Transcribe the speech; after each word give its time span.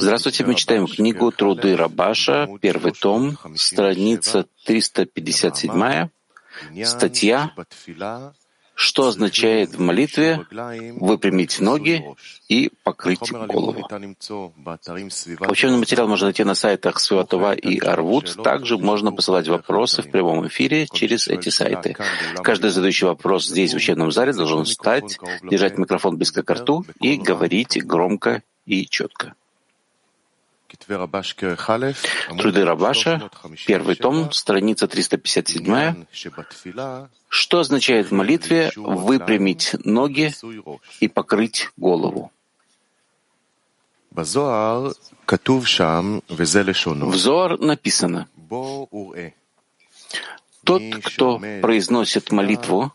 Здравствуйте, 0.00 0.44
мы 0.44 0.54
читаем 0.54 0.86
книгу 0.86 1.30
«Труды 1.32 1.76
Рабаша», 1.76 2.48
первый 2.60 2.92
том, 2.92 3.38
страница 3.56 4.46
357, 4.66 6.08
статья 6.84 7.50
что 8.78 9.08
означает 9.08 9.74
в 9.74 9.80
молитве 9.80 10.46
выпрямить 11.00 11.58
ноги 11.58 12.04
и 12.48 12.70
покрыть 12.84 13.32
голову. 13.32 13.84
Учебный 15.48 15.78
материал 15.78 16.06
можно 16.06 16.26
найти 16.26 16.44
на 16.44 16.54
сайтах 16.54 17.00
Святова 17.00 17.54
и 17.54 17.80
Арвуд. 17.80 18.36
Также 18.44 18.78
можно 18.78 19.10
посылать 19.10 19.48
вопросы 19.48 20.02
в 20.02 20.10
прямом 20.12 20.46
эфире 20.46 20.86
через 20.92 21.26
эти 21.26 21.48
сайты. 21.48 21.96
Каждый 22.44 22.70
задающий 22.70 23.08
вопрос 23.08 23.48
здесь, 23.48 23.72
в 23.72 23.78
учебном 23.78 24.12
зале, 24.12 24.32
должен 24.32 24.64
встать, 24.64 25.18
держать 25.42 25.76
микрофон 25.76 26.16
близко 26.16 26.44
к 26.44 26.50
рту 26.52 26.84
и 27.00 27.16
говорить 27.16 27.84
громко 27.84 28.44
и 28.64 28.86
четко. 28.86 29.34
Труды 32.38 32.64
Рабаша, 32.64 33.30
первый 33.66 33.96
том, 33.96 34.32
страница 34.32 34.86
357. 34.86 36.04
Что 37.28 37.60
означает 37.60 38.10
в 38.10 38.12
молитве 38.12 38.70
выпрямить 38.76 39.74
ноги 39.84 40.32
и 41.00 41.08
покрыть 41.08 41.70
голову? 41.76 42.32
В 44.10 44.24
Зоар 47.16 47.58
написано, 47.58 48.28
«Тот, 50.64 50.82
кто 51.04 51.38
произносит 51.62 52.32
молитву, 52.32 52.92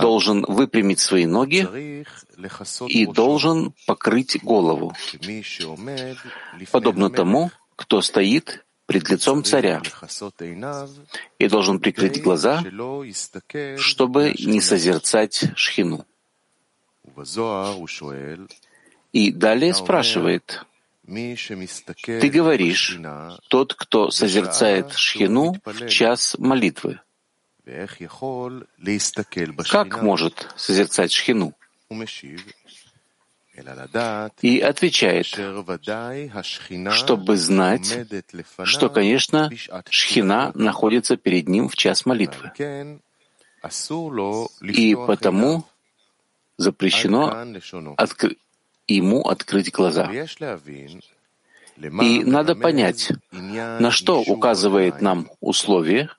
должен 0.00 0.44
выпрямить 0.48 1.00
свои 1.00 1.26
ноги 1.26 1.68
и 2.88 3.06
должен 3.06 3.72
покрыть 3.86 4.42
голову, 4.42 4.94
подобно 6.70 7.10
тому, 7.10 7.50
кто 7.76 8.00
стоит 8.02 8.64
пред 8.86 9.10
лицом 9.10 9.44
царя 9.44 9.82
и 11.38 11.48
должен 11.48 11.78
прикрыть 11.78 12.22
глаза, 12.22 12.64
чтобы 13.76 14.34
не 14.38 14.60
созерцать 14.60 15.44
шхину. 15.54 16.06
И 19.12 19.32
далее 19.32 19.74
спрашивает, 19.74 20.64
ты 21.06 22.28
говоришь, 22.28 22.98
тот, 23.48 23.74
кто 23.74 24.10
созерцает 24.10 24.92
шхину 24.92 25.56
в 25.64 25.88
час 25.88 26.36
молитвы. 26.38 27.00
Как 29.70 30.02
может 30.02 30.48
созерцать 30.56 31.12
шхину? 31.12 31.54
И 34.42 34.60
отвечает, 34.60 35.26
чтобы 36.92 37.36
знать, 37.36 37.98
что, 38.64 38.88
конечно, 38.88 39.50
шхина 39.90 40.52
находится 40.54 41.16
перед 41.16 41.48
ним 41.48 41.68
в 41.68 41.76
час 41.76 42.06
молитвы. 42.06 42.52
И 44.62 44.94
потому 44.94 45.64
запрещено 46.56 47.46
откр... 47.96 48.36
ему 48.86 49.22
открыть 49.22 49.72
глаза. 49.72 50.10
И 51.76 52.24
надо 52.24 52.54
понять, 52.54 53.12
на 53.32 53.90
что 53.90 54.20
указывает 54.20 55.00
нам 55.00 55.28
условие, 55.40 56.10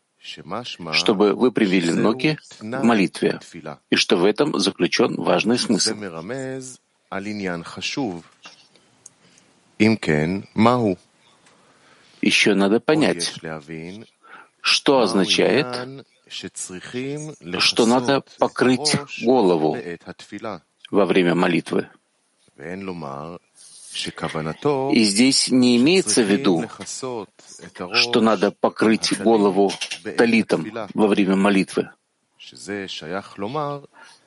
чтобы 0.93 1.33
вы 1.33 1.51
привели 1.51 1.91
ноги 1.93 2.37
в 2.59 2.83
молитве, 2.83 3.39
и 3.89 3.95
что 3.95 4.17
в 4.17 4.25
этом 4.25 4.57
заключен 4.59 5.15
важный 5.15 5.57
смысл. 5.57 5.95
Еще 12.21 12.53
надо 12.53 12.79
понять, 12.79 13.33
что 14.61 14.99
означает, 14.99 16.05
что 17.59 17.85
надо 17.85 18.23
покрыть 18.37 18.97
голову 19.21 19.77
во 20.91 21.05
время 21.05 21.35
молитвы. 21.35 21.87
И 24.91 25.03
здесь 25.03 25.49
не 25.49 25.77
имеется 25.77 26.21
в 26.21 26.25
виду, 26.25 26.69
что 27.93 28.21
надо 28.21 28.51
покрыть 28.51 29.19
голову 29.19 29.71
талитом 30.17 30.67
во 30.93 31.07
время 31.07 31.35
молитвы, 31.35 31.91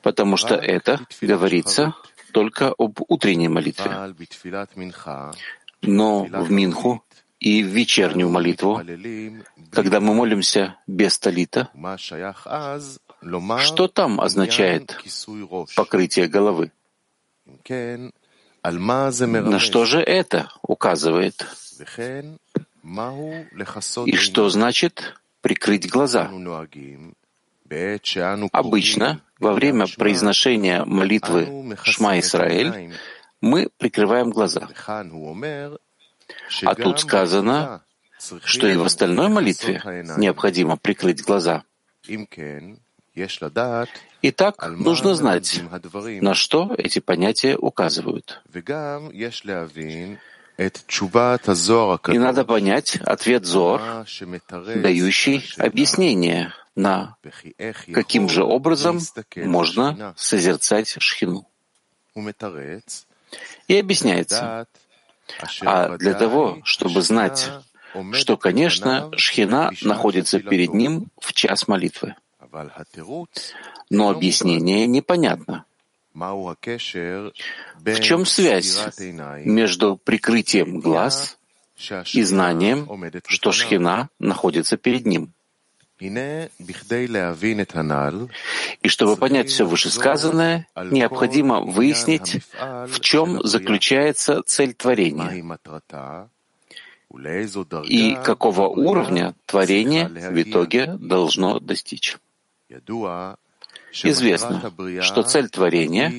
потому 0.01 0.37
что 0.37 0.55
это 0.55 0.99
говорится 1.21 1.95
только 2.31 2.73
об 2.77 2.99
утренней 3.07 3.47
молитве. 3.47 3.91
Но 5.81 6.23
в 6.23 6.51
Минху 6.51 7.03
и 7.39 7.61
в 7.61 7.67
вечернюю 7.67 8.29
молитву, 8.29 8.81
когда 9.71 9.99
мы 9.99 10.13
молимся 10.13 10.77
без 10.87 11.19
талита, 11.19 11.69
что 13.59 13.87
там 13.87 14.21
означает 14.21 14.97
покрытие 15.75 16.27
головы? 16.27 16.71
На 18.63 19.59
что 19.59 19.85
же 19.85 19.99
это 19.99 20.49
указывает? 20.61 21.45
И 24.05 24.15
что 24.17 24.49
значит 24.49 25.15
прикрыть 25.41 25.89
глаза? 25.89 26.29
Обычно 28.51 29.21
во 29.39 29.53
время 29.53 29.85
произношения 29.97 30.83
молитвы 30.85 31.77
Шма 31.83 32.19
Исраэль 32.19 32.93
мы 33.41 33.69
прикрываем 33.77 34.29
глаза. 34.31 34.67
А 36.65 36.75
тут 36.75 36.99
сказано, 36.99 37.83
что 38.43 38.67
и 38.67 38.75
в 38.75 38.83
остальной 38.83 39.29
молитве 39.29 39.81
необходимо 40.17 40.77
прикрыть 40.77 41.23
глаза. 41.23 41.63
Итак, 44.21 44.69
нужно 44.69 45.15
знать, 45.15 45.61
на 46.21 46.33
что 46.33 46.73
эти 46.77 46.99
понятия 46.99 47.55
указывают. 47.57 48.41
И 50.57 52.17
надо 52.19 52.45
понять 52.45 52.95
ответ 52.97 53.45
Зор, 53.45 53.81
дающий 54.75 55.43
объяснение 55.57 56.53
на 56.75 57.15
каким 57.93 58.29
же 58.29 58.43
образом 58.43 58.99
можно 59.35 60.13
созерцать 60.15 60.95
шхину. 60.99 61.47
И 63.67 63.79
объясняется, 63.79 64.67
а 65.61 65.97
для 65.97 66.13
того, 66.13 66.59
чтобы 66.63 67.01
знать, 67.01 67.49
что, 68.13 68.37
конечно, 68.37 69.11
шхина 69.17 69.71
находится 69.81 70.39
перед 70.39 70.73
ним 70.73 71.07
в 71.19 71.33
час 71.33 71.67
молитвы. 71.67 72.15
Но 73.89 74.09
объяснение 74.09 74.85
непонятно. 74.87 75.65
В 76.13 77.99
чем 77.99 78.25
связь 78.25 78.79
между 79.45 79.97
прикрытием 79.97 80.79
глаз 80.79 81.37
и 82.13 82.23
знанием, 82.23 82.87
что 83.25 83.51
Шхина 83.51 84.09
находится 84.19 84.77
перед 84.77 85.05
ним? 85.05 85.33
И 88.81 88.87
чтобы 88.89 89.15
понять 89.15 89.49
все 89.49 89.65
вышесказанное, 89.65 90.67
необходимо 90.75 91.61
выяснить, 91.61 92.41
в 92.59 92.99
чем 92.99 93.41
заключается 93.43 94.43
цель 94.45 94.73
творения 94.73 95.43
и 97.83 98.15
какого 98.23 98.67
уровня 98.67 99.35
творение 99.45 100.07
в 100.07 100.41
итоге 100.41 100.87
должно 100.97 101.59
достичь. 101.59 102.17
Известно, 103.93 104.73
что 105.01 105.23
цель 105.23 105.49
творения 105.49 106.11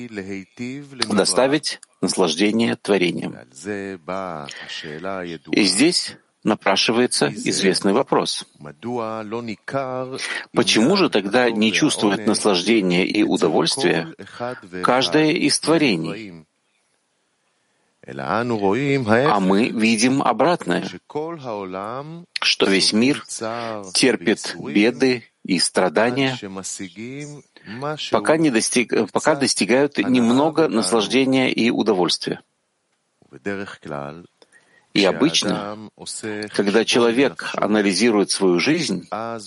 —доставить 1.09 1.79
наслаждение 2.01 2.75
творением. 2.75 3.35
И 5.51 5.63
здесь 5.63 6.17
напрашивается 6.43 7.27
известный 7.27 7.91
вопрос. 7.91 8.45
Почему 10.53 10.95
же 10.95 11.09
тогда 11.09 11.49
не 11.49 11.73
чувствует 11.73 12.25
наслаждения 12.25 13.05
и 13.05 13.23
удовольствия 13.23 14.13
каждое 14.83 15.31
из 15.31 15.59
творений? 15.59 16.45
А 18.07 19.39
мы 19.39 19.69
видим 19.69 20.21
обратное, 20.21 20.87
что 22.41 22.65
весь 22.67 22.93
мир 22.93 23.25
терпит 23.25 24.55
беды 24.59 25.23
и 25.43 25.57
страдания, 25.57 26.37
пока, 28.11 28.37
не 28.37 28.51
достиг, 28.51 28.93
пока 29.11 29.35
достигают 29.35 29.97
немного 29.97 30.67
наслаждения 30.67 31.51
и 31.51 31.69
удовольствия. 31.69 32.41
И 34.93 35.03
обычно, 35.03 35.89
когда 36.51 36.85
человек 36.85 37.51
анализирует 37.55 38.31
свою 38.31 38.59
жизнь, 38.59 39.07
то 39.09 39.39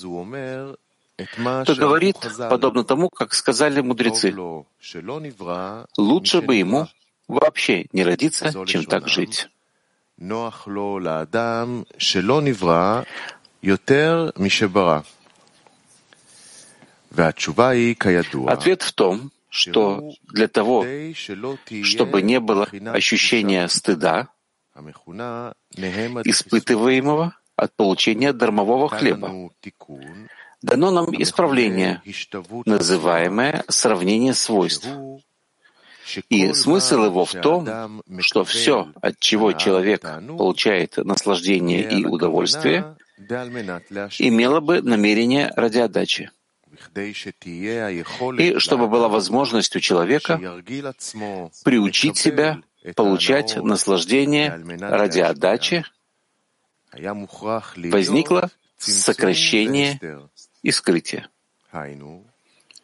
говорит, 1.74 2.16
подобно 2.50 2.84
тому, 2.84 3.08
как 3.08 3.34
сказали 3.34 3.80
мудрецы, 3.80 4.34
лучше 5.96 6.42
бы 6.42 6.54
ему, 6.54 6.86
вообще 7.26 7.86
не 7.92 8.04
родиться, 8.04 8.52
чем 8.66 8.84
так 8.84 9.08
жить. 9.08 9.48
Ответ 18.48 18.82
в 18.82 18.92
том, 18.92 19.30
что 19.50 20.12
для 20.22 20.48
того, 20.48 20.84
чтобы 21.82 22.22
не 22.22 22.40
было 22.40 22.68
ощущения 22.92 23.68
стыда, 23.68 24.28
испытываемого 26.24 27.36
от 27.56 27.74
получения 27.74 28.32
дармового 28.32 28.88
хлеба, 28.88 29.50
дано 30.62 30.90
нам 30.90 31.06
исправление, 31.22 32.02
называемое 32.66 33.64
сравнение 33.68 34.34
свойств. 34.34 34.88
И 36.30 36.52
смысл 36.54 37.04
его 37.04 37.24
в 37.24 37.32
том, 37.32 38.02
что 38.20 38.44
все, 38.44 38.92
от 39.02 39.18
чего 39.18 39.52
человек 39.52 40.02
получает 40.02 40.96
наслаждение 40.96 41.90
и 41.90 42.04
удовольствие, 42.06 42.96
имело 44.18 44.60
бы 44.60 44.80
намерение 44.80 45.52
ради 45.56 45.78
отдачи. 45.78 46.30
И 46.94 48.58
чтобы 48.58 48.88
была 48.88 49.08
возможность 49.08 49.76
у 49.76 49.80
человека 49.80 50.40
приучить 51.64 52.16
себя 52.16 52.62
получать 52.94 53.56
наслаждение 53.56 54.50
ради 54.80 55.20
отдачи, 55.20 55.84
возникло 56.92 58.50
сокращение 58.78 60.00
и 60.62 60.70
скрытие. 60.70 61.28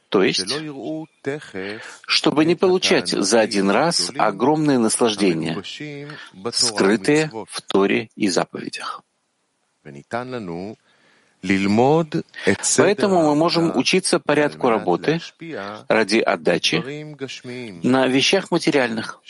То 0.08 0.22
есть, 0.22 0.46
чтобы 2.06 2.44
не 2.44 2.54
получать 2.54 3.08
за 3.08 3.40
один 3.40 3.70
раз 3.70 4.12
огромные 4.16 4.78
наслаждения, 4.78 5.60
скрытые 6.52 7.30
в 7.48 7.60
Торе 7.62 8.10
и 8.14 8.28
заповедях. 8.28 9.02
Поэтому 12.76 13.22
мы 13.22 13.34
можем 13.34 13.76
учиться 13.76 14.18
порядку 14.18 14.70
работы 14.70 15.20
ради 15.88 16.18
отдачи 16.18 16.82
на 17.82 18.06
вещах 18.06 18.50
материальных, 18.50 19.20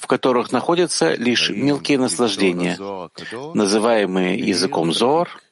в 0.00 0.06
которых 0.06 0.52
находятся 0.52 1.14
лишь 1.14 1.50
мелкие 1.50 1.98
наслаждения, 1.98 2.78
называемые 3.54 4.38
языком 4.38 4.92
Зор 4.92 5.42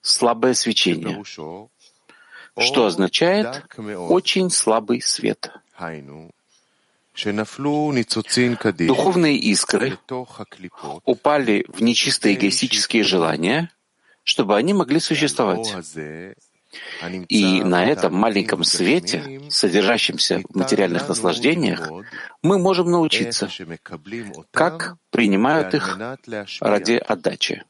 слабое 0.00 0.54
свечение, 0.54 1.22
что 1.24 2.86
означает 2.86 3.64
очень 3.76 4.50
слабый 4.50 5.02
свет. 5.02 5.50
Духовные 8.86 9.36
искры 9.36 9.98
упали 11.04 11.64
в 11.68 11.82
нечистые 11.82 12.34
эгоистические 12.34 13.04
желания, 13.04 13.70
чтобы 14.22 14.56
они 14.56 14.74
могли 14.74 15.00
существовать. 15.00 15.74
И 17.28 17.62
на 17.62 17.84
этом 17.84 18.14
маленьком 18.14 18.64
свете, 18.64 19.40
содержащемся 19.48 20.42
в 20.48 20.54
материальных 20.54 21.08
наслаждениях, 21.08 21.88
мы 22.42 22.58
можем 22.58 22.90
научиться, 22.90 23.48
как 24.50 24.96
принимают 25.10 25.74
их 25.74 25.98
ради 26.60 26.94
отдачи. 26.94 27.64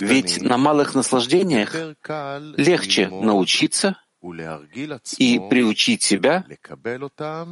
Ведь 0.00 0.42
на 0.42 0.56
малых 0.56 0.94
наслаждениях 0.94 1.76
легче 2.56 3.08
научиться 3.08 3.96
и 5.18 5.40
приучить 5.50 6.02
себя 6.02 6.44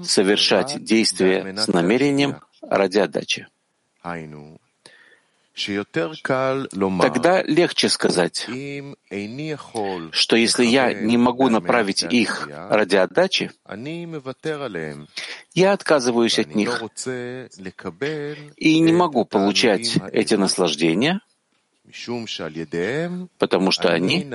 совершать 0.03 0.83
действия 0.85 1.57
с 1.57 1.69
намерением 1.69 2.37
ради 2.61 2.99
отдачи. 2.99 3.47
Тогда 7.01 7.43
легче 7.43 7.89
сказать, 7.89 8.47
что 10.13 10.37
если 10.37 10.65
я 10.65 10.93
не 10.93 11.17
могу 11.17 11.49
направить 11.49 12.05
их 12.05 12.49
ради 12.49 12.97
отдачи, 12.97 13.51
я 15.55 15.73
отказываюсь 15.73 16.39
от 16.39 16.55
них 16.55 16.83
и 18.57 18.79
не 18.79 18.93
могу 18.93 19.25
получать 19.25 19.97
эти 20.13 20.35
наслаждения, 20.35 21.21
потому 23.39 23.73
что 23.73 23.89
они 23.89 24.31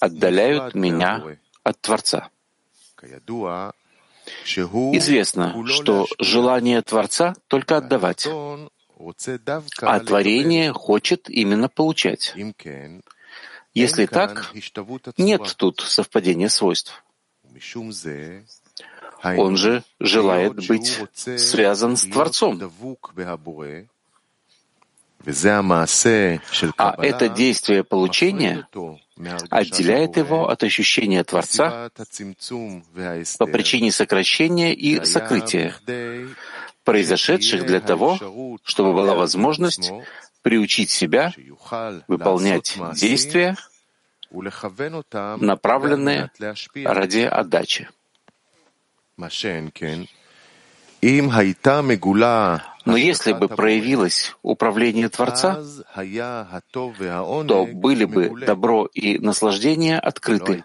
отдаляют 0.00 0.74
меня 0.74 1.38
от 1.62 1.80
Творца. 1.80 2.30
Известно, 4.44 5.66
что 5.66 6.06
желание 6.18 6.82
Творца 6.82 7.34
только 7.48 7.78
отдавать, 7.78 8.28
а 9.80 10.00
творение 10.00 10.72
хочет 10.72 11.30
именно 11.30 11.68
получать. 11.68 12.34
Если 13.72 14.06
так, 14.06 14.52
нет 15.16 15.54
тут 15.56 15.80
совпадения 15.80 16.48
свойств. 16.48 17.02
Он 19.22 19.56
же 19.56 19.84
желает 19.98 20.54
быть 20.66 20.98
связан 21.14 21.96
с 21.96 22.04
Творцом. 22.04 22.58
А 26.76 26.94
это 26.98 27.28
действие 27.28 27.84
получения 27.84 28.66
отделяет 29.50 30.16
его 30.16 30.48
от 30.48 30.62
ощущения 30.62 31.22
Творца 31.24 31.90
по 33.38 33.46
причине 33.46 33.92
сокращения 33.92 34.74
и 34.74 35.04
сокрытия, 35.04 35.74
произошедших 36.84 37.66
для 37.66 37.80
того, 37.80 38.18
чтобы 38.64 38.94
была 38.94 39.14
возможность 39.14 39.92
приучить 40.42 40.90
себя 40.90 41.32
выполнять 42.08 42.78
действия, 42.94 43.56
направленные 44.30 46.30
ради 46.84 47.20
отдачи. 47.20 47.88
Но 52.84 52.96
если 52.96 53.32
бы 53.32 53.48
проявилось 53.48 54.36
управление 54.42 55.08
Творца, 55.08 55.62
то 56.72 57.68
были 57.72 58.04
бы 58.04 58.44
добро 58.46 58.86
и 58.86 59.18
наслаждение 59.18 59.98
открыты, 59.98 60.64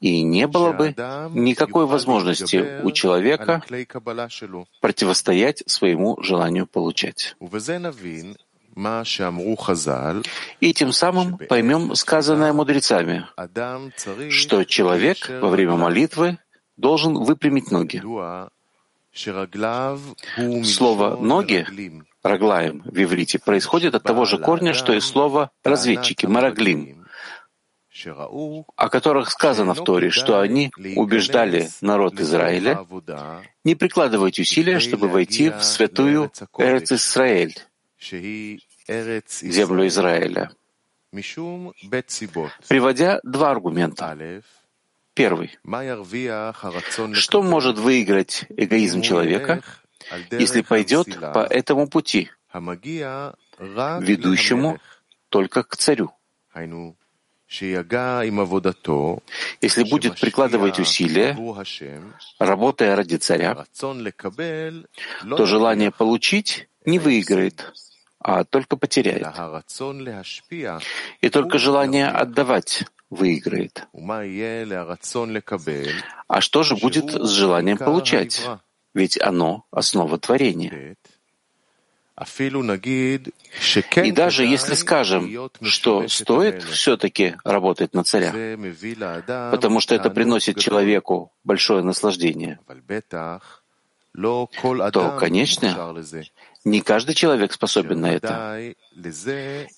и 0.00 0.22
не 0.22 0.46
было 0.46 0.72
бы 0.72 0.94
никакой 1.34 1.86
возможности 1.86 2.82
у 2.82 2.90
человека 2.90 3.62
противостоять 4.80 5.62
своему 5.66 6.20
желанию 6.22 6.66
получать. 6.66 7.36
И 10.60 10.72
тем 10.72 10.92
самым 10.92 11.38
поймем 11.38 11.94
сказанное 11.94 12.52
мудрецами, 12.52 13.26
что 14.30 14.64
человек 14.64 15.28
во 15.28 15.48
время 15.48 15.76
молитвы 15.76 16.38
должен 16.76 17.14
выпрямить 17.14 17.70
ноги. 17.70 18.02
Слово 19.12 21.16
«ноги» 21.16 21.66
раглаем 22.22 22.82
в 22.84 23.02
иврите 23.02 23.38
происходит 23.38 23.94
от 23.94 24.02
того 24.02 24.24
же 24.24 24.38
корня, 24.38 24.72
что 24.72 24.92
и 24.92 25.00
слово 25.00 25.50
«разведчики» 25.64 26.26
мараглим, 26.26 27.06
о 28.76 28.88
которых 28.88 29.30
сказано 29.30 29.74
в 29.74 29.84
Торе, 29.84 30.10
что 30.10 30.40
они 30.40 30.70
убеждали 30.96 31.70
народ 31.80 32.20
Израиля 32.20 32.86
не 33.64 33.74
прикладывать 33.74 34.38
усилия, 34.38 34.78
чтобы 34.78 35.08
войти 35.08 35.50
в 35.50 35.62
святую 35.62 36.30
Эрец 36.56 36.92
Исраэль, 36.92 37.56
землю 39.42 39.86
Израиля, 39.88 40.50
приводя 42.68 43.20
два 43.24 43.50
аргумента. 43.50 44.42
Первый. 45.20 45.58
Что 47.12 47.42
может 47.42 47.78
выиграть 47.78 48.46
эгоизм 48.48 49.02
человека, 49.02 49.62
если 50.30 50.62
пойдет 50.62 51.08
по 51.20 51.40
этому 51.40 51.88
пути, 51.88 52.30
ведущему 53.58 54.78
только 55.28 55.62
к 55.62 55.76
царю? 55.76 56.10
Если 59.60 59.82
будет 59.84 60.18
прикладывать 60.18 60.78
усилия, 60.78 61.36
работая 62.38 62.96
ради 62.96 63.16
царя, 63.16 63.66
то 63.76 65.46
желание 65.46 65.90
получить 65.90 66.68
не 66.86 66.98
выиграет, 66.98 67.74
а 68.20 68.44
только 68.44 68.76
потеряет. 68.76 69.26
И 71.20 71.28
только 71.28 71.58
желание 71.58 72.08
отдавать 72.08 72.84
выиграет. 73.10 73.86
А 76.28 76.40
что 76.40 76.62
же 76.62 76.76
будет 76.76 77.10
с 77.12 77.30
желанием 77.30 77.76
получать? 77.76 78.42
Ведь 78.94 79.20
оно— 79.20 79.64
основа 79.70 80.18
творения. 80.18 80.96
И 84.04 84.12
даже 84.12 84.44
если 84.44 84.74
скажем, 84.74 85.50
что 85.62 86.06
стоит 86.08 86.62
все-таки 86.64 87.36
работать 87.44 87.94
на 87.94 88.04
царя, 88.04 88.32
потому 89.50 89.80
что 89.80 89.94
это 89.94 90.10
приносит 90.10 90.58
человеку 90.58 91.32
большое 91.44 91.82
наслаждение, 91.82 92.58
то, 94.12 95.16
конечно, 95.18 95.94
не 96.64 96.80
каждый 96.82 97.14
человек 97.14 97.52
способен 97.52 98.00
на 98.00 98.12
это. 98.12 98.74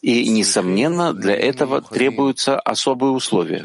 И, 0.01 0.29
несомненно, 0.29 1.13
для 1.15 1.35
этого 1.35 1.81
требуются 1.81 2.59
особые 2.59 3.13
условия. 3.13 3.65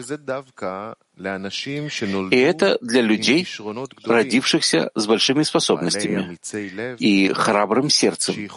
И 2.32 2.38
это 2.38 2.78
для 2.82 3.02
людей, 3.02 3.48
родившихся 4.04 4.92
с 4.94 5.08
большими 5.08 5.44
способностями 5.44 6.38
и 7.00 7.30
храбрым 7.34 7.90
сердцем, 7.90 8.48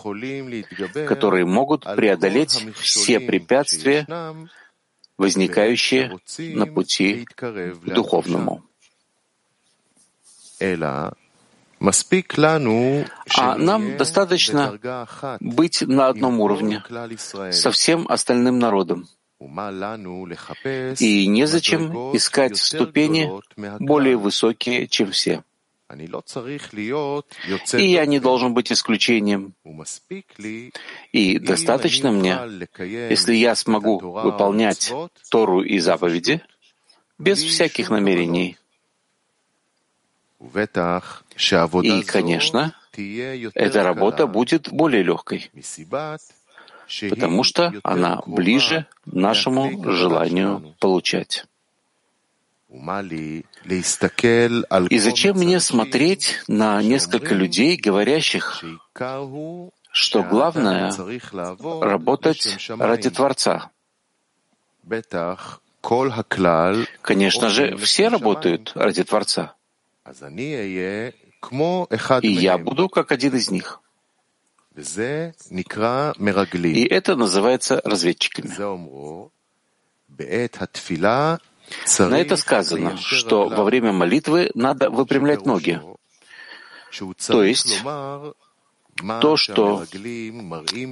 которые 1.07 1.47
могут 1.47 1.85
преодолеть 1.85 2.67
все 2.77 3.19
препятствия, 3.19 4.07
возникающие 5.17 6.19
на 6.39 6.67
пути 6.67 7.27
к 7.35 7.85
духовному. 7.87 8.63
А 11.81 13.57
нам 13.57 13.97
достаточно 13.97 14.79
быть 15.41 15.83
на 15.83 16.09
одном 16.09 16.41
уровне 16.41 16.83
со 17.51 17.71
всем 17.71 18.07
остальным 18.09 18.59
народом. 18.59 19.09
И 19.41 21.27
незачем 21.27 22.15
искать 22.15 22.59
ступени 22.59 23.31
более 23.79 24.19
высокие, 24.19 24.87
чем 24.89 25.13
все. 25.13 25.43
И 27.73 27.85
я 27.91 28.07
не 28.07 28.21
должен 28.21 28.55
быть 28.55 28.71
исключением. 28.71 29.55
И 31.13 31.39
достаточно 31.39 32.13
мне, 32.13 32.39
если 32.79 33.35
я 33.35 33.55
смогу 33.55 33.99
выполнять 33.99 34.93
Тору 35.31 35.63
и 35.63 35.79
заповеди 35.79 36.43
без 37.19 37.43
всяких 37.43 37.91
намерений. 37.91 38.57
И, 40.41 42.03
конечно, 42.03 42.75
эта 43.55 43.83
работа 43.83 44.27
будет 44.27 44.73
более 44.73 45.03
легкой, 45.03 45.51
потому 47.11 47.45
что 47.45 47.75
она 47.83 48.23
ближе 48.27 48.87
нашему 49.05 49.93
желанию 49.93 50.75
получать. 50.81 51.45
И 54.91 54.99
зачем 54.99 55.37
мне 55.37 55.61
смотреть 55.61 56.43
на 56.47 56.83
несколько 56.83 57.35
людей, 57.35 57.77
говорящих, 57.77 58.65
что 59.93 60.23
главное— 60.23 60.93
работать 61.81 62.69
ради 62.69 63.11
Творца? 63.11 63.71
Конечно 67.03 67.49
же, 67.51 67.77
все 67.77 68.09
работают 68.09 68.73
ради 68.75 69.05
Творца. 69.05 69.55
И 72.23 72.29
я 72.29 72.59
буду 72.59 72.89
как 72.89 73.13
один 73.13 73.37
из 73.37 73.51
них. 73.51 73.81
И 74.77 76.85
это 76.85 77.17
называется 77.17 77.81
разведчиками. 77.85 78.49
На 81.99 82.21
это 82.21 82.37
сказано, 82.37 82.97
что 82.97 83.49
во 83.49 83.65
время 83.65 83.93
молитвы 83.93 84.51
надо 84.55 84.91
выпрямлять 84.91 85.47
ноги. 85.47 85.81
То 87.27 87.45
есть 87.45 87.83
то, 89.21 89.37
что, 89.37 89.85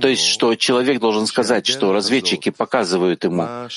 то 0.00 0.09
есть, 0.09 0.25
что 0.25 0.55
человек 0.55 1.00
должен 1.00 1.27
сказать, 1.27 1.67
что 1.67 1.93
разведчики 1.93 2.50
показывают 2.50 3.25
ему, 3.25 3.69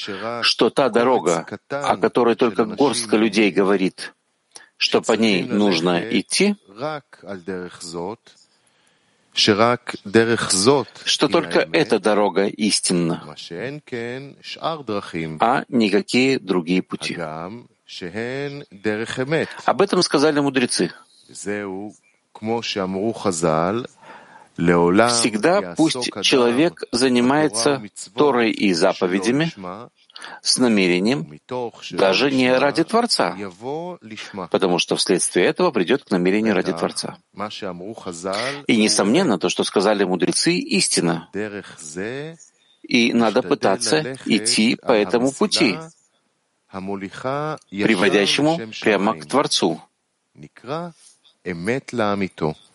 что 0.41 0.69
та 0.69 0.89
дорога, 0.89 1.45
о 1.69 1.97
которой 1.97 2.35
только 2.35 2.65
горстка 2.65 3.17
людей 3.17 3.51
говорит, 3.51 4.13
что 4.81 5.01
по 5.01 5.11
ней 5.13 5.43
нужно 5.43 6.01
идти, 6.09 6.55
что 11.05 11.27
только 11.27 11.69
эта 11.71 11.99
дорога 11.99 12.47
истинна, 12.47 13.35
а 15.39 15.63
никакие 15.69 16.39
другие 16.39 16.81
пути. 16.81 17.15
Об 19.65 19.81
этом 19.81 20.01
сказали 20.01 20.39
мудрецы. 20.39 20.91
Всегда 25.09 25.75
пусть 25.77 26.09
человек 26.23 26.83
занимается 26.91 27.83
Торой 28.15 28.51
и 28.51 28.73
заповедями, 28.73 29.51
с 30.41 30.57
намерением 30.57 31.39
даже 31.91 32.31
не 32.31 32.51
ради 32.51 32.83
Творца, 32.83 33.37
потому 34.49 34.79
что 34.79 34.95
вследствие 34.95 35.45
этого 35.45 35.71
придет 35.71 36.03
к 36.03 36.11
намерению 36.11 36.53
ради 36.53 36.73
Творца. 36.73 37.17
И, 38.67 38.77
несомненно, 38.77 39.39
то, 39.39 39.49
что 39.49 39.63
сказали 39.63 40.03
мудрецы, 40.03 40.53
истина. 40.53 41.29
И 42.81 43.13
надо 43.13 43.41
пытаться 43.41 44.15
идти 44.25 44.75
по 44.75 44.91
этому 44.91 45.31
пути, 45.31 45.77
приводящему 47.69 48.59
прямо 48.81 49.19
к 49.19 49.25
Творцу, 49.25 49.81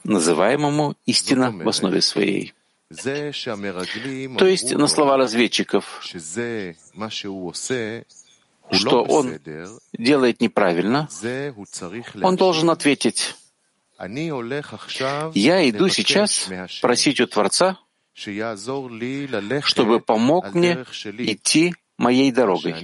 называемому 0.05 0.97
истина 1.07 1.51
в 1.51 1.69
основе 1.69 2.01
своей. 2.01 2.55
То 2.89 4.47
есть 4.47 4.73
на 4.73 4.87
слова 4.87 5.17
разведчиков, 5.17 6.01
что 8.71 9.03
он 9.03 9.41
делает 9.93 10.41
неправильно, 10.41 11.09
он 12.23 12.37
должен 12.37 12.71
ответить, 12.71 13.35
я 13.99 15.69
иду 15.69 15.89
сейчас 15.89 16.49
просить 16.81 17.21
у 17.21 17.27
Творца, 17.27 17.79
чтобы 19.63 20.01
помог 20.01 20.55
мне 20.55 20.85
идти 21.19 21.75
моей 21.99 22.31
дорогой, 22.31 22.75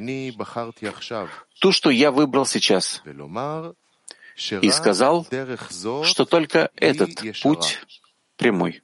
ту, 1.60 1.70
что 1.70 1.90
я 1.90 2.10
выбрал 2.10 2.44
сейчас, 2.44 3.02
и 4.60 4.70
сказал, 4.70 5.26
что 6.02 6.24
только 6.24 6.70
этот 6.74 7.40
путь 7.40 7.78
прямой. 8.36 8.82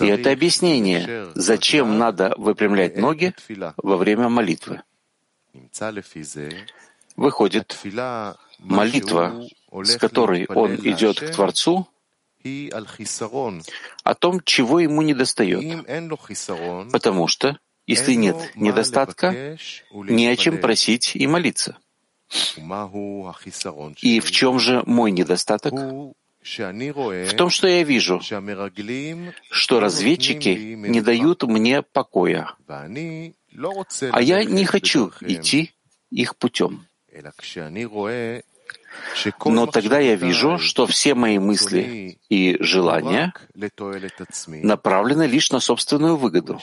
И 0.00 0.06
это 0.06 0.32
объяснение, 0.32 1.28
зачем 1.34 1.98
надо 1.98 2.34
выпрямлять 2.36 2.96
ноги 2.96 3.34
во 3.76 3.96
время 3.96 4.28
молитвы. 4.28 4.82
Выходит, 7.14 7.78
молитва, 8.58 9.46
с 9.70 9.96
которой 9.96 10.46
он 10.46 10.74
идет 10.76 11.20
к 11.20 11.30
Творцу, 11.32 11.86
о 14.02 14.14
том, 14.14 14.40
чего 14.44 14.80
ему 14.80 15.02
недостает. 15.02 15.86
Потому 16.90 17.28
что, 17.28 17.58
если 17.86 18.14
нет 18.14 18.36
недостатка, 18.56 19.56
не 19.92 20.26
о 20.26 20.36
чем 20.36 20.58
просить 20.58 21.14
и 21.14 21.26
молиться. 21.28 21.76
И 24.00 24.20
в 24.20 24.30
чем 24.30 24.58
же 24.58 24.82
мой 24.86 25.12
недостаток? 25.12 25.74
В 26.44 27.34
том, 27.36 27.50
что 27.50 27.68
я 27.68 27.82
вижу, 27.84 28.20
что 29.50 29.80
разведчики 29.80 30.74
не 30.88 31.00
дают 31.00 31.42
мне 31.44 31.82
покоя, 31.82 32.54
а 32.66 34.22
я 34.22 34.44
не 34.44 34.64
хочу 34.64 35.12
идти 35.20 35.72
их 36.10 36.36
путем. 36.36 36.86
Но 39.44 39.66
тогда 39.66 39.98
я 39.98 40.16
вижу, 40.16 40.58
что 40.58 40.86
все 40.86 41.14
мои 41.14 41.38
мысли 41.38 42.18
и 42.28 42.56
желания 42.60 43.32
направлены 44.62 45.26
лишь 45.26 45.50
на 45.50 45.60
собственную 45.60 46.16
выгоду. 46.16 46.60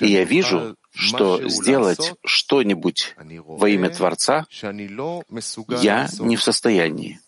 И 0.00 0.06
я 0.06 0.24
вижу, 0.24 0.76
что 0.90 1.48
сделать 1.48 2.14
что-нибудь 2.24 3.14
во 3.16 3.68
имя 3.68 3.90
Творца 3.90 4.46
я 5.80 6.08
не 6.18 6.36
в 6.36 6.42
состоянии. 6.42 7.20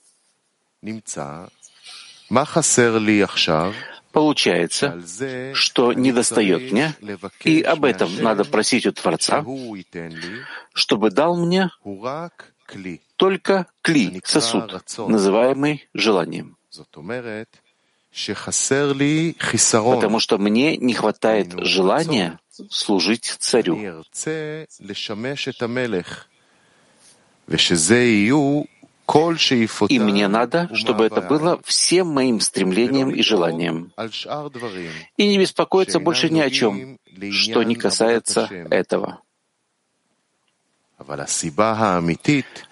Получается, 4.13 5.01
что 5.55 5.93
недостает 5.93 6.73
мне, 6.73 6.95
и 7.45 7.63
об 7.63 7.85
этом 7.85 8.11
надо 8.21 8.45
просить 8.45 8.87
у 8.87 8.93
Творца, 8.93 9.45
чтобы 10.73 11.11
дал 11.11 11.37
мне 11.37 11.71
только 13.17 13.67
кли, 13.83 14.21
сосуд, 14.25 14.83
называемый 14.99 15.89
желанием. 15.95 16.57
Потому 19.95 20.19
что 20.19 20.39
мне 20.39 20.77
не 20.77 20.95
хватает 20.95 21.55
желания 21.65 22.41
служить 22.69 23.37
царю. 23.39 23.77
И 29.88 29.99
мне 29.99 30.29
надо, 30.29 30.71
чтобы 30.75 31.05
это 31.05 31.21
было 31.21 31.61
всем 31.64 32.09
моим 32.09 32.40
стремлением 32.40 33.11
и 33.11 33.23
желанием. 33.23 33.93
И 35.17 35.29
не 35.29 35.38
беспокоиться 35.38 36.00
больше 36.00 36.31
ни 36.31 36.40
о 36.40 36.50
чем, 36.50 36.99
что 37.33 37.62
не 37.62 37.75
касается 37.75 38.49
этого. 38.71 39.21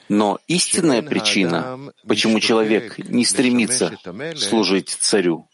Но 0.08 0.38
истинная 0.46 1.02
причина, 1.02 1.92
почему 2.06 2.40
человек 2.40 2.98
не 2.98 3.24
стремится 3.24 3.98
служить 4.36 4.90
царю, 4.90 5.48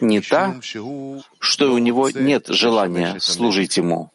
не 0.00 0.20
та, 0.20 0.60
что 1.38 1.72
у 1.72 1.78
него 1.78 2.10
нет 2.10 2.46
желания 2.46 3.18
служить 3.20 3.76
ему, 3.76 4.10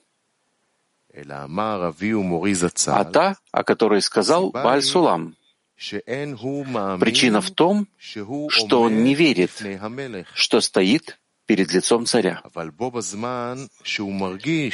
а 2.87 3.03
та, 3.05 3.37
о 3.51 3.63
которой 3.63 4.01
сказал 4.01 4.51
Бааль 4.51 4.83
Сулам. 4.83 5.35
Причина 6.99 7.41
в 7.41 7.51
том, 7.51 7.87
что 7.97 8.81
он 8.81 9.03
не 9.03 9.15
верит, 9.15 9.51
что 10.33 10.59
стоит 10.61 11.17
перед 11.49 11.73
лицом 11.73 12.05
царя. 12.05 12.43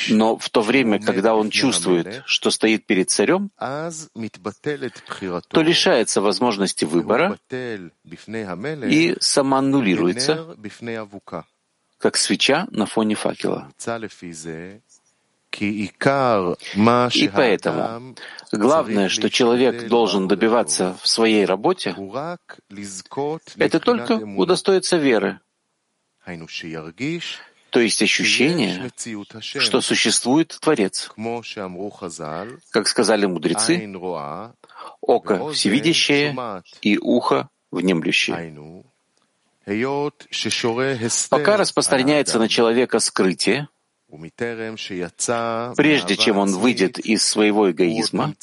Но 0.10 0.38
в 0.38 0.50
то 0.50 0.62
время, 0.62 1.00
когда 1.00 1.36
он 1.36 1.50
чувствует, 1.50 2.24
что 2.26 2.52
стоит 2.52 2.86
перед 2.86 3.10
царем, 3.10 3.50
то 5.48 5.62
лишается 5.62 6.20
возможности 6.20 6.84
выбора 6.84 7.40
и 7.50 9.16
самоаннулируется, 9.22 10.58
как 11.98 12.18
свеча 12.18 12.68
на 12.72 12.86
фоне 12.86 13.16
факела. 13.16 13.72
И 15.62 15.92
поэтому 17.34 18.16
главное, 18.52 19.10
что 19.10 19.30
человек 19.30 19.88
должен 19.88 20.28
добиваться 20.28 20.98
в 21.02 21.08
своей 21.08 21.46
работе, 21.46 21.96
это 23.58 23.80
только 23.80 24.14
удостоиться 24.14 24.98
веры, 24.98 25.40
то 27.76 27.82
есть 27.82 28.02
ощущение, 28.02 28.90
что 29.36 29.82
существует 29.82 30.58
Творец. 30.62 31.12
Как 32.70 32.88
сказали 32.88 33.26
мудрецы, 33.26 33.86
око 35.02 35.52
всевидящее 35.52 36.64
и 36.82 36.98
ухо 36.98 37.50
внемлющее. 37.72 38.82
Пока 41.30 41.58
распространяется 41.58 42.40
на 42.40 42.48
человека 42.48 43.00
скрытие, 43.00 43.68
Прежде 45.76 46.16
чем 46.18 46.38
он 46.38 46.52
выйдет 46.58 47.00
из 47.00 47.26
своего 47.26 47.72
эгоизма, 47.72 48.34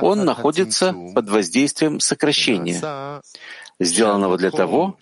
он 0.00 0.24
находится 0.24 0.94
под 1.14 1.28
воздействием 1.28 2.00
сокращения, 2.00 3.22
сделанного 3.80 4.38
для 4.38 4.50
того, 4.50 4.96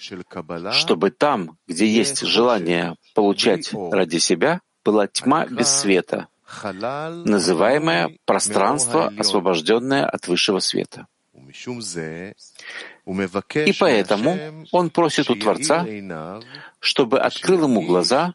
чтобы 0.72 1.10
там, 1.10 1.56
где 1.66 1.86
есть 1.86 2.20
желание 2.20 2.96
получать 3.14 3.70
ради 3.72 4.18
себя, 4.18 4.60
была 4.84 5.06
тьма 5.06 5.46
без 5.46 5.68
света, 5.68 6.28
называемое 6.62 8.16
пространство, 8.24 9.12
освобожденное 9.18 10.06
от 10.06 10.26
высшего 10.28 10.58
света. 10.60 11.06
И 13.04 13.72
поэтому 13.78 14.66
он 14.72 14.90
просит 14.90 15.30
у 15.30 15.34
Творца, 15.34 15.86
чтобы 16.78 17.20
открыл 17.20 17.64
ему 17.64 17.82
глаза 17.82 18.34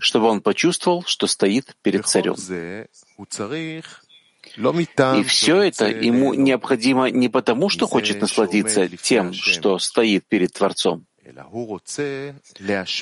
чтобы 0.00 0.26
он 0.26 0.40
почувствовал, 0.40 1.04
что 1.04 1.26
стоит 1.26 1.76
перед 1.82 2.06
царем. 2.06 2.34
И 4.56 5.22
все 5.24 5.60
это 5.62 5.86
ему 5.88 6.34
необходимо 6.34 7.10
не 7.10 7.28
потому, 7.28 7.68
что 7.68 7.86
хочет 7.86 8.20
насладиться 8.20 8.88
тем, 8.88 9.32
что 9.32 9.78
стоит 9.78 10.26
перед 10.26 10.52
Творцом, 10.52 11.06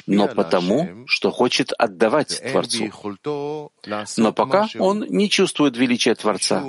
но 0.06 0.28
потому, 0.28 1.04
что 1.06 1.30
хочет 1.30 1.72
отдавать 1.78 2.42
Творцу. 2.50 2.90
Но 4.16 4.32
пока 4.32 4.68
он 4.78 5.06
не 5.08 5.28
чувствует 5.28 5.76
величия 5.76 6.14
Творца, 6.14 6.64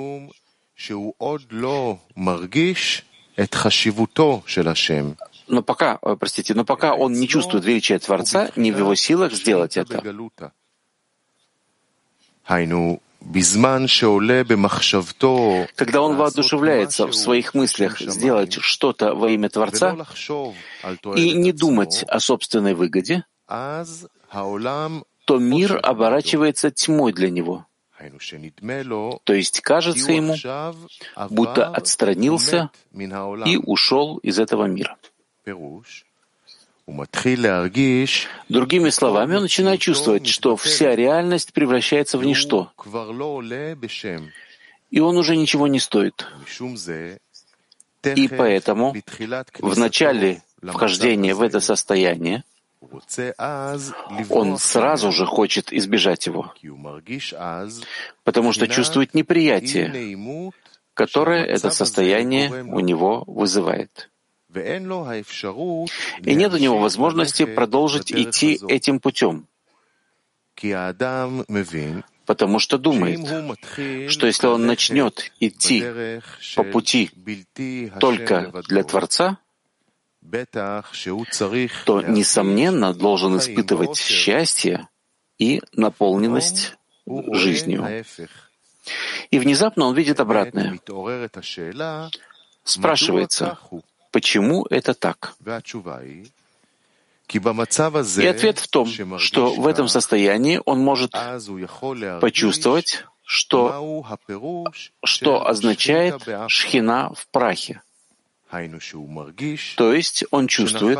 но 5.48 5.62
пока, 5.62 5.98
э, 6.02 6.16
простите, 6.18 6.54
но 6.54 6.64
пока 6.64 6.94
он 6.94 7.12
не 7.12 7.28
чувствует 7.28 7.64
величия 7.64 7.98
Творца, 7.98 8.50
не 8.56 8.72
в 8.72 8.78
его 8.78 8.94
силах 8.94 9.32
сделать 9.32 9.76
это. 9.76 10.02
Когда 15.74 16.02
он 16.02 16.16
воодушевляется 16.16 17.06
в 17.06 17.14
своих 17.14 17.54
мыслях 17.54 17.98
сделать 18.00 18.54
что-то 18.60 19.14
во 19.14 19.30
имя 19.30 19.48
Творца 19.48 19.96
и 21.16 21.32
не 21.32 21.52
думать 21.52 22.04
о 22.06 22.20
собственной 22.20 22.74
выгоде, 22.74 23.24
то 23.48 25.38
мир 25.38 25.80
оборачивается 25.82 26.70
тьмой 26.70 27.12
для 27.12 27.30
него. 27.30 27.66
То 29.24 29.32
есть 29.32 29.60
кажется 29.60 30.12
ему, 30.12 30.36
будто 31.30 31.68
отстранился 31.68 32.70
и 33.46 33.56
ушел 33.56 34.18
из 34.18 34.38
этого 34.38 34.66
мира. 34.66 34.96
Другими 38.48 38.90
словами, 38.90 39.36
он 39.36 39.42
начинает 39.42 39.80
чувствовать, 39.80 40.26
что 40.26 40.56
вся 40.56 40.94
реальность 40.94 41.52
превращается 41.52 42.18
в 42.18 42.24
ничто, 42.24 42.70
и 44.90 45.00
он 45.00 45.16
уже 45.16 45.36
ничего 45.36 45.66
не 45.66 45.80
стоит. 45.80 46.26
И 48.14 48.28
поэтому 48.28 48.94
в 49.58 49.78
начале 49.78 50.42
вхождения 50.62 51.34
в 51.34 51.42
это 51.42 51.60
состояние 51.60 52.44
он 54.30 54.58
сразу 54.58 55.10
же 55.10 55.26
хочет 55.26 55.72
избежать 55.72 56.26
его, 56.26 56.54
потому 58.22 58.52
что 58.52 58.68
чувствует 58.68 59.14
неприятие, 59.14 60.16
которое 60.94 61.44
это 61.44 61.70
состояние 61.70 62.64
у 62.64 62.80
него 62.80 63.24
вызывает. 63.26 64.08
И 64.52 66.34
нет 66.34 66.54
у 66.54 66.58
него 66.58 66.78
возможности 66.78 67.44
продолжить 67.44 68.12
идти 68.12 68.60
этим 68.68 69.00
путем, 69.00 69.46
потому 72.26 72.58
что 72.58 72.78
думает, 72.78 73.20
что 74.10 74.26
если 74.26 74.46
он 74.46 74.66
начнет 74.66 75.32
идти 75.40 75.84
по 76.54 76.64
пути 76.64 77.10
только 78.00 78.52
для 78.68 78.84
Творца, 78.84 79.38
то, 81.84 82.02
несомненно, 82.02 82.92
должен 82.94 83.38
испытывать 83.38 83.96
счастье 83.96 84.88
и 85.38 85.62
наполненность 85.72 86.76
жизнью. 87.06 88.04
И 89.30 89.38
внезапно 89.38 89.86
он 89.86 89.94
видит 89.94 90.20
обратное. 90.20 90.78
Спрашивается, 92.64 93.58
Почему 94.16 94.64
это 94.70 94.94
так? 94.94 95.34
И 95.38 95.50
ответ 98.26 98.58
в 98.58 98.68
том, 98.68 98.88
что 99.18 99.52
в 99.52 99.66
этом 99.66 99.88
состоянии 99.88 100.58
он 100.64 100.80
может 100.80 101.12
почувствовать, 102.22 103.04
что, 103.26 104.06
что 105.04 105.46
означает 105.46 106.26
шхина 106.48 107.12
в 107.12 107.28
прахе. 107.28 107.82
То 109.76 109.92
есть 109.92 110.24
он 110.30 110.48
чувствует, 110.48 110.98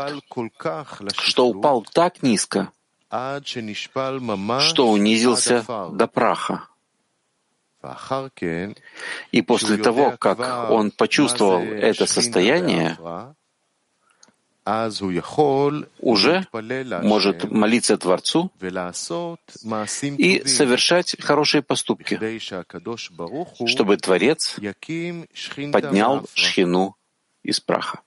что 1.13 1.47
упал 1.47 1.83
так 1.91 2.21
низко, 2.21 2.71
что 4.59 4.91
унизился 4.91 5.65
до 5.91 6.05
праха. 6.05 6.67
И 9.31 9.41
после 9.41 9.77
того, 9.77 10.15
как 10.17 10.71
он 10.71 10.91
почувствовал 10.91 11.61
это 11.61 12.05
состояние, 12.05 12.97
уже 15.99 16.45
может 17.03 17.49
молиться 17.51 17.97
Творцу 17.97 18.51
и 20.17 20.43
совершать 20.45 21.15
хорошие 21.21 21.61
поступки, 21.61 22.39
чтобы 23.65 23.97
Творец 23.97 24.55
поднял 25.71 26.25
шхину 26.33 26.95
из 27.43 27.59
праха. 27.61 28.01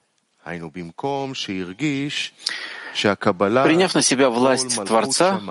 Приняв 3.63 3.95
на 3.95 4.01
себя 4.01 4.29
власть 4.29 4.75
Творца, 4.85 5.41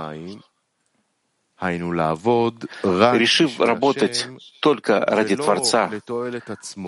решив 2.82 3.60
работать 3.60 4.26
только 4.60 5.00
ради 5.00 5.36
Творца, 5.36 5.90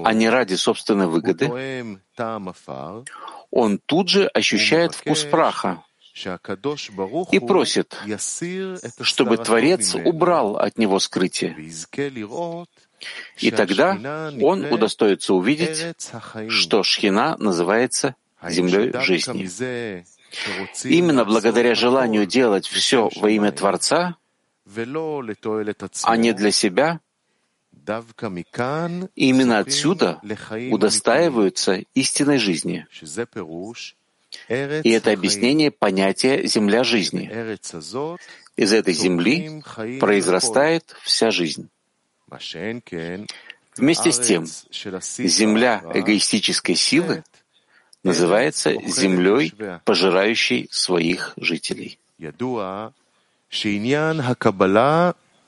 а 0.05 0.13
не 0.15 0.29
ради 0.29 0.55
собственной 0.55 1.07
выгоды, 1.07 1.99
он 3.51 3.79
тут 3.85 4.09
же 4.09 4.27
ощущает 4.27 4.95
вкус 4.95 5.25
праха 5.25 5.83
и 7.31 7.39
просит, 7.39 7.97
чтобы 9.01 9.37
Творец 9.39 9.95
убрал 9.95 10.57
от 10.57 10.79
него 10.79 10.99
скрытие, 10.99 11.57
И 13.39 13.51
тогда 13.51 14.31
он 14.41 14.65
удостоится 14.65 15.35
увидеть, 15.35 15.95
что 16.49 16.83
Шхина 16.83 17.37
называется 17.39 18.15
землей 18.49 18.93
жизни. 19.01 20.05
Именно 20.85 21.25
благодаря 21.25 21.75
желанию 21.75 22.27
делать 22.27 22.67
все 22.67 23.11
во 23.17 23.31
имя 23.31 23.53
Творца, 23.53 24.17
а 26.05 26.16
не 26.16 26.33
для 26.33 26.51
себя, 26.51 27.01
именно 29.14 29.59
отсюда 29.59 30.20
удостаиваются 30.70 31.83
истинной 31.94 32.38
жизни. 32.38 32.87
И 34.48 34.90
это 34.90 35.12
объяснение 35.12 35.70
понятия 35.70 36.46
«земля 36.46 36.85
жизни». 36.85 37.31
Из 38.57 38.72
этой 38.72 38.94
земли 38.94 39.62
произрастает 39.98 40.94
вся 41.03 41.31
жизнь. 41.31 41.68
Вместе 43.77 44.12
с 44.12 44.18
тем, 44.20 44.46
земля 44.46 45.83
эгоистической 45.94 46.75
силы 46.75 47.25
называется 48.03 48.75
землей, 48.87 49.55
пожирающей 49.85 50.68
своих 50.70 51.33
жителей. 51.37 51.98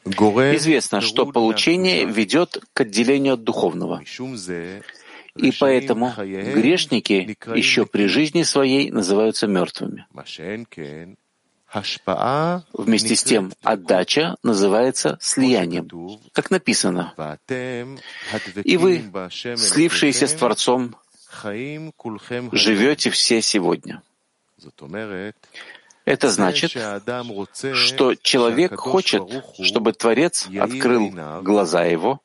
Известно, 0.05 1.01
что 1.01 1.25
получение 1.25 2.05
ведет 2.05 2.63
к 2.75 2.81
отделению 2.83 3.35
от 3.35 3.45
духовного. 3.45 4.03
И 5.37 5.51
поэтому 5.59 6.13
грешники 6.17 7.37
еще 7.57 7.87
при 7.87 8.07
жизни 8.07 8.43
своей 8.43 8.91
называются 8.91 9.47
мертвыми. 9.47 10.07
Вместе 12.73 13.17
с 13.17 13.25
тем, 13.25 13.53
отдача 13.63 14.37
называется 14.45 15.19
слиянием, 15.21 15.89
как 16.33 16.51
написано. 16.51 17.15
И 18.63 18.77
вы, 18.77 19.03
слившиеся 19.57 20.27
с 20.29 20.35
Творцом, 20.35 20.95
живете 22.53 23.11
все 23.11 23.43
сегодня. 23.43 24.03
Это 26.05 26.29
значит, 26.31 26.77
что 27.75 28.15
человек 28.15 28.77
хочет, 28.77 29.23
чтобы 29.63 29.93
Творец 29.93 30.47
открыл 30.59 31.11
глаза 31.43 31.85
его, 31.85 32.21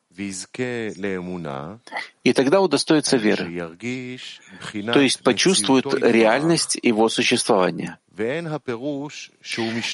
и 2.23 2.33
тогда 2.33 2.59
удостоится 2.59 3.15
веры, 3.15 3.69
то 4.91 4.99
есть 4.99 5.23
почувствует 5.23 5.93
реальность 5.93 6.77
его 6.81 7.07
существования. 7.07 7.99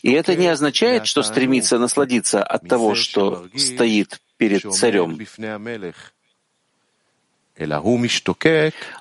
И 0.02 0.12
это 0.12 0.36
не 0.36 0.48
означает, 0.48 1.06
что 1.06 1.21
стремится 1.21 1.78
насладиться 1.78 2.43
от 2.43 2.67
того, 2.67 2.95
что 2.95 3.48
стоит 3.56 4.19
перед 4.38 4.74
царем, 4.74 5.19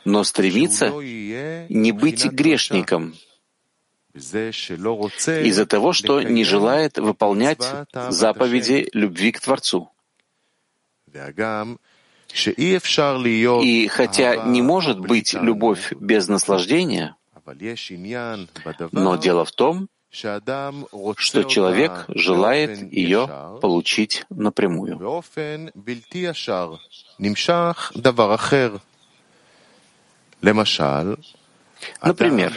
но 0.05 0.25
стремится 0.25 0.91
не 0.91 1.93
быть 1.93 2.27
грешником 2.27 3.15
из-за 4.15 5.67
того, 5.67 5.93
что 5.93 6.23
не 6.23 6.45
желает 6.45 6.99
выполнять 6.99 7.65
заповеди 8.11 8.89
любви 8.93 9.33
к 9.33 9.41
Творцу. 9.41 9.91
И 13.63 13.89
хотя 13.89 14.37
не 14.47 14.63
может 14.63 14.99
быть 14.99 15.35
любовь 15.35 15.93
без 15.93 16.29
наслаждения, 16.29 17.17
но 18.93 19.17
дело 19.17 19.45
в 19.45 19.53
том, 19.53 19.89
что 20.11 21.43
человек 21.45 22.05
желает 22.09 22.93
ее 22.93 23.59
получить 23.61 24.25
напрямую. 24.31 24.99
Например, 32.03 32.53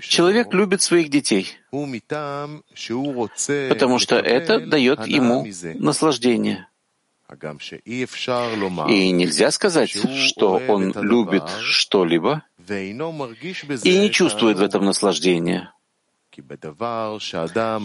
человек 0.00 0.52
любит 0.52 0.82
своих 0.82 1.10
детей, 1.10 1.56
потому 1.70 3.98
что 3.98 4.16
это 4.16 4.60
дает 4.60 5.06
ему 5.06 5.46
наслаждение. 5.74 6.66
И 8.88 9.10
нельзя 9.10 9.50
сказать, 9.50 9.90
что 9.90 10.62
он 10.68 10.92
любит 10.92 11.44
что-либо 11.62 12.42
и 12.68 13.98
не 13.98 14.10
чувствует 14.10 14.58
в 14.58 14.62
этом 14.62 14.84
наслаждения. 14.84 15.72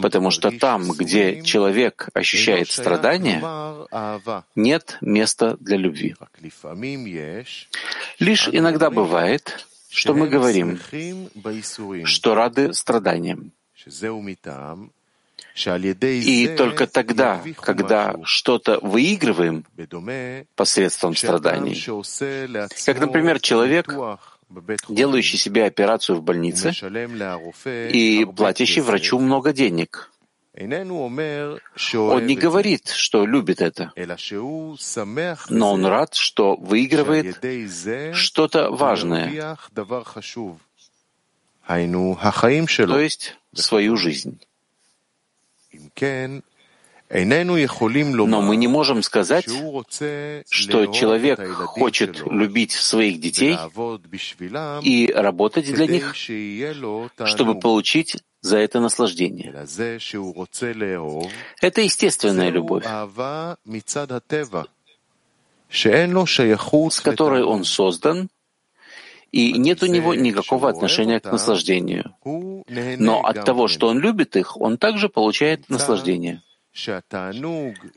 Потому 0.01 0.31
что 0.31 0.51
там, 0.51 0.91
где 0.91 1.41
человек 1.43 2.09
ощущает 2.13 2.71
страдания, 2.71 3.41
нет 4.55 4.97
места 5.01 5.57
для 5.59 5.77
любви. 5.77 6.15
Лишь 8.19 8.49
иногда 8.49 8.89
бывает, 8.89 9.65
что 9.89 10.13
мы 10.13 10.27
говорим, 10.29 10.79
что 12.05 12.35
рады 12.35 12.73
страданиям. 12.73 13.51
И 15.55 16.55
только 16.57 16.87
тогда, 16.87 17.41
когда 17.57 18.15
что-то 18.23 18.79
выигрываем 18.81 19.65
посредством 20.55 21.15
страданий, 21.15 21.75
как, 22.85 22.99
например, 22.99 23.39
человек, 23.39 23.93
делающий 24.89 25.37
себе 25.37 25.65
операцию 25.65 26.17
в 26.17 26.23
больнице 26.23 26.71
и 27.91 28.25
платящий 28.25 28.81
врачу 28.81 29.19
много 29.19 29.53
денег. 29.53 30.11
Он 30.53 32.25
не 32.25 32.35
говорит, 32.35 32.89
что 32.89 33.25
любит 33.25 33.61
это, 33.61 33.93
но 35.49 35.71
он 35.73 35.85
рад, 35.85 36.15
что 36.15 36.55
выигрывает 36.55 37.39
что-то 38.15 38.69
важное, 38.71 39.57
то 41.67 42.99
есть 42.99 43.37
свою 43.53 43.95
жизнь. 43.95 44.39
Но 47.11 48.41
мы 48.41 48.55
не 48.55 48.67
можем 48.67 49.01
сказать, 49.01 49.45
что 49.45 50.85
человек 50.85 51.39
хочет 51.55 52.21
любить 52.27 52.71
своих 52.71 53.19
детей 53.19 53.57
и 54.83 55.11
работать 55.11 55.73
для 55.73 55.87
них, 55.87 56.13
чтобы 57.25 57.59
получить 57.59 58.17
за 58.41 58.59
это 58.59 58.79
наслаждение. 58.79 59.51
Это 61.61 61.81
естественная 61.81 62.49
любовь, 62.49 62.85
с 66.91 67.01
которой 67.01 67.43
он 67.43 67.63
создан, 67.63 68.29
и 69.31 69.53
нет 69.53 69.83
у 69.83 69.87
него 69.87 70.13
никакого 70.13 70.69
отношения 70.69 71.19
к 71.19 71.31
наслаждению. 71.31 72.15
Но 72.23 73.21
от 73.21 73.45
того, 73.45 73.67
что 73.67 73.87
он 73.87 73.99
любит 73.99 74.35
их, 74.35 74.57
он 74.61 74.77
также 74.77 75.09
получает 75.09 75.69
наслаждение. 75.69 76.43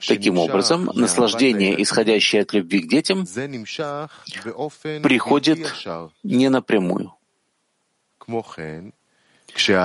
Таким 0.06 0.38
образом, 0.38 0.90
наслаждение, 0.94 1.82
исходящее 1.82 2.42
от 2.42 2.52
любви 2.52 2.80
к 2.80 2.88
детям, 2.88 3.26
приходит 5.02 5.72
не 6.22 6.48
напрямую. 6.48 7.14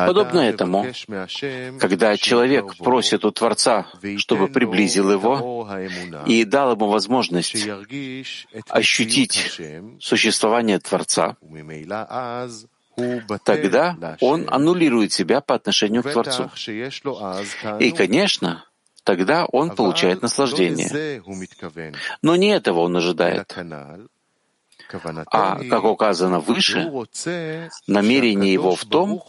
Подобно 0.06 0.40
этому, 0.40 0.86
когда 1.80 2.16
человек 2.16 2.78
просит 2.78 3.26
у 3.26 3.32
Творца, 3.32 3.88
чтобы 4.18 4.48
приблизил 4.48 5.12
его 5.12 5.68
и 6.26 6.46
дал 6.46 6.72
ему 6.74 6.88
возможность 6.88 7.68
ощутить 8.70 9.60
существование 10.00 10.80
Творца, 10.80 11.36
тогда 13.44 14.18
он 14.22 14.48
аннулирует 14.50 15.12
себя 15.12 15.42
по 15.42 15.56
отношению 15.56 16.04
к 16.04 16.12
Творцу. 16.12 16.50
И, 17.80 17.92
конечно, 17.92 18.64
тогда 19.08 19.46
он 19.46 19.74
получает 19.74 20.22
наслаждение. 20.22 21.22
Но 22.22 22.36
не 22.36 22.50
этого 22.50 22.82
он 22.82 22.98
ожидает. 22.98 23.48
А, 25.32 25.60
как 25.70 25.84
указано 25.86 26.40
выше, 26.42 26.92
намерение 27.88 28.54
его 28.54 28.76
в 28.76 28.84
том, 28.86 29.24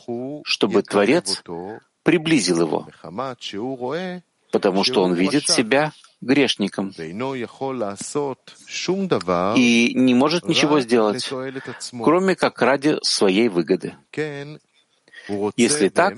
чтобы 0.44 0.82
Творец 0.82 1.42
приблизил 2.02 2.60
его, 2.60 2.88
потому 4.50 4.82
что 4.82 5.02
он 5.02 5.14
видит 5.14 5.48
себя 5.48 5.92
грешником 6.20 6.92
и 9.56 9.92
не 9.94 10.14
может 10.14 10.48
ничего 10.48 10.80
сделать, 10.80 11.32
кроме 12.02 12.34
как 12.34 12.60
ради 12.62 12.98
своей 13.02 13.48
выгоды. 13.48 13.94
Если 15.56 15.88
так, 15.88 16.14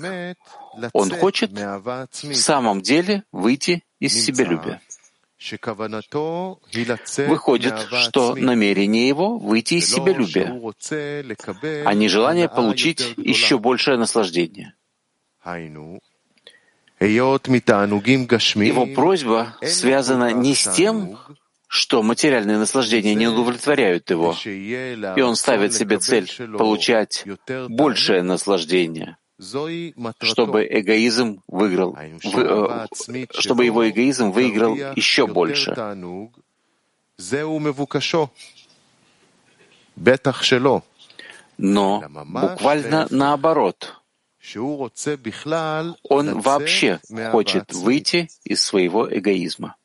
он 0.92 1.11
хочет 1.11 1.51
в 1.53 2.35
самом 2.35 2.81
деле 2.81 3.25
выйти 3.33 3.83
из 3.99 4.25
себелюбия. 4.25 4.81
Выходит, 7.29 7.75
что 8.03 8.35
намерение 8.35 9.09
его— 9.09 9.38
выйти 9.38 9.75
из 9.75 9.88
себелюбия, 9.90 10.53
а 11.87 11.94
не 11.94 12.09
желание 12.09 12.49
получить 12.49 13.14
еще 13.16 13.59
большее 13.59 13.96
наслаждение. 13.96 14.75
Его 17.01 18.87
просьба 18.94 19.57
связана 19.62 20.33
не 20.33 20.55
с 20.55 20.70
тем, 20.77 21.18
что 21.70 22.02
материальные 22.02 22.59
наслаждения 22.59 23.14
не 23.14 23.28
удовлетворяют 23.28 24.11
его, 24.11 24.35
и 24.44 25.20
он 25.22 25.37
ставит 25.37 25.72
себе 25.72 26.00
цель 26.00 26.28
получать 26.59 27.24
большее 27.68 28.24
наслаждение, 28.24 29.18
чтобы 30.20 30.66
эгоизм 30.68 31.44
выиграл, 31.46 31.96
вы, 32.24 32.42
э, 32.42 33.24
чтобы 33.30 33.66
его 33.66 33.88
эгоизм 33.88 34.33
выиграл 34.33 34.74
еще 34.96 35.28
больше. 35.28 35.72
Но 41.56 42.02
буквально 42.26 43.06
наоборот. 43.11 43.94
Он 46.02 46.40
вообще 46.40 47.00
хочет 47.30 47.72
выйти 47.72 48.28
из 48.42 48.61
своего 48.61 49.09
эгоизма. 49.09 49.76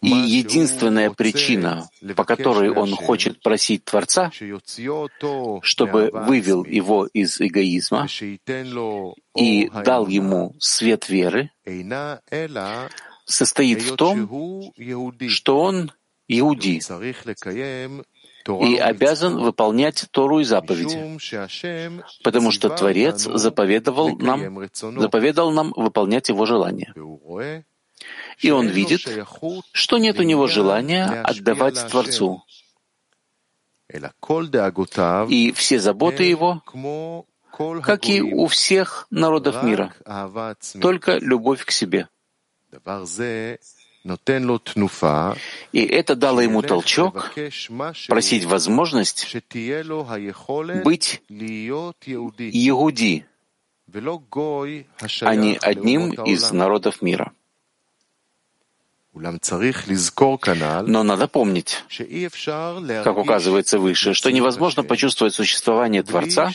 И 0.00 0.08
единственная 0.08 1.10
причина, 1.10 1.88
по 2.16 2.24
которой 2.24 2.70
он 2.70 2.94
хочет 2.94 3.40
просить 3.42 3.84
Творца, 3.84 4.30
чтобы 5.62 6.10
вывел 6.12 6.64
его 6.64 7.06
из 7.06 7.40
эгоизма 7.40 8.06
и 9.36 9.70
дал 9.84 10.06
ему 10.08 10.54
свет 10.58 11.08
веры, 11.08 11.50
состоит 13.24 13.82
в 13.82 13.96
том, 13.96 14.72
что 15.28 15.60
он 15.60 15.92
иуди 16.28 16.80
и 18.46 18.76
обязан 18.76 19.38
выполнять 19.38 20.06
Тору 20.10 20.40
и 20.40 20.44
заповеди, 20.44 21.18
потому 22.22 22.50
что 22.50 22.68
Творец 22.68 23.22
заповедовал 23.22 24.16
нам, 24.16 24.68
заповедал 24.72 25.50
нам 25.50 25.72
выполнять 25.76 26.28
его 26.28 26.44
желания. 26.46 26.94
И 28.40 28.50
он 28.50 28.66
видит, 28.66 29.08
что 29.72 29.98
нет 29.98 30.18
у 30.18 30.22
него 30.22 30.46
желания 30.46 31.06
отдавать 31.06 31.86
Творцу. 31.88 32.44
И 35.28 35.52
все 35.52 35.78
заботы 35.78 36.24
его, 36.24 36.62
как 37.82 38.08
и 38.08 38.20
у 38.20 38.46
всех 38.46 39.06
народов 39.10 39.62
мира, 39.62 39.94
только 40.80 41.18
любовь 41.18 41.64
к 41.64 41.70
себе. 41.70 42.08
И 44.04 45.82
это 45.82 46.14
дало 46.14 46.40
ему 46.42 46.60
толчок 46.62 47.34
просить 48.08 48.44
возможность 48.44 49.36
быть 50.84 51.22
Иуди, 52.52 53.26
а 55.20 55.34
не 55.36 55.56
одним 55.56 56.10
из 56.24 56.52
народов 56.52 57.00
мира. 57.00 57.32
Но 59.14 61.02
надо 61.04 61.28
помнить, 61.28 61.84
как 63.04 63.16
указывается 63.16 63.78
выше, 63.78 64.12
что 64.12 64.32
невозможно 64.32 64.82
почувствовать 64.82 65.34
существование 65.34 66.02
Творца 66.02 66.50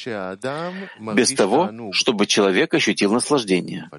без 1.14 1.34
того, 1.34 1.72
чтобы 1.94 2.26
человек 2.26 2.74
ощутил 2.74 3.14
наслаждение. 3.14 3.90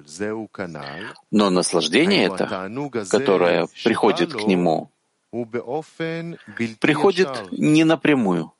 Но 1.31 1.49
наслаждение 1.49 2.25
это, 2.25 2.69
которое 3.09 3.67
приходит 3.83 4.33
к 4.33 4.43
нему, 4.45 4.91
приходит 6.79 7.29
не 7.51 7.83
напрямую. 7.83 8.53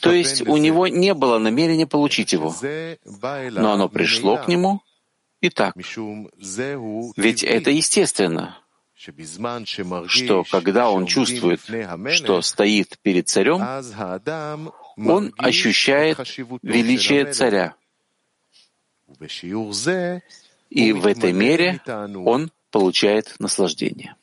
То 0.00 0.12
есть 0.12 0.46
у 0.46 0.56
него 0.56 0.86
не 0.86 1.14
было 1.14 1.38
намерения 1.38 1.86
получить 1.88 2.32
его, 2.32 2.54
но 3.50 3.72
оно 3.72 3.88
пришло 3.88 4.36
к 4.36 4.46
нему 4.46 4.82
Итак, 5.40 5.74
ведь 5.76 7.42
это 7.44 7.70
естественно, 7.70 8.58
что 10.06 10.44
когда 10.50 10.90
он 10.90 11.06
чувствует, 11.06 11.60
что 12.14 12.40
стоит 12.40 12.98
перед 13.02 13.28
царем, 13.28 13.60
он 14.96 15.32
ощущает 15.36 16.18
величие 16.62 17.32
царя. 17.32 17.74
И 20.70 20.92
в 20.92 21.06
этой 21.06 21.32
мере 21.32 21.80
он 22.24 22.50
получает 22.70 23.34
наслаждение. 23.38 24.16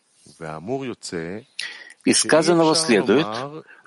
Из 2.05 2.17
сказанного 2.19 2.75
следует, 2.75 3.27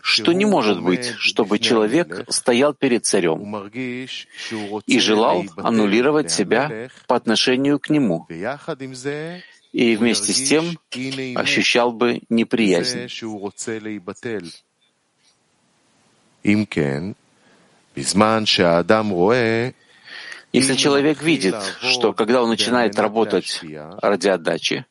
что 0.07 0.33
не 0.33 0.45
может 0.45 0.81
быть, 0.81 1.15
чтобы 1.19 1.59
человек 1.59 2.27
стоял 2.29 2.73
перед 2.75 3.05
царем 3.05 3.69
и 4.87 5.01
желал 5.01 5.45
аннулировать 5.57 6.31
себя 6.31 6.89
по 7.09 7.17
отношению 7.17 7.81
к 7.81 7.91
нему, 7.91 8.25
и 9.73 9.97
вместе 9.97 10.33
с 10.33 10.49
тем 10.49 10.79
ощущал 11.35 11.91
бы 11.93 12.23
неприязнь. 12.29 13.09
Если 20.53 20.75
человек 20.77 21.23
видит, 21.23 21.57
что 21.83 22.13
когда 22.13 22.43
он 22.45 22.51
начинает 22.51 22.97
работать 22.97 23.61
ради 24.01 24.29
отдачи, 24.29 24.87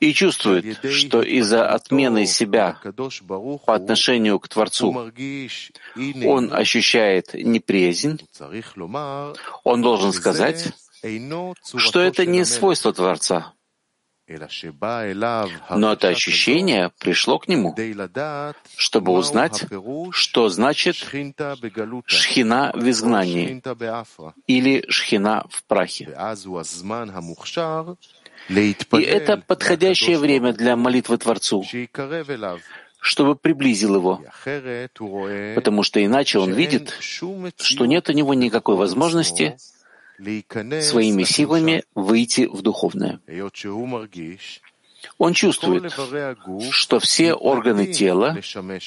и 0.00 0.12
чувствует, 0.12 0.84
что 0.92 1.22
из-за 1.22 1.68
отмены 1.68 2.26
себя 2.26 2.80
по 3.66 3.74
отношению 3.74 4.40
к 4.40 4.48
Творцу 4.48 5.12
он 6.24 6.52
ощущает 6.52 7.34
неприязнь, 7.34 8.20
он 9.64 9.82
должен 9.82 10.12
сказать, 10.12 10.72
что 11.76 12.00
это 12.00 12.26
не 12.26 12.44
свойство 12.44 12.92
Творца, 12.92 13.54
но 15.70 15.92
это 15.92 16.08
ощущение 16.08 16.92
пришло 17.00 17.38
к 17.38 17.48
нему, 17.48 17.74
чтобы 18.76 19.12
узнать, 19.12 19.64
что 20.12 20.48
значит 20.48 20.96
шхина 22.06 22.72
в 22.74 22.88
изгнании 22.88 23.62
или 24.46 24.84
шхина 24.88 25.46
в 25.50 25.64
прахе. 25.64 26.16
И 28.50 29.02
это 29.02 29.36
подходящее 29.46 30.18
время 30.18 30.52
для 30.52 30.76
молитвы 30.76 31.18
Творцу, 31.18 31.64
чтобы 33.00 33.36
приблизил 33.36 33.94
его, 33.96 34.24
потому 35.54 35.82
что 35.84 36.04
иначе 36.04 36.38
он 36.38 36.52
видит, 36.52 36.96
что 37.00 37.86
нет 37.86 38.08
у 38.08 38.12
него 38.12 38.34
никакой 38.34 38.76
возможности 38.76 39.56
своими 40.80 41.22
силами 41.22 41.84
выйти 41.94 42.46
в 42.46 42.62
духовное. 42.62 43.20
Он 45.16 45.32
чувствует, 45.32 45.92
что 46.72 46.98
все 46.98 47.32
органы 47.34 47.86
тела 47.86 48.36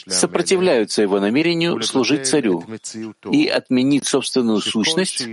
сопротивляются 0.08 1.02
его 1.02 1.20
намерению 1.20 1.82
служить 1.82 2.28
царю 2.28 2.64
и 3.32 3.48
отменить 3.48 4.06
собственную 4.06 4.60
сущность 4.60 5.28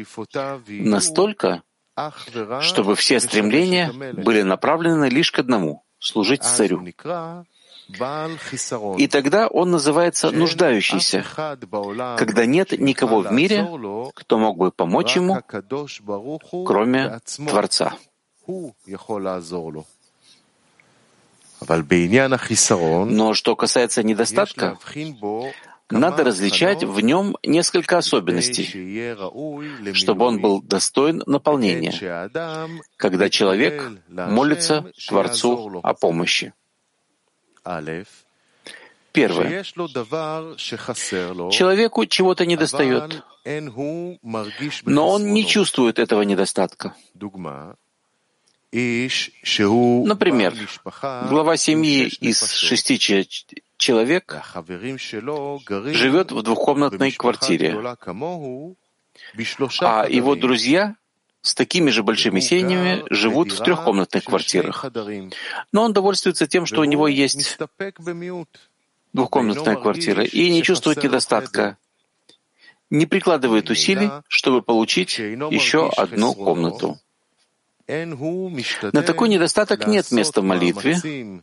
настолько, 0.68 1.62
чтобы 2.60 2.96
все 2.96 3.20
стремления 3.20 3.92
были 4.12 4.42
направлены 4.42 5.06
лишь 5.06 5.32
к 5.32 5.38
одному— 5.38 5.84
служить 5.98 6.42
царю. 6.42 6.84
И 8.98 9.06
тогда 9.08 9.48
он 9.48 9.70
называется 9.70 10.30
нуждающийся, 10.30 11.24
когда 12.16 12.46
нет 12.46 12.72
никого 12.78 13.20
в 13.20 13.32
мире, 13.32 13.66
кто 14.14 14.38
мог 14.38 14.56
бы 14.56 14.70
помочь 14.70 15.16
ему, 15.16 15.42
кроме 16.64 17.20
Творца. 17.48 17.94
Но 23.04 23.34
что 23.34 23.56
касается 23.56 24.02
недостатка, 24.02 24.78
надо 25.90 26.24
различать 26.24 26.84
в 26.84 27.00
нем 27.00 27.36
несколько 27.42 27.98
особенностей, 27.98 29.14
чтобы 29.92 30.24
он 30.24 30.40
был 30.40 30.62
достоин 30.62 31.22
наполнения, 31.26 31.92
когда 32.96 33.28
человек 33.28 33.90
молится 34.08 34.90
Творцу 35.06 35.80
о 35.82 35.94
помощи. 35.94 36.52
Первое. 39.12 39.64
Человеку 41.50 42.06
чего-то 42.06 42.46
недостает, 42.46 43.24
но 44.84 45.08
он 45.08 45.32
не 45.32 45.46
чувствует 45.46 45.98
этого 45.98 46.22
недостатка. 46.22 46.94
Например, 48.72 50.54
глава 51.28 51.56
семьи 51.56 52.06
из 52.20 52.52
шести 52.52 52.98
человек 53.80 54.36
живет 55.86 56.30
в 56.30 56.42
двухкомнатной 56.42 57.12
квартире, 57.12 57.96
а 59.80 60.06
его 60.08 60.34
друзья 60.36 60.96
с 61.42 61.54
такими 61.54 61.90
же 61.90 62.02
большими 62.02 62.40
семьями 62.40 63.02
живут 63.10 63.52
в 63.52 63.64
трехкомнатных 63.64 64.24
квартирах. 64.24 64.84
Но 65.72 65.82
он 65.82 65.92
довольствуется 65.92 66.46
тем, 66.46 66.66
что 66.66 66.82
у 66.82 66.84
него 66.84 67.08
есть 67.08 67.58
двухкомнатная 69.12 69.76
квартира, 69.76 70.24
и 70.24 70.50
не 70.50 70.62
чувствует 70.62 71.02
недостатка, 71.02 71.78
не 72.90 73.06
прикладывает 73.06 73.70
усилий, 73.70 74.10
чтобы 74.28 74.60
получить 74.62 75.18
еще 75.18 75.88
одну 75.88 76.34
комнату. 76.34 77.00
На 77.88 79.02
такой 79.02 79.30
недостаток 79.30 79.86
нет 79.86 80.12
места 80.12 80.42
в 80.42 80.44
молитве, 80.44 81.42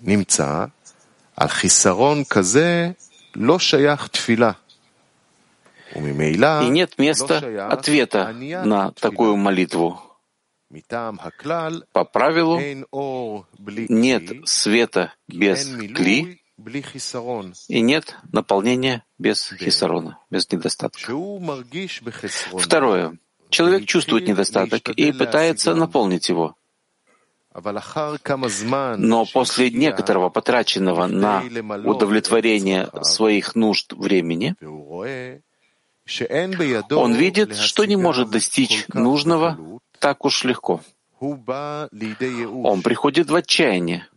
נמצא, 0.00 0.64
על 1.36 1.48
חיסרון 1.48 2.24
כזה 2.24 2.90
לא 3.34 3.58
שייך 3.58 4.06
תפילה. 4.06 4.52
И 5.94 6.70
нет 6.70 6.98
места 6.98 7.38
ответа 7.70 8.32
на 8.64 8.92
такую 8.92 9.36
молитву. 9.36 10.00
По 11.92 12.04
правилу, 12.04 12.58
нет 13.88 14.48
света 14.48 15.14
без 15.26 15.66
кли 15.94 16.42
и 17.68 17.80
нет 17.80 18.16
наполнения 18.32 19.04
без 19.18 19.50
хисарона, 19.50 20.18
без 20.30 20.50
недостатка. 20.50 21.12
Второе. 22.58 23.18
Человек 23.53 23.85
чувствует 23.85 24.27
недостаток 24.27 24.89
и 24.89 25.11
пытается 25.11 25.75
наполнить 25.75 26.27
его. 26.29 26.55
Но 28.97 29.25
после 29.31 29.69
некоторого 29.69 30.29
потраченного 30.29 31.05
на 31.05 31.43
удовлетворение 31.85 32.89
своих 33.03 33.53
нужд 33.53 33.93
времени, 33.93 34.55
он 36.95 37.13
видит, 37.13 37.55
что 37.55 37.85
не 37.85 37.95
может 37.95 38.31
достичь 38.31 38.85
нужного 38.93 39.79
так 39.99 40.25
уж 40.25 40.43
легко. 40.43 40.81
Он 41.23 42.81
приходит 42.81 43.29
в 43.29 43.35
отчаяние 43.35 44.07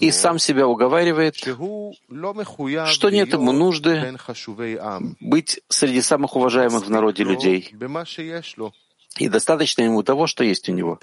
и 0.00 0.10
сам 0.10 0.38
себя 0.38 0.68
уговаривает, 0.68 1.36
что 1.36 3.10
нет 3.10 3.32
ему 3.32 3.52
нужды 3.52 4.16
быть 5.20 5.60
среди 5.68 6.00
самых 6.00 6.36
уважаемых 6.36 6.86
в 6.86 6.90
народе 6.90 7.24
людей. 7.24 7.74
И 9.18 9.28
достаточно 9.28 9.82
ему 9.82 10.02
того, 10.02 10.26
что 10.26 10.44
есть 10.44 10.68
у 10.68 10.72
него. 10.72 10.98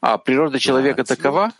А 0.00 0.18
природа 0.18 0.58
человека 0.58 1.04
такова, 1.04 1.52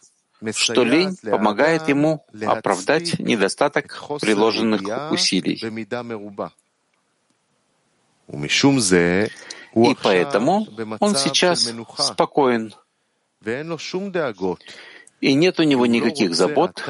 что 0.55 0.85
лень 0.85 1.17
помогает 1.23 1.89
ему 1.89 2.25
оправдать 2.47 3.19
недостаток 3.19 4.03
приложенных 4.21 4.83
усилий. 5.11 5.61
И 9.75 9.97
поэтому 10.03 10.67
он 11.01 11.15
сейчас 11.17 11.73
спокоен, 11.99 12.75
и 15.21 15.35
нет 15.35 15.61
у 15.61 15.63
него 15.63 15.87
никаких 15.87 16.35
забот, 16.35 16.85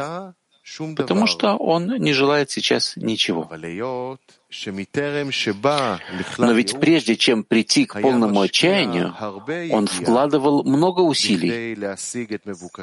потому 0.97 1.27
что 1.27 1.57
он 1.57 1.87
не 1.97 2.13
желает 2.13 2.51
сейчас 2.51 2.95
ничего. 2.97 3.51
Но 6.39 6.53
ведь 6.53 6.81
прежде 6.81 7.17
чем 7.17 7.45
прийти 7.45 7.87
к 7.87 8.01
полному 8.01 8.41
отчаянию, 8.41 9.15
он 9.73 9.87
вкладывал 9.87 10.65
много 10.65 11.01
усилий, 11.01 11.77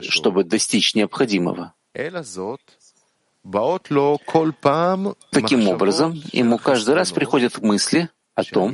чтобы 0.01 0.43
достичь 0.43 0.95
необходимого. 0.95 1.73
Таким 5.31 5.67
образом, 5.67 6.23
ему 6.31 6.57
каждый 6.57 6.95
раз 6.95 7.11
приходят 7.11 7.61
мысли 7.61 8.09
о 8.35 8.43
том, 8.43 8.71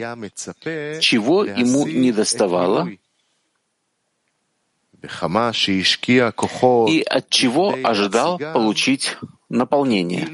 чего 0.99 1.45
ему 1.45 1.87
недоставало 1.87 2.89
и 6.89 7.01
от 7.01 7.29
чего 7.29 7.75
ожидал 7.83 8.37
получить 8.37 9.17
наполнение. 9.49 10.27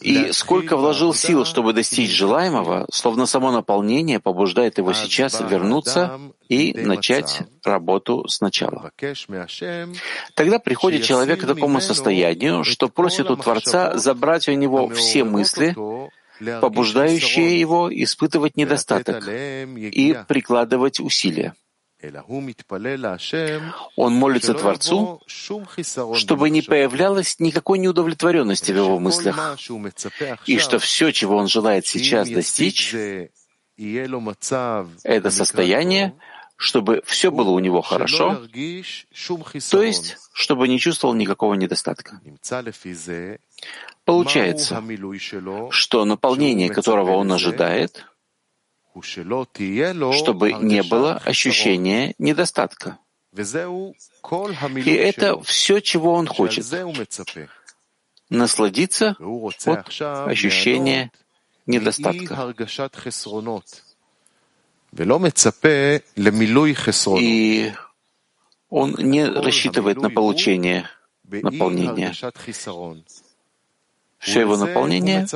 И 0.00 0.32
сколько 0.32 0.76
вложил 0.76 1.12
сил, 1.12 1.44
чтобы 1.44 1.72
достичь 1.72 2.10
желаемого, 2.10 2.86
словно 2.90 3.26
само 3.26 3.50
наполнение 3.52 4.18
побуждает 4.18 4.78
его 4.78 4.92
сейчас 4.94 5.40
вернуться 5.40 6.18
и 6.48 6.72
начать 6.72 7.42
работу 7.64 8.26
сначала. 8.28 8.90
Тогда 10.34 10.58
приходит 10.58 11.04
человек 11.04 11.40
к 11.40 11.46
такому 11.46 11.80
состоянию, 11.80 12.64
что 12.64 12.88
просит 12.88 13.30
у 13.30 13.36
Творца 13.36 13.98
забрать 13.98 14.48
у 14.48 14.52
него 14.52 14.88
все 14.88 15.24
мысли, 15.24 15.76
побуждающие 16.60 17.60
его 17.60 17.90
испытывать 17.92 18.56
недостаток 18.56 19.28
и 19.28 20.16
прикладывать 20.26 21.00
усилия. 21.00 21.54
Он 23.96 24.14
молится 24.14 24.54
Творцу, 24.54 25.20
чтобы 25.26 26.50
не 26.50 26.62
появлялось 26.62 27.40
никакой 27.40 27.78
неудовлетворенности 27.78 28.70
в 28.70 28.76
его 28.76 28.98
мыслях, 29.00 29.58
и 30.46 30.58
что 30.58 30.78
все, 30.78 31.10
чего 31.10 31.36
он 31.36 31.48
желает 31.48 31.86
сейчас 31.86 32.28
достичь, 32.28 32.94
это 35.02 35.30
состояние, 35.30 36.14
чтобы 36.56 37.02
все 37.04 37.32
было 37.32 37.50
у 37.50 37.58
него 37.58 37.82
хорошо, 37.82 38.46
то 39.70 39.82
есть, 39.82 40.16
чтобы 40.32 40.68
не 40.68 40.78
чувствовал 40.78 41.14
никакого 41.14 41.54
недостатка. 41.54 42.20
Получается, 44.04 44.82
что 45.70 46.04
наполнение, 46.04 46.70
которого 46.70 47.12
он 47.16 47.32
ожидает— 47.32 48.04
чтобы 49.02 50.52
не 50.52 50.82
было 50.82 51.14
ощущения 51.24 52.14
недостатка. 52.18 52.98
И 53.32 54.90
это 54.90 55.40
все, 55.42 55.80
чего 55.80 56.14
он 56.14 56.26
хочет. 56.26 56.64
Насладиться 58.30 59.16
от 59.64 60.00
ощущения 60.00 61.12
недостатка. 61.66 62.54
И 67.18 67.72
он 68.70 68.94
не 68.98 69.24
рассчитывает 69.24 69.98
на 69.98 70.10
получение 70.10 70.88
наполнения 71.24 72.12
все 74.18 74.40
его 74.40 74.56
наполнение 74.56 75.26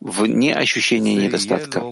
вне 0.00 0.54
ощущения 0.54 1.14
недостатка. 1.14 1.82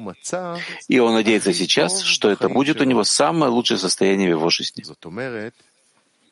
И 0.88 0.98
он 0.98 1.14
надеется 1.14 1.52
сейчас, 1.52 2.02
что 2.02 2.30
это 2.30 2.48
будет 2.48 2.80
у 2.80 2.84
него 2.84 3.04
самое 3.04 3.50
лучшее 3.50 3.78
состояние 3.78 4.28
в 4.28 4.38
его 4.38 4.50
жизни. 4.50 4.84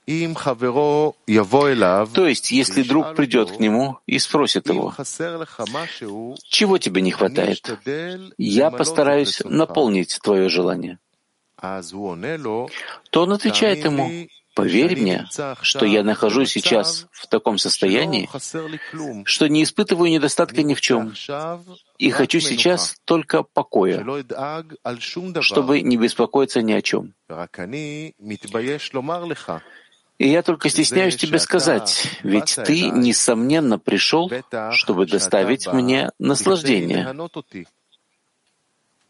То 0.06 2.26
есть, 2.26 2.50
если 2.50 2.82
друг 2.82 3.14
придет 3.14 3.52
к 3.52 3.58
нему 3.58 3.98
и 4.06 4.18
спросит 4.18 4.68
его, 4.68 4.94
чего 6.42 6.78
тебе 6.78 7.00
не 7.00 7.10
хватает, 7.10 7.78
я 8.36 8.70
постараюсь 8.70 9.40
наполнить 9.44 10.18
твое 10.22 10.50
желание, 10.50 10.98
то 11.58 13.22
он 13.22 13.32
отвечает 13.32 13.84
ему, 13.84 14.28
Поверь 14.54 14.96
мне, 15.00 15.26
что 15.62 15.84
я 15.84 16.04
нахожусь 16.04 16.52
сейчас 16.52 17.06
в 17.10 17.26
таком 17.26 17.58
состоянии, 17.58 18.28
что 19.24 19.48
не 19.48 19.64
испытываю 19.64 20.10
недостатка 20.10 20.62
ни 20.62 20.74
в 20.74 20.80
чем, 20.80 21.12
и 21.98 22.10
хочу 22.10 22.38
сейчас 22.40 22.96
только 23.04 23.42
покоя, 23.42 24.04
чтобы 25.40 25.80
не 25.80 25.96
беспокоиться 25.96 26.62
ни 26.62 26.72
о 26.72 26.82
чем. 26.82 27.14
И 30.18 30.28
я 30.28 30.42
только 30.42 30.68
стесняюсь 30.68 31.16
тебе 31.16 31.40
сказать, 31.40 32.06
ведь 32.22 32.56
ты, 32.64 32.90
несомненно, 32.90 33.80
пришел, 33.80 34.30
чтобы 34.70 35.06
доставить 35.06 35.66
мне 35.66 36.10
наслаждение. 36.20 37.12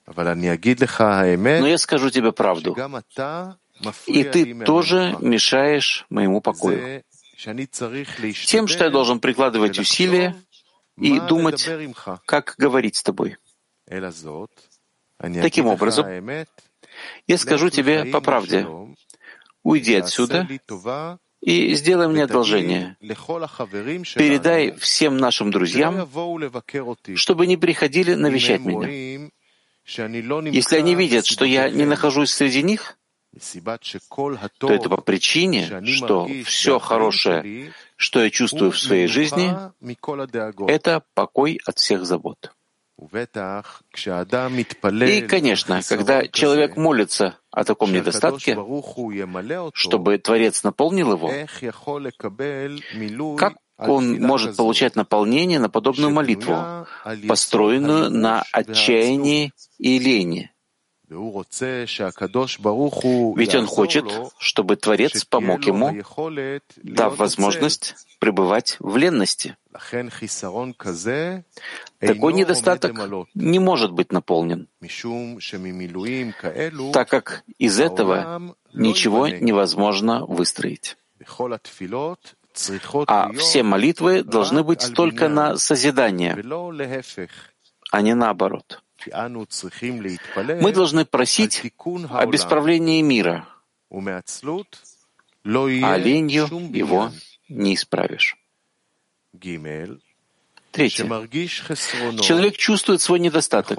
Но 0.06 1.66
я 1.66 1.78
скажу 1.78 2.10
тебе 2.10 2.32
правду. 2.32 2.74
И 4.06 4.24
ты 4.24 4.64
тоже 4.64 5.16
мешаешь 5.20 6.06
моему 6.10 6.40
покою. 6.40 7.02
Тем, 8.46 8.66
что 8.68 8.84
я 8.84 8.90
должен 8.90 9.20
прикладывать 9.20 9.78
усилия 9.78 10.34
и 10.98 11.20
думать, 11.20 11.68
как 12.24 12.54
говорить 12.58 12.96
с 12.96 13.02
тобой. 13.02 13.36
Таким 15.42 15.66
образом, 15.66 16.06
я 17.26 17.38
скажу 17.38 17.70
тебе 17.70 18.04
по 18.04 18.20
правде, 18.20 18.66
уйди 19.62 19.94
отсюда 19.96 20.48
и 21.40 21.74
сделай 21.74 22.08
мне 22.08 22.24
одолжение. 22.24 22.96
Передай 23.00 24.72
всем 24.72 25.18
нашим 25.18 25.50
друзьям, 25.50 26.08
чтобы 27.14 27.46
не 27.46 27.56
приходили 27.56 28.14
навещать 28.14 28.64
меня. 28.64 29.30
Если 29.86 30.76
они 30.76 30.94
видят, 30.94 31.26
что 31.26 31.44
я 31.44 31.68
не 31.68 31.84
нахожусь 31.84 32.30
среди 32.30 32.62
них, 32.62 32.96
то 34.58 34.72
это 34.72 34.88
по 34.88 34.98
причине, 34.98 35.82
что 35.86 36.28
все 36.44 36.78
хорошее, 36.78 37.72
что 37.96 38.22
я 38.22 38.30
чувствую 38.30 38.70
в 38.70 38.78
своей 38.78 39.06
жизни, 39.06 39.54
это 40.68 41.02
покой 41.14 41.60
от 41.66 41.78
всех 41.78 42.04
забот. 42.04 42.52
И, 42.96 45.20
конечно, 45.28 45.80
когда 45.88 46.28
человек 46.28 46.76
молится 46.76 47.38
о 47.50 47.64
таком 47.64 47.92
недостатке, 47.92 48.56
чтобы 49.74 50.18
Творец 50.18 50.62
наполнил 50.62 51.12
его, 51.12 51.32
как 53.36 53.54
он 53.78 54.20
может 54.20 54.56
получать 54.56 54.94
наполнение 54.94 55.58
на 55.58 55.68
подобную 55.68 56.12
молитву, 56.12 56.86
построенную 57.26 58.10
на 58.10 58.44
отчаянии 58.52 59.52
и 59.78 59.98
лени? 59.98 60.53
Ведь 63.36 63.54
он 63.54 63.66
хочет, 63.66 64.04
чтобы 64.38 64.76
Творец 64.76 65.24
помог 65.24 65.64
ему, 65.64 66.02
дав 66.76 67.18
возможность 67.18 67.94
пребывать 68.18 68.76
в 68.78 68.96
ленности. 68.96 69.56
Такой 72.00 72.32
недостаток 72.32 72.96
не 73.34 73.58
может 73.58 73.92
быть 73.92 74.12
наполнен, 74.12 74.68
так 76.92 77.08
как 77.08 77.44
из 77.58 77.80
этого 77.80 78.54
ничего 78.72 79.28
невозможно 79.28 80.24
выстроить. 80.24 80.96
А 83.06 83.32
все 83.32 83.62
молитвы 83.62 84.22
должны 84.22 84.62
быть 84.62 84.94
только 84.94 85.28
на 85.28 85.56
созидание, 85.56 86.34
а 87.90 88.00
не 88.00 88.14
наоборот. 88.14 88.83
Мы 90.60 90.72
должны 90.72 91.04
просить 91.04 91.60
о 92.10 92.26
исправлении 92.34 93.02
мира, 93.02 93.46
а 93.90 94.22
ленью 95.98 96.48
его 96.72 97.12
не 97.48 97.74
исправишь. 97.74 98.36
Третье. 100.72 101.04
Человек 102.20 102.56
чувствует 102.56 103.00
свой 103.00 103.20
недостаток, 103.20 103.78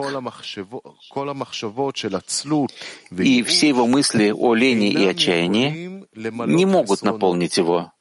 и 3.17 3.43
все 3.43 3.67
его 3.67 3.85
мысли 3.87 4.31
о 4.31 4.53
лени 4.53 4.91
и 4.91 5.05
отчаянии 5.05 6.05
не 6.47 6.65
могут 6.65 7.01
наполнить 7.01 7.57
его. 7.57 7.91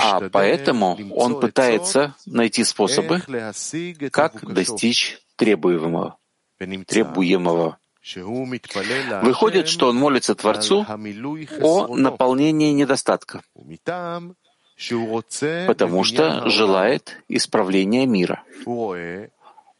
А 0.00 0.28
поэтому 0.30 0.98
он 1.14 1.40
пытается 1.40 2.14
найти 2.26 2.64
способы, 2.64 3.22
как 4.10 4.44
достичь 4.52 5.18
требуемого. 5.36 6.16
требуемого. 6.86 7.78
Выходит, 9.22 9.68
что 9.68 9.88
он 9.88 9.96
молится 9.96 10.34
Творцу 10.34 10.86
о 11.60 11.96
наполнении 11.96 12.72
недостатка, 12.72 13.42
потому 15.66 16.04
что 16.04 16.48
желает 16.50 17.16
исправления 17.28 18.06
мира. 18.06 18.42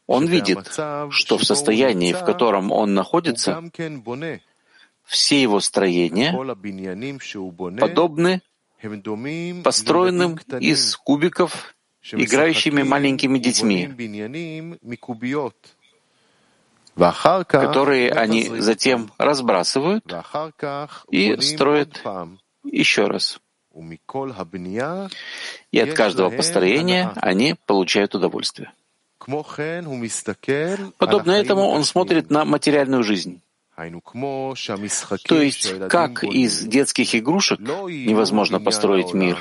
Он 0.07 0.27
видит, 0.27 0.71
что 1.09 1.37
в 1.37 1.43
состоянии, 1.43 2.13
в 2.13 2.23
котором 2.23 2.71
он 2.71 2.93
находится, 2.93 3.63
все 5.03 5.41
его 5.41 5.59
строения 5.59 6.31
подобны 7.79 8.41
построенным 9.63 10.39
из 10.59 10.95
кубиков, 10.97 11.75
играющими 12.11 12.83
маленькими 12.83 13.39
детьми, 13.39 13.89
которые 17.47 18.11
они 18.11 18.59
затем 18.59 19.11
разбрасывают 19.17 20.05
и 21.09 21.37
строят 21.41 22.01
еще 22.63 23.07
раз. 23.07 23.39
И 25.71 25.79
от 25.79 25.93
каждого 25.93 26.29
построения 26.29 27.11
они 27.15 27.55
получают 27.65 28.15
удовольствие. 28.15 28.71
Подобно 30.97 31.31
этому 31.31 31.67
он 31.69 31.83
смотрит 31.83 32.29
на 32.29 32.45
материальную 32.45 33.03
жизнь. 33.03 33.41
То 33.75 35.41
есть, 35.41 35.87
как 35.89 36.23
из 36.23 36.61
детских 36.61 37.13
игрушек 37.15 37.59
невозможно 37.59 38.59
построить 38.59 39.13
мир, 39.13 39.37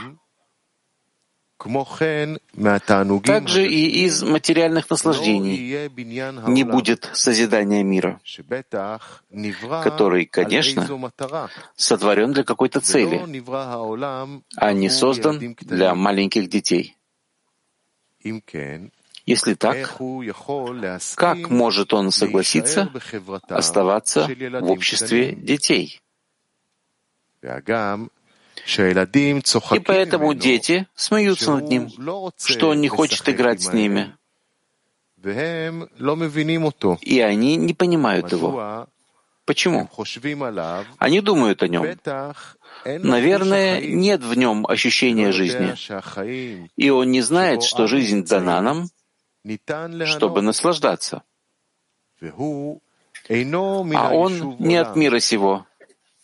также 3.22 3.66
и 3.66 4.04
из 4.04 4.22
материальных 4.22 4.90
наслаждений 4.90 5.88
не 6.48 6.64
будет 6.64 7.08
созидания 7.12 7.82
мира, 7.82 8.20
который, 9.82 10.26
конечно, 10.26 11.12
сотворен 11.76 12.32
для 12.32 12.44
какой-то 12.44 12.80
цели, 12.80 13.22
а 14.56 14.72
не 14.72 14.90
создан 14.90 15.56
для 15.60 15.94
маленьких 15.94 16.48
детей. 16.48 16.96
Если 19.26 19.54
так, 19.54 20.00
как 21.16 21.50
может 21.50 21.94
он 21.94 22.10
согласиться 22.10 22.90
оставаться 23.48 24.28
в 24.60 24.70
обществе 24.70 25.32
детей? 25.34 26.02
И 29.72 29.80
поэтому 29.80 30.34
дети 30.34 30.86
смеются 30.94 31.52
над 31.56 31.68
ним, 31.68 31.90
что 32.36 32.68
он 32.68 32.80
не 32.80 32.88
хочет 32.88 33.28
играть 33.28 33.62
с 33.62 33.72
ними. 33.72 34.14
И 37.00 37.20
они 37.20 37.56
не 37.56 37.74
понимают 37.74 38.32
его. 38.32 38.86
Почему? 39.46 39.88
Они 40.98 41.20
думают 41.20 41.62
о 41.62 41.68
нем. 41.68 41.86
Наверное, 42.84 43.80
нет 43.80 44.22
в 44.22 44.34
нем 44.36 44.66
ощущения 44.66 45.32
жизни. 45.32 45.74
И 46.76 46.90
он 46.90 47.10
не 47.10 47.22
знает, 47.22 47.62
что 47.62 47.86
жизнь 47.86 48.24
дана 48.24 48.60
нам 48.60 48.88
чтобы 50.06 50.42
наслаждаться. 50.42 51.22
А 52.20 54.12
он 54.14 54.56
не 54.58 54.76
от 54.76 54.96
мира 54.96 55.18
сего, 55.20 55.66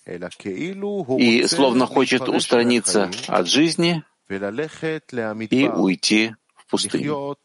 и 0.06 1.46
словно 1.46 1.86
хочет 1.86 2.28
устраниться 2.28 3.10
от 3.28 3.46
жизни 3.46 4.02
и 5.50 5.68
уйти 5.68 6.34
в 6.54 6.66
пустыню. 6.70 7.36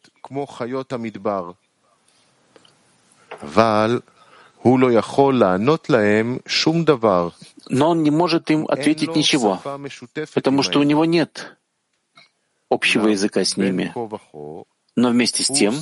Но 7.69 7.89
он 7.89 8.03
не 8.03 8.11
может 8.11 8.49
им 8.51 8.65
ответить 8.67 9.15
ничего, 9.15 9.61
потому 10.33 10.63
что 10.63 10.79
у 10.79 10.83
него 10.83 11.05
нет 11.05 11.57
общего 12.69 13.09
языка 13.09 13.43
с 13.43 13.57
ними. 13.57 13.93
Но 14.95 15.09
вместе 15.09 15.43
с 15.43 15.47
тем 15.47 15.75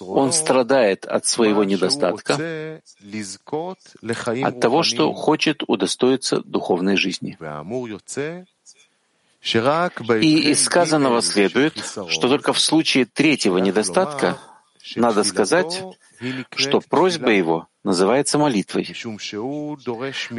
он 0.00 0.32
страдает 0.32 1.04
от 1.04 1.26
своего 1.26 1.64
недостатка, 1.64 2.80
от 4.42 4.60
того, 4.60 4.82
что 4.82 5.12
хочет 5.12 5.62
удостоиться 5.66 6.40
духовной 6.40 6.96
жизни. 6.96 7.38
И 10.22 10.50
из 10.50 10.64
сказанного 10.64 11.20
следует, 11.22 11.76
что 12.08 12.28
только 12.28 12.52
в 12.52 12.60
случае 12.60 13.04
третьего 13.04 13.58
недостатка 13.58 14.38
надо 14.96 15.22
сказать, 15.22 15.84
что 16.54 16.80
просьба 16.80 17.30
его 17.30 17.68
называется 17.84 18.38
молитвой, 18.38 18.86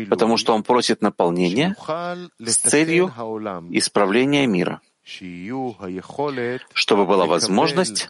потому 0.10 0.38
что 0.38 0.54
он 0.54 0.64
просит 0.64 1.02
наполнения 1.02 1.76
с 2.40 2.58
целью 2.58 3.08
исправления 3.72 4.48
мира 4.48 4.82
чтобы 6.74 7.06
была 7.06 7.26
возможность 7.26 8.10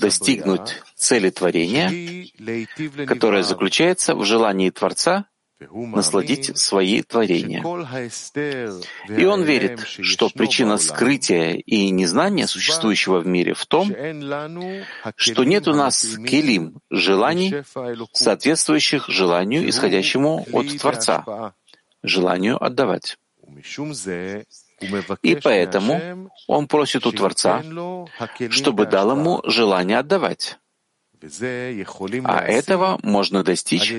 достигнуть 0.00 0.82
цели 0.94 1.30
творения, 1.30 2.26
которая 3.06 3.42
заключается 3.42 4.14
в 4.14 4.24
желании 4.24 4.70
Творца 4.70 5.26
насладить 5.60 6.56
свои 6.56 7.02
творения. 7.02 7.60
И 9.08 9.24
он 9.24 9.42
верит, 9.42 9.80
что 9.86 10.30
причина 10.30 10.78
скрытия 10.78 11.54
и 11.54 11.90
незнания 11.90 12.46
существующего 12.46 13.18
в 13.18 13.26
мире 13.26 13.54
в 13.54 13.66
том, 13.66 13.88
что 15.16 15.44
нет 15.44 15.68
у 15.68 15.74
нас 15.74 16.16
келим, 16.26 16.80
желаний, 16.90 17.62
соответствующих 18.12 19.08
желанию, 19.08 19.68
исходящему 19.68 20.46
от 20.52 20.78
Творца, 20.78 21.52
желанию 22.02 22.62
отдавать. 22.62 23.18
И 25.22 25.34
поэтому 25.36 26.30
он 26.46 26.68
просит 26.68 27.06
у 27.06 27.12
Творца, 27.12 27.62
чтобы 28.50 28.86
дал 28.86 29.12
ему 29.12 29.42
желание 29.44 29.98
отдавать. 29.98 30.58
А 32.24 32.44
этого 32.44 33.00
можно 33.02 33.42
достичь 33.42 33.92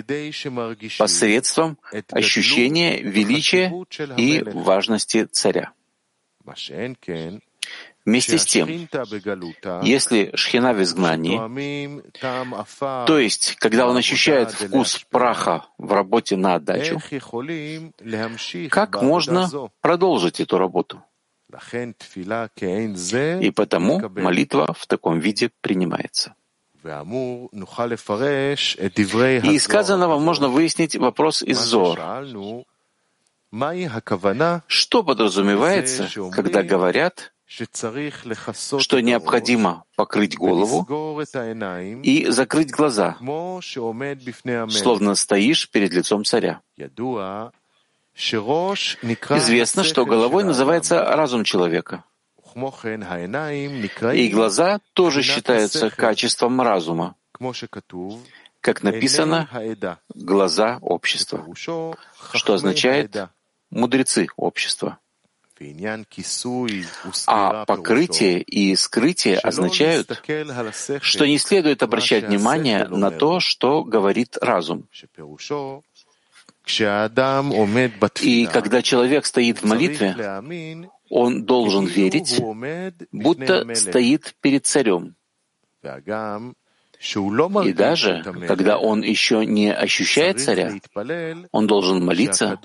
посредством 0.97 1.77
ощущения 2.11 3.01
величия 3.01 3.73
и 4.15 4.41
важности 4.41 5.25
царя. 5.25 5.73
Вместе 8.09 8.39
с 8.39 8.45
тем, 8.45 8.67
если 9.83 10.31
шхина 10.33 10.73
в 10.73 10.81
изгнании, 10.81 11.37
то 13.05 13.19
есть, 13.19 13.55
когда 13.57 13.87
он 13.87 13.97
ощущает 13.97 14.51
вкус 14.51 15.05
праха 15.09 15.65
в 15.77 15.93
работе 15.93 16.35
на 16.35 16.55
отдачу, 16.55 16.99
как 18.69 19.01
можно 19.03 19.49
продолжить 19.81 20.39
эту 20.39 20.57
работу? 20.57 21.03
И 23.41 23.51
потому 23.51 23.99
молитва 24.09 24.73
в 24.77 24.87
таком 24.87 25.19
виде 25.19 25.51
принимается. 25.61 26.33
И 26.83 26.87
из 29.53 29.63
сказанного 29.63 30.17
можно 30.19 30.47
выяснить 30.49 30.95
вопрос 30.95 31.43
из 31.43 31.59
Зор. 31.59 31.99
Что 34.67 35.03
подразумевается, 35.03 36.09
когда 36.31 36.63
говорят, 36.63 37.33
что 37.49 38.99
необходимо 38.99 39.83
покрыть 39.95 40.37
голову 40.37 40.85
и 42.03 42.25
закрыть 42.29 42.69
глаза, 42.69 43.17
словно 44.69 45.15
стоишь 45.15 45.69
перед 45.71 45.91
лицом 45.91 46.23
царя. 46.25 46.61
Известно, 48.15 49.83
что 49.83 50.05
головой 50.05 50.43
называется 50.43 51.03
разум 51.03 51.43
человека. 51.43 52.03
И 54.13 54.29
глаза 54.29 54.79
тоже 54.93 55.23
считаются 55.23 55.89
качеством 55.89 56.61
разума, 56.61 57.15
как 58.61 58.83
написано 58.83 59.49
«глаза 60.13 60.77
общества», 60.81 61.47
что 61.55 62.53
означает 62.53 63.15
«мудрецы 63.71 64.27
общества». 64.35 64.99
А 67.27 67.65
покрытие 67.65 68.41
и 68.41 68.75
скрытие 68.75 69.37
означают, 69.37 70.09
что 71.01 71.25
не 71.27 71.37
следует 71.37 71.83
обращать 71.83 72.25
внимание 72.25 72.87
на 72.87 73.11
то, 73.11 73.39
что 73.39 73.83
говорит 73.83 74.37
разум. 74.41 74.87
И 78.21 78.45
когда 78.45 78.81
человек 78.81 79.25
стоит 79.25 79.61
в 79.61 79.65
молитве, 79.65 80.89
он 81.09 81.43
должен 81.43 81.85
верить, 81.85 82.39
будто 83.11 83.75
стоит 83.75 84.35
перед 84.41 84.65
царем. 84.65 85.15
И 86.99 87.73
даже 87.73 88.23
когда 88.47 88.77
он 88.77 89.01
еще 89.03 89.45
не 89.45 89.73
ощущает 89.73 90.41
царя, 90.41 90.73
он 91.51 91.65
должен 91.65 92.03
молиться, 92.03 92.59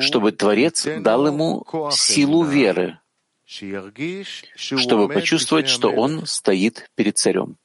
чтобы 0.00 0.32
Творец 0.32 0.86
дал 1.00 1.26
ему 1.26 1.64
силу 1.90 2.44
веры, 2.44 2.98
чтобы 3.46 5.08
почувствовать, 5.08 5.68
что 5.68 5.90
он 5.90 6.26
стоит 6.26 6.90
перед 6.94 7.16
царем. 7.16 7.56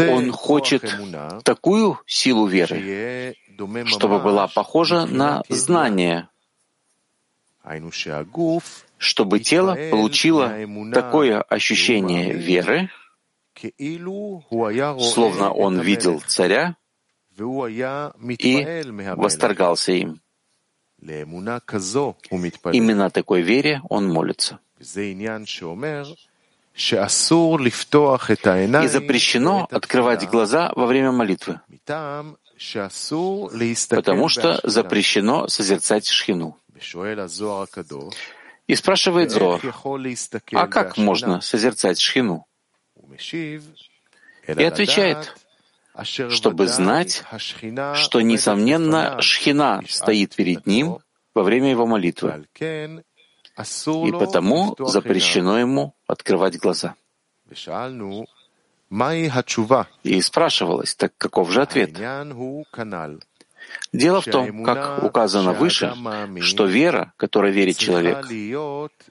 Он 0.00 0.32
хочет 0.32 0.98
такую 1.44 1.98
силу 2.06 2.46
веры, 2.46 3.36
чтобы 3.86 4.18
была 4.18 4.48
похожа 4.48 5.06
на 5.06 5.42
знание, 5.48 6.28
чтобы 8.98 9.38
тело 9.38 9.78
получило 9.92 10.52
такое 10.92 11.40
ощущение 11.40 12.32
веры, 12.32 12.90
словно 15.00 15.52
он 15.52 15.80
видел 15.80 16.22
царя 16.26 16.76
и 17.38 18.82
восторгался 19.16 19.92
им. 19.92 20.20
Именно 22.72 23.10
такой 23.10 23.42
вере 23.42 23.80
он 23.88 24.08
молится. 24.08 24.58
И 28.84 28.88
запрещено 28.88 29.68
открывать 29.70 30.28
глаза 30.28 30.72
во 30.74 30.86
время 30.86 31.12
молитвы, 31.12 31.60
потому 33.90 34.28
что 34.28 34.60
запрещено 34.62 35.48
созерцать 35.48 36.08
шхину. 36.08 36.56
И 38.66 38.74
спрашивает 38.74 39.30
Зор, 39.30 39.60
а 40.52 40.66
как 40.66 40.96
можно 40.98 41.40
созерцать 41.40 41.98
шхину? 42.00 42.46
И 44.46 44.62
отвечает, 44.62 45.34
чтобы 46.30 46.68
знать, 46.68 47.24
что, 47.94 48.20
несомненно, 48.20 49.20
шхина 49.20 49.82
стоит 49.88 50.34
перед 50.36 50.66
ним 50.66 50.98
во 51.34 51.42
время 51.42 51.70
его 51.70 51.86
молитвы, 51.86 52.46
и 52.60 54.12
потому 54.12 54.76
запрещено 54.78 55.58
ему 55.58 55.94
открывать 56.06 56.58
глаза. 56.58 56.94
И 60.02 60.20
спрашивалось, 60.22 60.94
так 60.94 61.12
каков 61.18 61.50
же 61.50 61.62
ответ? 61.62 61.92
Дело 63.92 64.20
в 64.20 64.24
том, 64.24 64.64
как 64.64 65.02
указано 65.04 65.52
выше, 65.52 65.94
что 66.40 66.64
вера, 66.64 67.12
которой 67.16 67.52
верит 67.52 67.76
человек, 67.76 68.26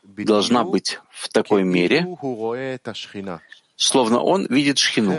должна 0.03 0.63
быть 0.63 0.99
в 1.11 1.29
такой 1.29 1.63
мере, 1.63 2.07
словно 3.77 4.19
он 4.19 4.45
видит 4.47 4.77
шхину. 4.79 5.13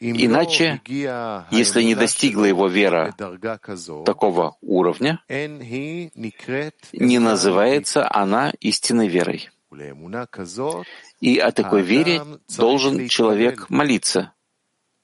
Иначе, 0.00 0.80
если 1.50 1.82
не 1.82 1.94
достигла 1.94 2.44
его 2.44 2.68
вера 2.68 3.14
такого 4.04 4.56
уровня, 4.62 5.22
не 5.28 7.18
называется 7.18 8.08
она 8.10 8.52
истинной 8.60 9.08
верой. 9.08 9.50
И 11.20 11.38
о 11.38 11.52
такой 11.52 11.82
вере 11.82 12.22
должен 12.56 13.08
человек 13.08 13.70
молиться. 13.70 14.32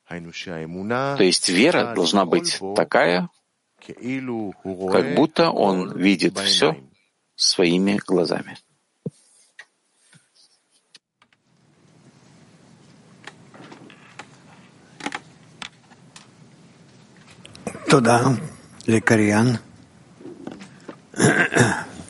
То 0.08 1.22
есть 1.22 1.48
вера 1.48 1.94
должна 1.94 2.24
быть 2.24 2.60
такая, 2.74 3.28
как 3.78 5.14
будто 5.14 5.50
он 5.50 5.96
видит 5.96 6.38
все 6.38 6.76
своими 7.36 8.00
глазами. 8.04 8.58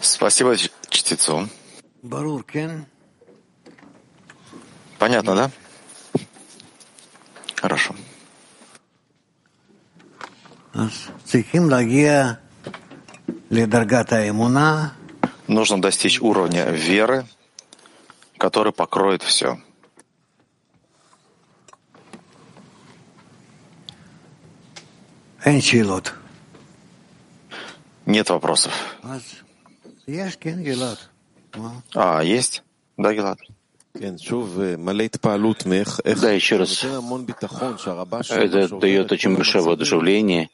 Спасибо 0.01 0.57
чтецу. 0.89 1.49
Понятно, 4.99 5.35
да? 5.37 5.51
Хорошо. 7.55 7.95
Нужно 15.47 15.81
достичь 15.81 16.21
уровня 16.21 16.65
веры, 16.71 17.25
который 18.37 18.73
покроет 18.73 19.23
все. 19.23 19.61
Нет 28.07 28.29
вопросов. 28.31 28.73
А, 31.95 32.23
есть? 32.23 32.63
Да, 32.97 33.13
Гелат? 33.15 33.39
Да, 36.21 36.31
еще 36.33 36.57
раз. 36.57 36.85
Это 38.31 38.79
дает 38.79 39.11
очень 39.13 39.35
большое 39.37 39.65
воодушевление 39.65 40.51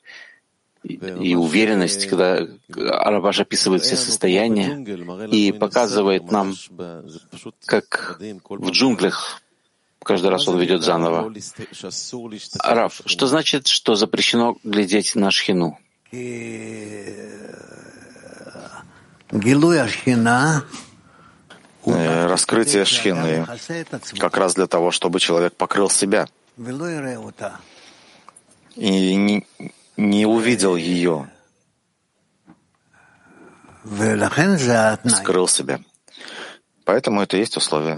и 0.82 1.34
уверенность, 1.34 2.06
когда 2.06 2.46
Арабаш 2.76 3.40
описывает 3.40 3.82
все 3.82 3.96
состояния 3.96 4.84
и 5.30 5.52
показывает 5.52 6.30
нам, 6.30 6.54
как 7.64 8.18
в 8.20 8.70
джунглях 8.70 9.40
каждый 10.04 10.30
раз 10.30 10.46
он 10.46 10.58
ведет 10.58 10.82
заново. 10.82 11.32
Раф, 12.62 13.00
что 13.06 13.26
значит, 13.26 13.66
что 13.66 13.96
запрещено 13.96 14.56
глядеть 14.62 15.16
на 15.16 15.30
шхину? 15.30 15.78
Э, 21.86 22.26
раскрытие 22.26 22.84
шхины 22.84 23.46
как 24.18 24.36
раз 24.36 24.54
для 24.54 24.66
того, 24.66 24.90
чтобы 24.90 25.20
человек 25.20 25.54
покрыл 25.54 25.90
себя 25.90 26.28
и 28.76 29.14
не, 29.14 29.46
не 29.96 30.26
увидел 30.26 30.76
ее, 30.76 31.28
скрыл 35.10 35.46
себя. 35.48 35.80
Поэтому 36.84 37.22
это 37.22 37.38
есть 37.38 37.56
условие. 37.56 37.96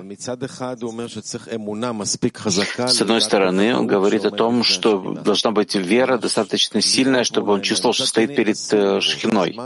С 2.89 3.01
одной 3.01 3.21
стороны, 3.21 3.77
он 3.77 3.87
говорит 3.87 4.25
о 4.25 4.31
том, 4.31 4.63
что 4.63 5.13
должна 5.13 5.51
быть 5.51 5.75
вера 5.75 6.19
достаточно 6.19 6.81
сильная, 6.81 7.25
чтобы 7.25 7.53
он 7.53 7.63
чувствовал, 7.63 7.95
что 7.95 8.07
стоит 8.07 8.37
перед 8.37 8.57
э, 8.73 9.01
шхиной. 9.01 9.59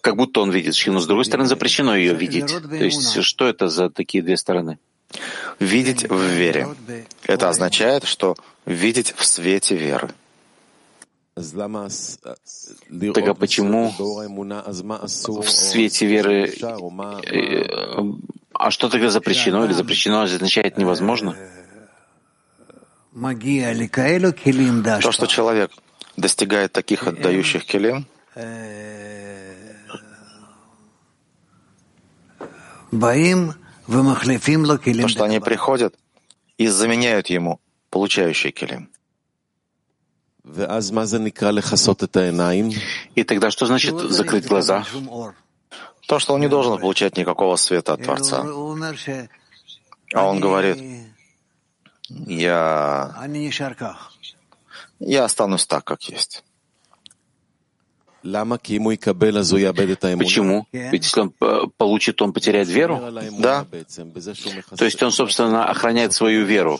Как 0.00 0.16
будто 0.16 0.40
он 0.40 0.50
видит 0.52 0.76
шхину. 0.76 1.00
С 1.00 1.06
другой 1.06 1.24
стороны, 1.24 1.48
запрещено 1.48 1.96
ее 1.96 2.14
видеть. 2.14 2.46
То 2.46 2.84
есть, 2.84 3.22
что 3.22 3.48
это 3.48 3.68
за 3.68 3.90
такие 3.90 4.22
две 4.22 4.36
стороны? 4.36 4.78
Видеть 5.58 6.08
в 6.08 6.20
вере. 6.20 6.68
Это 7.24 7.48
означает, 7.48 8.04
что 8.04 8.36
видеть 8.66 9.14
в 9.16 9.24
свете 9.24 9.74
веры. 9.74 10.10
Так 13.14 13.28
а 13.28 13.34
почему 13.34 13.92
в 15.42 15.50
свете 15.50 16.06
веры... 16.06 16.48
э, 17.24 17.98
А 18.54 18.70
что 18.70 18.88
тогда 18.88 19.10
запрещено 19.10 19.64
или 19.64 19.72
запрещено 19.72 20.22
означает 20.22 20.78
невозможно? 20.78 21.34
То, 25.02 25.12
что 25.12 25.26
человек 25.26 25.70
достигает 26.16 26.72
таких 26.72 27.06
отдающих 27.06 27.64
келим, 27.64 28.06
то, 35.02 35.08
что 35.08 35.24
они 35.24 35.40
приходят 35.40 35.94
и 36.58 36.66
заменяют 36.68 37.28
ему 37.28 37.60
получающие 37.90 38.52
келим. 38.52 38.88
И 43.14 43.24
тогда 43.24 43.50
что 43.50 43.66
значит 43.66 43.94
закрыть 44.10 44.46
глаза? 44.46 44.84
То, 46.06 46.18
что 46.18 46.34
он 46.34 46.40
не 46.40 46.48
должен 46.48 46.78
получать 46.78 47.16
никакого 47.16 47.56
света 47.56 47.92
от 47.92 48.02
Творца. 48.02 48.42
А 50.14 50.24
он 50.24 50.40
говорит, 50.40 50.78
я, 52.08 53.14
я 55.00 55.24
останусь 55.24 55.66
так, 55.66 55.84
как 55.84 56.02
есть. 56.04 56.44
Почему? 60.24 60.66
Ведь 60.72 61.04
если 61.04 61.20
он 61.20 61.32
э, 61.40 61.62
получит, 61.76 62.20
он 62.20 62.32
потеряет 62.32 62.68
веру? 62.68 63.00
Да. 63.38 63.66
То 64.76 64.84
есть 64.84 65.02
он, 65.02 65.12
собственно, 65.12 65.66
охраняет 65.66 66.12
свою 66.12 66.44
веру. 66.44 66.78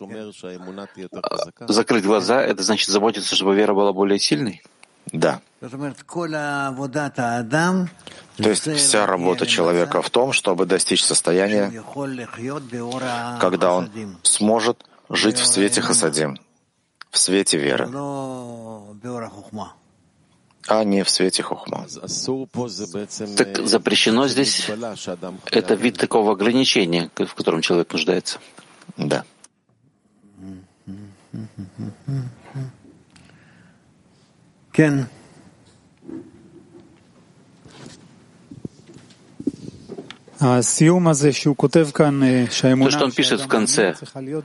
Закрыть 1.68 2.04
глаза— 2.04 2.42
это 2.42 2.62
значит 2.62 2.88
заботиться, 2.88 3.34
чтобы 3.34 3.54
вера 3.54 3.74
была 3.74 3.92
более 3.92 4.18
сильной? 4.18 4.62
Да. 5.12 5.40
То 5.60 5.94
есть 8.50 8.76
вся 8.76 9.06
работа 9.06 9.46
человека 9.46 10.02
в 10.02 10.10
том, 10.10 10.32
чтобы 10.32 10.66
достичь 10.66 11.02
состояния, 11.02 11.72
когда 13.40 13.74
он 13.74 13.90
сможет 14.22 14.84
жить 15.08 15.38
в 15.38 15.46
свете 15.46 15.80
хасадим, 15.80 16.38
в 17.10 17.18
свете 17.18 17.58
веры, 17.58 17.88
а 20.68 20.84
не 20.84 21.02
в 21.02 21.10
свете 21.10 21.42
хухма. 21.42 21.86
Так 23.36 23.66
запрещено 23.66 24.28
здесь— 24.28 24.70
это 25.50 25.74
вид 25.74 25.96
такого 25.96 26.32
ограничения, 26.32 27.10
в 27.16 27.34
котором 27.34 27.62
человек 27.62 27.92
нуждается. 27.92 28.38
Да. 28.96 29.24
כן. 34.72 35.06
То, 40.38 40.62
что 40.62 40.94
он 43.04 43.12
пишет 43.12 43.40
в 43.40 43.48
конце, 43.48 43.96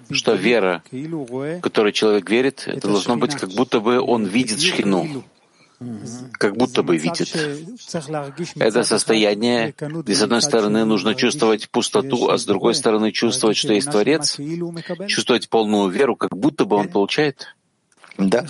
что 0.10 0.34
вера, 0.34 0.82
в 0.92 1.60
которой 1.60 1.92
человек 1.94 2.30
верит, 2.32 2.64
это 2.66 2.88
должно 2.88 3.16
быть, 3.16 3.36
как 3.36 3.52
будто 3.52 3.80
бы 3.80 4.00
он 4.02 4.26
видит 4.26 4.60
шхину, 4.60 5.24
как 6.34 6.56
будто 6.56 6.84
бы 6.84 6.98
видит. 6.98 7.36
Это 8.56 8.84
состояние, 8.84 9.74
где, 9.78 10.16
с 10.16 10.22
одной 10.22 10.42
стороны, 10.42 10.86
нужно 10.86 11.16
чувствовать 11.16 11.70
пустоту, 11.70 12.30
а 12.30 12.38
с 12.38 12.46
другой 12.46 12.76
стороны, 12.76 13.12
чувствовать, 13.12 13.58
что 13.58 13.74
есть 13.74 13.90
Творец, 13.90 14.38
чувствовать 15.08 15.50
полную 15.50 15.90
веру, 15.90 16.16
как 16.16 16.36
будто 16.36 16.66
бы 16.66 16.76
он 16.76 16.90
получает. 16.90 17.56
Да. 18.18 18.46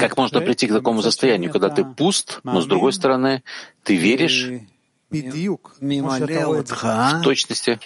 Как 0.00 0.16
можно 0.16 0.40
прийти 0.40 0.68
к 0.68 0.72
такому 0.72 1.02
состоянию, 1.02 1.50
когда 1.50 1.68
ты 1.68 1.84
пуст, 1.84 2.40
но 2.44 2.60
с 2.60 2.66
другой 2.66 2.92
стороны, 2.92 3.42
ты 3.82 3.96
веришь 3.96 4.50
в 5.10 7.22
точности, 7.22 7.80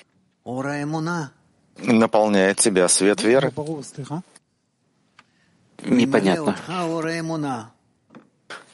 наполняет 1.78 2.58
тебя 2.58 2.88
свет 2.88 3.22
веры. 3.22 3.52
Непонятно. 5.84 6.56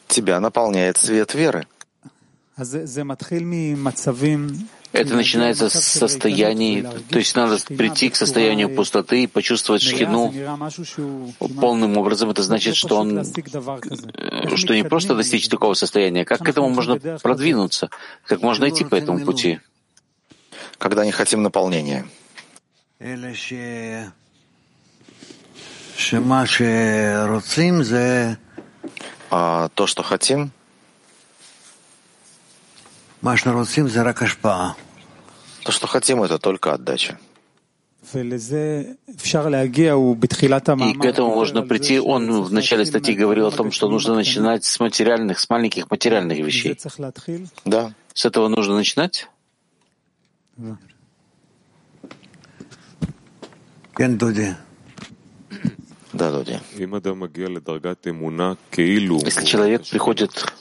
Тебя 0.07 0.41
наполняет 0.41 0.97
свет 0.97 1.35
веры. 1.35 1.67
Это 4.93 5.15
начинается 5.15 5.69
с 5.69 5.85
состояний, 5.85 6.83
то 6.83 7.19
есть 7.19 7.37
надо 7.37 7.59
прийти 7.69 8.09
к 8.09 8.17
состоянию 8.17 8.75
пустоты 8.75 9.25
и 9.25 9.27
почувствовать 9.27 9.83
шхину 9.83 10.33
полным 11.61 11.99
образом. 11.99 12.31
Это 12.31 12.43
значит, 12.43 12.75
что 12.75 12.97
он, 12.97 13.23
что 14.57 14.75
не 14.75 14.83
просто 14.85 15.15
достичь 15.15 15.49
такого 15.49 15.75
состояния, 15.75 16.25
как 16.25 16.41
к 16.41 16.49
этому 16.49 16.71
можно 16.71 16.99
продвинуться, 17.23 17.91
как 18.27 18.41
можно 18.41 18.69
идти 18.69 18.85
по 18.85 18.95
этому 18.95 19.25
пути. 19.25 19.61
Когда 20.79 21.05
не 21.05 21.13
хотим 21.13 21.43
наполнения. 21.43 22.07
А 29.31 29.69
то, 29.75 29.89
что 29.89 30.05
хотим, 30.05 30.53
то, 35.65 35.73
что 35.73 35.89
хотим, 35.89 36.23
это 36.23 36.39
только 36.39 36.73
отдача. 36.73 37.19
И 40.89 40.95
к 40.95 41.05
этому 41.05 41.35
можно 41.35 41.63
прийти. 41.63 41.99
Он 41.99 42.43
в 42.43 42.53
начале 42.53 42.87
статьи 42.87 43.15
говорил 43.17 43.49
о 43.49 43.51
том, 43.51 43.73
что 43.73 43.89
нужно 43.89 44.15
начинать 44.15 44.65
с 44.65 44.79
материальных, 44.79 45.41
с 45.41 45.51
маленьких 45.51 45.91
материальных 45.91 46.39
вещей. 46.39 46.79
Да. 47.65 47.93
С 48.15 48.25
этого 48.25 48.47
нужно 48.47 48.77
начинать? 48.77 49.29
Да, 53.97 54.59
Дуди. 56.13 56.59
Если 59.25 59.45
человек 59.45 59.87
приходит 59.87 60.53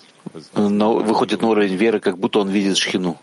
на, 0.54 0.89
выходит 0.89 1.41
на 1.41 1.48
уровень 1.48 1.76
веры, 1.76 2.00
как 2.00 2.18
будто 2.18 2.39
он 2.39 2.50
видит 2.50 2.78
шхину. 2.78 3.18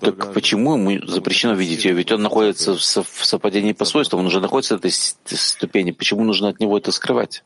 Так 0.00 0.32
почему 0.32 0.76
ему 0.76 1.06
запрещено 1.06 1.54
видеть 1.54 1.84
ее? 1.84 1.92
Ведь 1.92 2.12
он 2.12 2.22
находится 2.22 2.74
в, 2.74 2.80
совпадении 2.80 3.72
по 3.72 3.84
свойствам, 3.84 4.20
он 4.20 4.26
уже 4.26 4.40
находится 4.40 4.76
в 4.76 4.78
этой 4.78 4.90
ступени. 4.90 5.90
Почему 5.90 6.24
нужно 6.24 6.48
от 6.48 6.60
него 6.60 6.78
это 6.78 6.92
скрывать? 6.92 7.44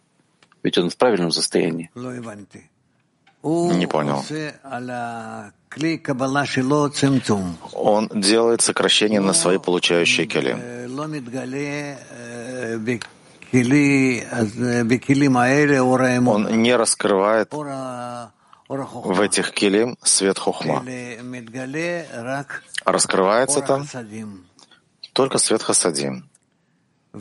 Ведь 0.63 0.79
он 0.79 0.91
в 0.91 0.97
правильном 0.97 1.31
состоянии. 1.31 1.91
Не 3.43 3.87
понял. 3.87 4.25
Он 7.73 8.09
делает 8.15 8.63
сокращение 8.63 9.21
на 9.21 9.33
свои 9.33 9.59
получающие 9.59 10.27
кели. 10.27 10.57
Он 16.29 16.63
не 16.63 16.77
раскрывает 16.77 17.53
в 17.53 19.21
этих 19.21 19.53
келим 19.53 19.97
свет 20.03 20.39
хохма. 20.39 20.83
Раскрывается 22.85 23.61
там 23.63 23.87
только 25.13 25.39
свет 25.39 25.63
хасадим. 25.63 26.29
И 27.15 27.19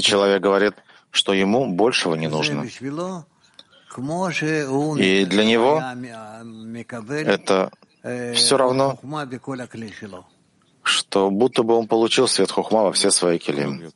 человек 0.00 0.42
говорит, 0.42 0.74
что 1.10 1.32
ему 1.32 1.66
большего 1.74 2.14
не 2.14 2.28
нужно. 2.28 2.64
И 4.98 5.24
для 5.26 5.44
него 5.44 5.82
это 7.08 7.70
все 8.34 8.56
равно, 8.56 8.98
что 10.82 11.30
будто 11.30 11.62
бы 11.62 11.74
он 11.74 11.86
получил 11.86 12.28
свет 12.28 12.50
хухма 12.50 12.82
во 12.84 12.92
все 12.92 13.10
свои 13.10 13.38
келим. 13.38 13.92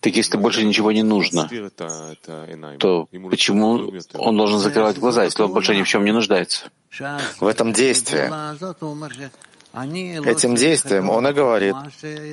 Так 0.00 0.16
если 0.16 0.36
больше 0.36 0.64
ничего 0.64 0.90
не 0.90 1.02
нужно, 1.02 1.48
то 2.78 3.08
почему 3.30 3.92
он 4.14 4.36
должен 4.36 4.58
закрывать 4.58 4.98
глаза, 4.98 5.24
если 5.24 5.42
он 5.42 5.52
больше 5.52 5.76
ни 5.76 5.82
в 5.82 5.88
чем 5.88 6.04
не 6.04 6.12
нуждается? 6.12 6.70
В 7.40 7.46
этом 7.46 7.72
действии. 7.72 8.28
Этим 10.28 10.54
действием 10.54 11.08
он 11.08 11.26
и 11.28 11.32
говорит, 11.32 11.76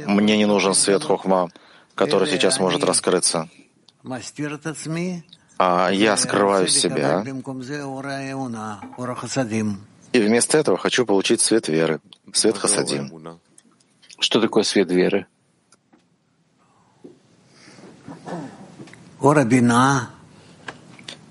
мне 0.08 0.38
не 0.38 0.46
нужен 0.46 0.74
свет 0.74 1.04
хухма, 1.04 1.50
который 1.96 2.28
сейчас 2.28 2.60
может 2.60 2.84
раскрыться. 2.84 3.50
А 5.62 5.90
я 5.92 6.18
скрываю 6.18 6.68
себя, 6.68 7.24
и 10.12 10.20
вместо 10.20 10.58
этого 10.58 10.78
хочу 10.78 11.06
получить 11.06 11.42
свет 11.42 11.68
веры, 11.68 12.00
свет 12.34 12.58
хасадим. 12.58 13.12
Что 14.20 14.41
такое 14.41 14.63
свет 14.63 14.91
веры? 14.91 15.26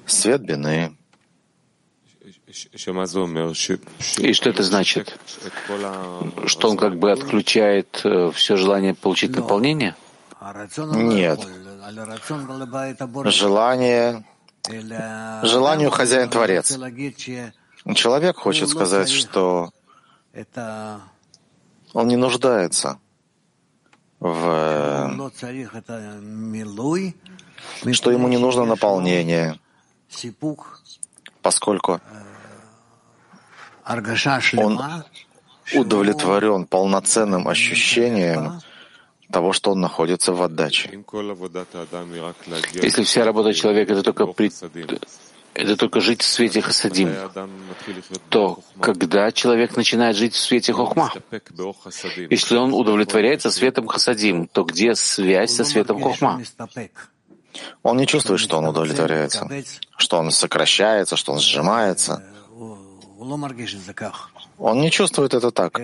Свет 0.07 0.43
бины. 0.43 0.95
И 4.19 4.33
что 4.33 4.51
это 4.51 4.63
значит? 4.63 5.19
Что 6.47 6.71
он 6.71 6.77
как 6.77 6.99
бы 6.99 7.13
отключает 7.13 8.01
э, 8.05 8.31
все 8.35 8.57
желание 8.57 8.95
получить 8.95 9.37
наполнение? 9.37 9.95
Нет. 10.95 11.41
Желание, 13.25 14.25
желанию 15.43 15.91
хозяин 15.91 16.29
Творец. 16.31 16.77
Человек 17.95 18.37
хочет 18.37 18.69
сказать, 18.69 19.09
что 19.11 19.71
он 21.93 22.09
не 22.09 22.17
нуждается 22.17 22.99
в 24.21 25.11
что 27.93 28.11
ему 28.11 28.29
не 28.29 28.39
нужно 28.39 28.65
наполнение, 28.65 29.59
поскольку 31.43 32.01
он 34.57 34.81
удовлетворен 35.75 36.67
полноценным 36.67 37.49
ощущением 37.49 38.61
того, 39.31 39.53
что 39.53 39.73
он 39.73 39.81
находится 39.81 40.33
в 40.33 40.43
отдаче. 40.43 40.91
Если 42.73 43.03
вся 43.05 43.25
работа 43.25 43.53
человека— 43.55 43.93
это 43.95 44.03
только, 44.03 44.27
при... 44.27 44.51
это 45.55 45.77
только 45.77 46.01
жить 46.01 46.23
в 46.23 46.27
свете 46.27 46.61
хасадим, 46.61 47.15
то 48.29 48.61
когда 48.81 49.33
человек 49.33 49.77
начинает 49.77 50.17
жить 50.17 50.35
в 50.35 50.41
свете 50.41 50.73
хохма? 50.73 51.13
Если 52.31 52.57
он 52.57 52.73
удовлетворяется 52.73 53.51
светом 53.51 53.87
хасадим, 53.87 54.47
то 54.47 54.65
где 54.65 54.95
связь 54.95 55.53
со 55.55 55.65
светом 55.65 56.01
хохма? 56.01 56.41
Он 57.83 57.97
не 57.97 58.07
чувствует, 58.07 58.41
что 58.41 58.59
он 58.59 58.67
удовлетворяется, 58.67 59.49
что 59.97 60.19
он 60.19 60.31
сокращается, 60.31 61.17
что 61.17 61.33
он 61.33 61.41
сжимается. 61.41 62.23
Он 64.59 64.81
не 64.81 64.91
чувствует 64.91 65.35
это 65.35 65.51
так. 65.51 65.81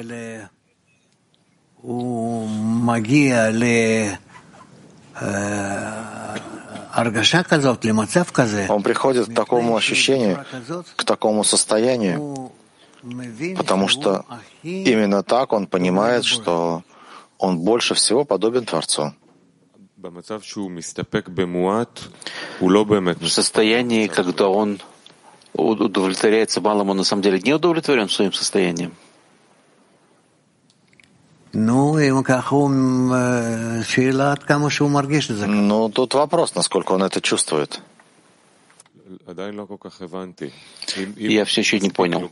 Он 8.69 8.83
приходит 8.83 9.27
к 9.27 9.35
такому 9.35 9.77
ощущению, 9.77 10.45
к 10.97 11.05
такому 11.05 11.45
состоянию, 11.45 12.51
потому 13.57 13.89
что 13.89 14.25
именно 14.63 15.23
так 15.23 15.53
он 15.53 15.67
понимает, 15.67 16.25
что 16.25 16.83
он 17.39 17.59
больше 17.59 17.95
всего 17.95 18.25
подобен 18.25 18.65
Творцу. 18.65 19.13
В 23.21 23.29
состоянии, 23.29 24.07
когда 24.07 24.49
он 24.49 24.79
удовлетворяется 25.55 26.61
малым, 26.61 26.91
он 26.91 26.97
на 26.99 27.05
самом 27.05 27.23
деле 27.23 27.41
не 27.41 27.55
удовлетворен 27.55 28.09
своим 28.09 28.33
состоянием. 28.33 28.93
Ну, 31.55 31.99
ну, 35.85 35.89
тут 35.89 36.15
вопрос, 36.15 36.55
насколько 36.55 36.93
он 36.93 37.03
это 37.03 37.21
чувствует. 37.21 37.81
Я 41.17 41.45
все 41.45 41.61
еще 41.61 41.79
не 41.79 41.91
понял. 41.91 42.31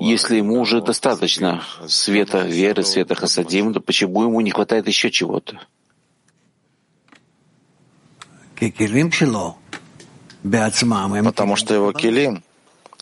Если 0.00 0.36
ему 0.36 0.60
уже 0.60 0.82
достаточно 0.82 1.62
света 1.86 2.40
веры, 2.40 2.82
света 2.82 3.14
хасадим, 3.14 3.72
то 3.72 3.80
почему 3.80 4.24
ему 4.24 4.40
не 4.40 4.50
хватает 4.50 4.88
еще 4.88 5.10
чего-то? 5.10 5.60
Потому 11.30 11.56
что 11.56 11.74
его 11.74 11.92
килим, 11.92 12.42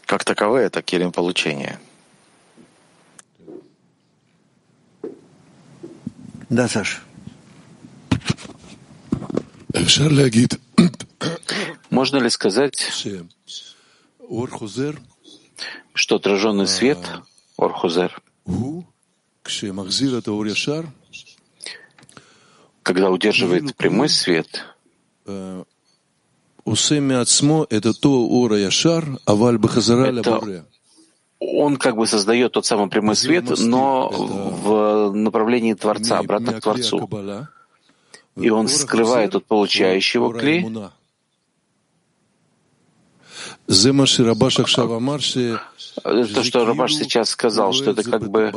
как 0.06 0.24
таковые, 0.24 0.66
это 0.66 0.82
килим 0.82 1.12
получения. 1.12 1.80
Да, 6.50 6.68
Саш. 6.68 7.00
Можно 11.90 12.18
ли 12.18 12.28
сказать, 12.30 12.76
что 15.94 16.16
отраженный 16.16 16.66
свет, 16.66 16.98
Орхузер, 17.56 18.20
когда 22.82 23.10
удерживает 23.10 23.76
прямой 23.76 24.08
свет, 24.08 24.64
это 30.04 30.40
он 31.40 31.76
как 31.78 31.96
бы 31.96 32.06
создает 32.06 32.52
тот 32.52 32.66
самый 32.66 32.88
прямой 32.88 33.16
свет, 33.16 33.50
но 33.58 34.08
в 34.10 35.10
направлении 35.12 35.74
Творца, 35.74 36.18
обратно 36.18 36.52
к 36.52 36.60
Творцу. 36.60 37.08
И 38.36 38.50
он 38.50 38.68
скрывает 38.68 39.34
от 39.34 39.46
получающего 39.46 40.32
клей. 40.38 40.64
То, 46.02 46.42
что 46.42 46.64
Рабаш 46.64 46.94
сейчас 46.94 47.30
сказал, 47.30 47.72
что 47.72 47.90
это 47.92 48.02
как 48.02 48.28
бы 48.30 48.52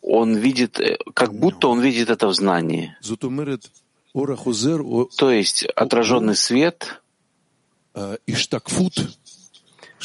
он 0.00 0.36
видит, 0.36 0.80
как 1.14 1.34
будто 1.34 1.68
он 1.68 1.80
видит 1.80 2.10
это 2.10 2.28
в 2.28 2.34
знании. 2.34 2.96
То 5.16 5.30
есть 5.30 5.64
отраженный 5.64 6.36
свет 6.36 7.02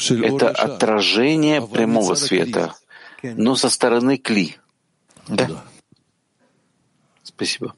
это 0.09 0.49
отражение 0.49 1.65
прямого 1.65 2.15
света, 2.15 2.75
но 3.23 3.55
со 3.55 3.69
стороны 3.69 4.17
кли. 4.17 4.57
Да? 5.27 5.63
Спасибо. 7.23 7.73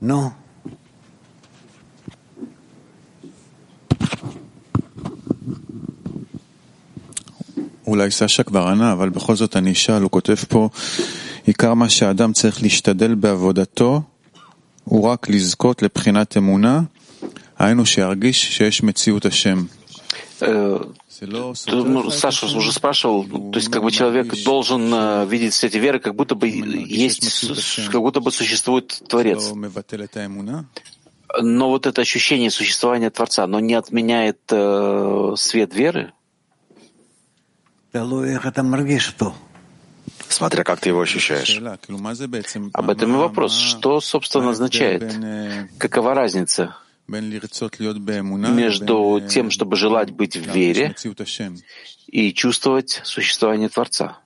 Но 0.00 0.32
אולי 7.86 8.10
סשה 8.10 8.42
כבר 8.42 8.66
ענה, 8.66 8.92
אבל 8.92 9.08
בכל 9.08 9.36
זאת 9.36 9.56
אני 9.56 9.72
אשאל, 9.72 10.02
הוא 10.02 10.10
כותב 10.10 10.34
פה, 10.48 10.68
עיקר 11.46 11.74
מה 11.74 11.88
שהאדם 11.88 12.32
צריך 12.32 12.62
להשתדל 12.62 13.14
בעבודתו 13.14 14.02
הוא 14.84 15.08
רק 15.08 15.28
לזכות 15.28 15.82
לבחינת 15.82 16.36
אמונה, 16.36 16.80
היינו 17.58 17.86
שירגיש 17.86 18.56
שיש 18.56 18.82
מציאות 18.82 19.26
השם. 19.26 19.64
Ну, 21.67 22.09
Саша 22.09 22.45
уже 22.45 22.71
спрашивал, 22.71 23.23
то 23.25 23.57
есть 23.59 23.71
как 23.71 23.83
бы 23.83 23.91
человек 23.91 24.33
должен 24.43 24.93
э, 24.93 25.25
видеть 25.25 25.53
все 25.53 25.67
эти 25.67 25.77
веры, 25.77 25.99
как 25.99 26.15
будто 26.15 26.35
бы 26.35 26.47
есть, 26.47 27.49
как 27.91 28.01
будто 28.01 28.19
бы 28.19 28.31
существует 28.31 29.01
Творец. 29.07 29.51
Но 31.41 31.69
вот 31.69 31.87
это 31.87 32.01
ощущение 32.01 32.51
существования 32.51 33.09
Творца, 33.09 33.45
оно 33.45 33.59
не 33.59 33.73
отменяет 33.73 34.39
э, 34.51 35.33
свет 35.37 35.73
веры? 35.73 36.13
Смотря 40.27 40.63
как 40.63 40.79
ты 40.79 40.89
его 40.89 41.01
ощущаешь. 41.01 41.59
Об 42.73 42.89
этом 42.89 43.13
и 43.13 43.17
вопрос. 43.17 43.55
Что, 43.55 44.01
собственно, 44.01 44.49
означает? 44.49 45.15
Какова 45.77 46.13
разница? 46.13 46.75
Между 47.07 47.69
тем, 49.29 49.51
чтобы 49.51 49.75
желать 49.75 50.11
быть 50.11 50.35
в 50.35 50.53
вере 50.53 50.95
и 52.07 52.33
чувствовать 52.33 53.01
существование 53.03 53.69
Творца. 53.69 54.19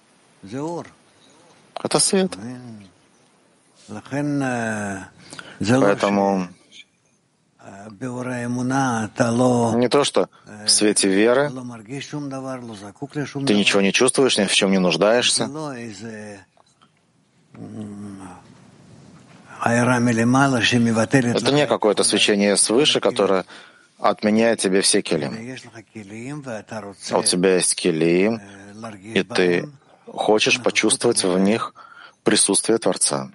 Это 1.83 1.99
свет. 1.99 2.37
Поэтому 5.59 6.49
не 9.77 9.89
то, 9.89 10.05
что 10.05 10.29
в 10.65 10.69
свете 10.69 11.09
веры 11.09 11.51
ты 13.47 13.55
ничего 13.55 13.81
не 13.81 13.93
чувствуешь, 13.93 14.39
ни 14.39 14.45
в 14.45 14.55
чем 14.55 14.71
не 14.71 14.79
нуждаешься. 14.79 15.49
Это 21.35 21.53
не 21.53 21.67
какое-то 21.67 22.03
свечение 22.05 22.57
свыше, 22.57 23.01
которое 23.01 23.45
отменяет 23.99 24.61
тебе 24.61 24.81
все 24.83 25.03
келим. 25.03 25.33
А 27.11 27.19
у 27.19 27.23
тебя 27.23 27.55
есть 27.57 27.75
келим, 27.75 28.41
и 29.03 29.23
ты 29.23 29.69
хочешь 30.07 30.61
почувствовать 30.63 31.25
в 31.25 31.39
них 31.39 31.75
присутствие 32.23 32.79
Творца. 32.79 33.31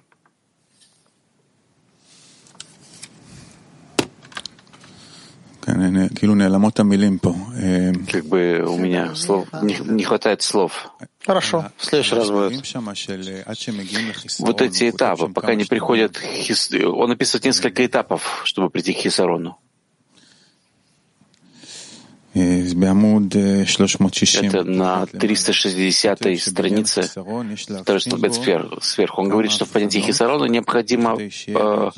Как 8.10 8.26
бы 8.26 8.64
у 8.66 8.76
меня 8.76 9.14
слов 9.14 9.46
не, 9.62 9.76
не 9.84 10.04
хватает 10.04 10.42
слов. 10.42 10.92
Хорошо, 11.24 11.70
в 11.76 11.84
следующий 11.84 12.14
раз 12.16 12.30
будет. 12.30 12.64
Вот 14.40 14.60
эти 14.60 14.90
этапы, 14.90 15.28
пока 15.28 15.54
не 15.54 15.64
приходят... 15.64 16.18
Хис... 16.18 16.70
Он 16.72 17.12
описывает 17.12 17.44
несколько 17.44 17.86
этапов, 17.86 18.42
чтобы 18.44 18.70
прийти 18.70 18.92
к 18.92 18.96
Хисарону. 18.96 19.58
Это 24.46 24.64
на 24.64 25.06
360 25.06 26.18
странице, 26.38 27.02
второй 27.02 28.00
столбец 28.00 28.38
сверху. 28.80 29.20
Он 29.20 29.28
говорит, 29.28 29.52
что 29.52 29.66
в 29.66 29.68
понятии 29.68 29.98
хисарона 29.98 30.46
необходимо 30.46 31.18
э, 31.20 31.90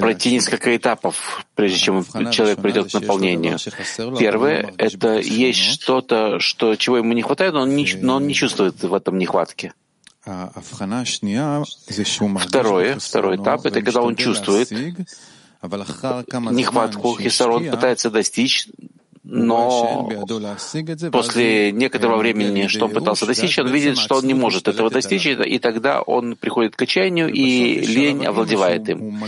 пройти 0.00 0.32
несколько 0.32 0.76
этапов, 0.76 1.46
прежде 1.54 1.78
чем 1.78 2.04
человек 2.30 2.60
придет 2.60 2.90
к 2.90 2.94
наполнению. 2.94 3.58
Первое— 4.18 4.72
это 4.78 5.18
есть 5.18 5.60
что-то, 5.60 6.38
что, 6.40 6.76
чего 6.76 6.98
ему 6.98 7.12
не 7.12 7.22
хватает, 7.22 7.54
но 7.54 7.62
он 7.62 7.74
не, 7.74 7.86
но 8.00 8.16
он 8.16 8.26
не 8.26 8.34
чувствует 8.34 8.82
в 8.82 8.92
этом 8.94 9.18
нехватке. 9.18 9.72
Второе, 12.38 12.98
второй 12.98 13.36
этап— 13.36 13.64
это 13.66 13.82
когда 13.82 14.02
он 14.02 14.16
чувствует 14.16 14.70
нехватку 15.62 17.16
хисарон, 17.18 17.70
пытается 17.70 18.10
достичь, 18.10 18.68
но 19.24 20.08
после 21.12 21.72
некоторого 21.72 22.18
времени, 22.18 22.66
что 22.66 22.86
он 22.86 22.92
пытался 22.92 23.26
достичь, 23.26 23.58
он 23.58 23.68
видит, 23.68 23.98
что 23.98 24.16
он 24.16 24.24
не 24.24 24.34
может 24.34 24.68
этого 24.68 24.90
достичь, 24.90 25.26
и 25.26 25.58
тогда 25.58 26.02
он 26.02 26.36
приходит 26.36 26.76
к 26.76 26.82
отчаянию, 26.82 27.28
и 27.32 27.80
лень 27.80 28.26
овладевает 28.26 28.88
им. 28.88 29.22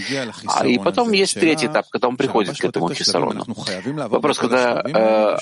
А, 0.47 0.67
и 0.67 0.79
потом 0.79 1.13
есть 1.13 1.35
третий 1.39 1.67
этап, 1.67 1.89
когда 1.91 2.09
он 2.09 2.17
приходит 2.17 2.59
к 2.59 2.65
этому 2.65 2.93
хисарону. 2.93 3.45
Вопрос, 4.09 4.39
когда 4.39 4.83
э, 4.85 5.39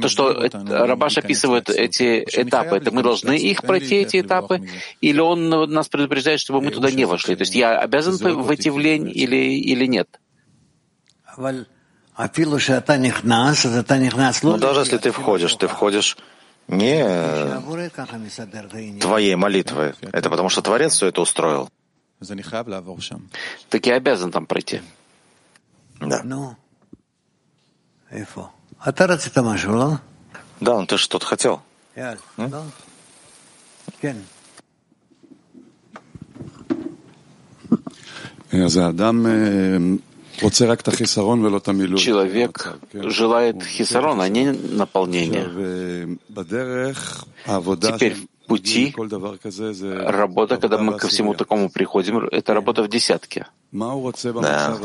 то, 0.00 0.08
что 0.08 0.48
Рабаш 0.68 1.18
описывает 1.18 1.70
эти 1.70 2.24
этапы, 2.24 2.76
это 2.76 2.90
мы 2.90 3.02
должны 3.02 3.36
их 3.36 3.62
пройти, 3.62 3.96
эти 3.96 4.20
этапы, 4.20 4.62
или 5.00 5.20
он 5.20 5.48
нас 5.48 5.88
предупреждает, 5.88 6.40
чтобы 6.40 6.60
мы 6.60 6.70
туда 6.70 6.90
не 6.90 7.04
вошли? 7.04 7.36
То 7.36 7.42
есть 7.42 7.54
я 7.54 7.78
обязан 7.78 8.16
войти 8.42 8.70
в 8.70 8.78
лень 8.78 9.10
или, 9.12 9.36
или 9.36 9.86
нет? 9.86 10.08
Но 14.50 14.56
ну, 14.56 14.58
даже 14.58 14.80
если 14.80 14.98
ты 14.98 15.10
входишь, 15.10 15.54
ты 15.54 15.68
входишь 15.68 16.16
не 16.68 17.02
твоей 19.00 19.34
молитвы. 19.36 19.94
Это 20.12 20.30
потому, 20.30 20.48
что 20.48 20.62
Творец 20.62 20.92
все 20.94 21.06
это 21.06 21.20
устроил. 21.20 21.70
Так 23.70 23.86
я 23.86 23.94
обязан 23.94 24.30
там 24.30 24.46
пройти. 24.46 24.82
Да. 26.00 26.22
Да, 30.60 30.74
он 30.74 30.86
ты 30.86 30.96
что-то 30.96 31.26
хотел. 31.26 31.62
Я 38.52 38.68
за 38.68 38.88
Адам 38.88 39.26
э, 39.26 39.98
Человек 41.98 42.76
желает 42.92 43.62
хисарон, 43.62 44.20
а 44.20 44.28
не 44.28 44.52
наполнения. 44.52 45.48
Теперь 47.92 48.14
в 48.14 48.26
пути 48.46 48.94
работа, 50.06 50.56
когда 50.56 50.78
мы 50.78 50.96
ко 50.98 51.08
всему 51.08 51.34
такому 51.34 51.68
приходим, 51.70 52.18
это 52.30 52.54
работа 52.54 52.82
в 52.82 52.88
десятке. 52.88 53.46
Да. 54.42 54.76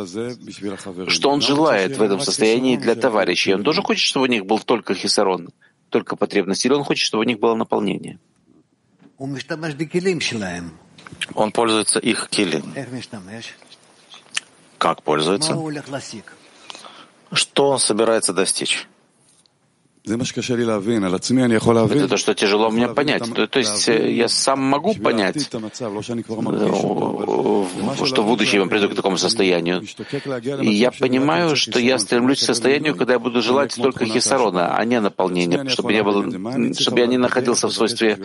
Что 1.08 1.30
он 1.32 1.41
желает 1.41 1.97
в 1.97 2.01
этом 2.03 2.20
состоянии 2.20 2.78
для 2.78 2.95
товарищей? 2.95 3.53
Он 3.56 3.64
тоже 3.64 3.82
хочет, 3.82 4.03
чтобы 4.03 4.26
у 4.26 4.30
них 4.30 4.45
был 4.45 4.60
только 4.60 4.93
хисарон, 4.93 5.49
только 5.89 6.16
потребность, 6.16 6.66
или 6.66 6.74
он 6.74 6.84
хочет, 6.84 7.06
чтобы 7.06 7.24
у 7.24 7.28
них 7.28 7.39
было 7.39 7.56
наполнение? 7.56 8.20
Он 11.34 11.51
пользуется 11.51 11.99
их 11.99 12.28
килим. 12.30 12.74
Как 14.78 15.01
пользуется? 15.03 15.53
Что 17.32 17.69
он 17.69 17.80
собирается 17.80 18.34
достичь? 18.34 18.88
Это 21.97 22.08
то, 22.08 22.18
что 22.18 22.34
тяжело 22.34 22.70
мне 22.70 22.88
понять. 22.88 23.24
То, 23.34 23.47
то 23.47 23.60
есть 23.60 23.89
э, 23.89 24.12
я 24.14 24.28
сам 24.28 24.62
могу 24.62 24.93
понять, 24.93 25.41
что 25.41 25.60
в 28.24 28.26
будущем 28.28 28.62
я 28.62 28.66
приду 28.68 28.89
к 28.89 28.95
такому 28.95 29.18
состоянию. 29.18 29.82
И 30.62 30.74
я 30.74 30.91
понимаю, 30.91 31.56
что 31.56 31.80
я 31.80 31.97
стремлюсь 31.97 32.39
к 32.39 32.45
состоянию, 32.45 32.95
когда 32.95 33.14
я 33.14 33.20
буду 33.20 33.41
желать 33.41 33.76
только 33.76 34.06
хисарона, 34.06 34.76
а 34.76 34.86
не 34.86 34.99
наполнения, 34.99 35.68
чтобы 35.70 35.93
я, 35.93 36.03
был, 36.03 36.24
чтобы 36.74 36.99
я 36.99 37.08
не 37.08 37.18
находился 37.18 37.68
в 37.68 37.74
свойстве 37.74 38.20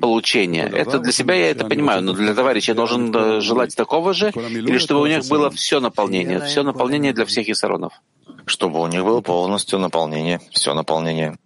получения. 0.00 0.66
Это 0.66 0.98
для 0.98 1.12
себя 1.12 1.34
я 1.34 1.50
это 1.50 1.66
понимаю, 1.66 2.02
но 2.02 2.12
для 2.12 2.34
товарища 2.34 2.72
я 2.72 2.76
должен 2.76 3.14
э, 3.14 3.40
желать 3.40 3.74
такого 3.74 4.12
же, 4.12 4.30
или 4.30 4.78
чтобы 4.78 5.02
у 5.02 5.06
них 5.06 5.26
было 5.28 5.50
все 5.50 5.80
наполнение, 5.80 6.40
все 6.40 6.62
наполнение 6.62 7.12
для 7.12 7.24
всех 7.24 7.46
хисаронов 7.46 7.92
чтобы 8.46 8.80
у 8.80 8.86
них 8.86 9.04
было 9.04 9.20
полностью 9.20 9.78
наполнение, 9.78 10.40
все 10.50 10.74
наполнение. 10.74 11.36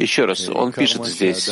Еще 0.00 0.24
раз, 0.24 0.48
он 0.48 0.72
пишет 0.72 1.04
здесь, 1.06 1.50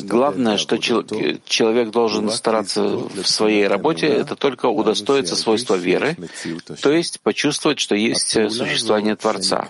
главное, 0.00 0.58
что 0.58 0.76
человек 0.78 1.90
должен 1.90 2.30
стараться 2.30 2.82
в 2.82 3.24
своей 3.24 3.66
работе, 3.66 4.08
это 4.08 4.36
только 4.36 4.66
удостоиться 4.66 5.34
свойства 5.34 5.74
веры, 5.76 6.16
то 6.82 6.92
есть 6.92 7.20
почувствовать, 7.22 7.78
что 7.78 7.94
есть 7.94 8.28
существование 8.28 9.16
Творца. 9.16 9.66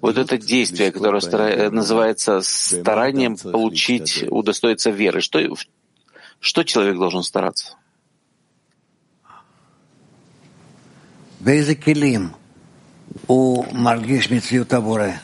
Вот 0.00 0.18
это 0.18 0.38
действие, 0.38 0.92
которое 0.92 1.70
называется 1.70 2.40
старанием 2.42 3.36
получить, 3.36 4.24
удостоиться 4.30 4.90
веры. 4.90 5.20
Что, 5.20 5.40
что 6.38 6.62
человек 6.62 6.96
должен 6.96 7.22
стараться? 7.24 7.76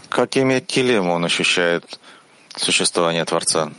Какими 0.09 0.61
килим 0.61 1.09
он 1.09 1.25
ощущает 1.25 1.99
существование 2.57 3.25
Творца? 3.25 3.73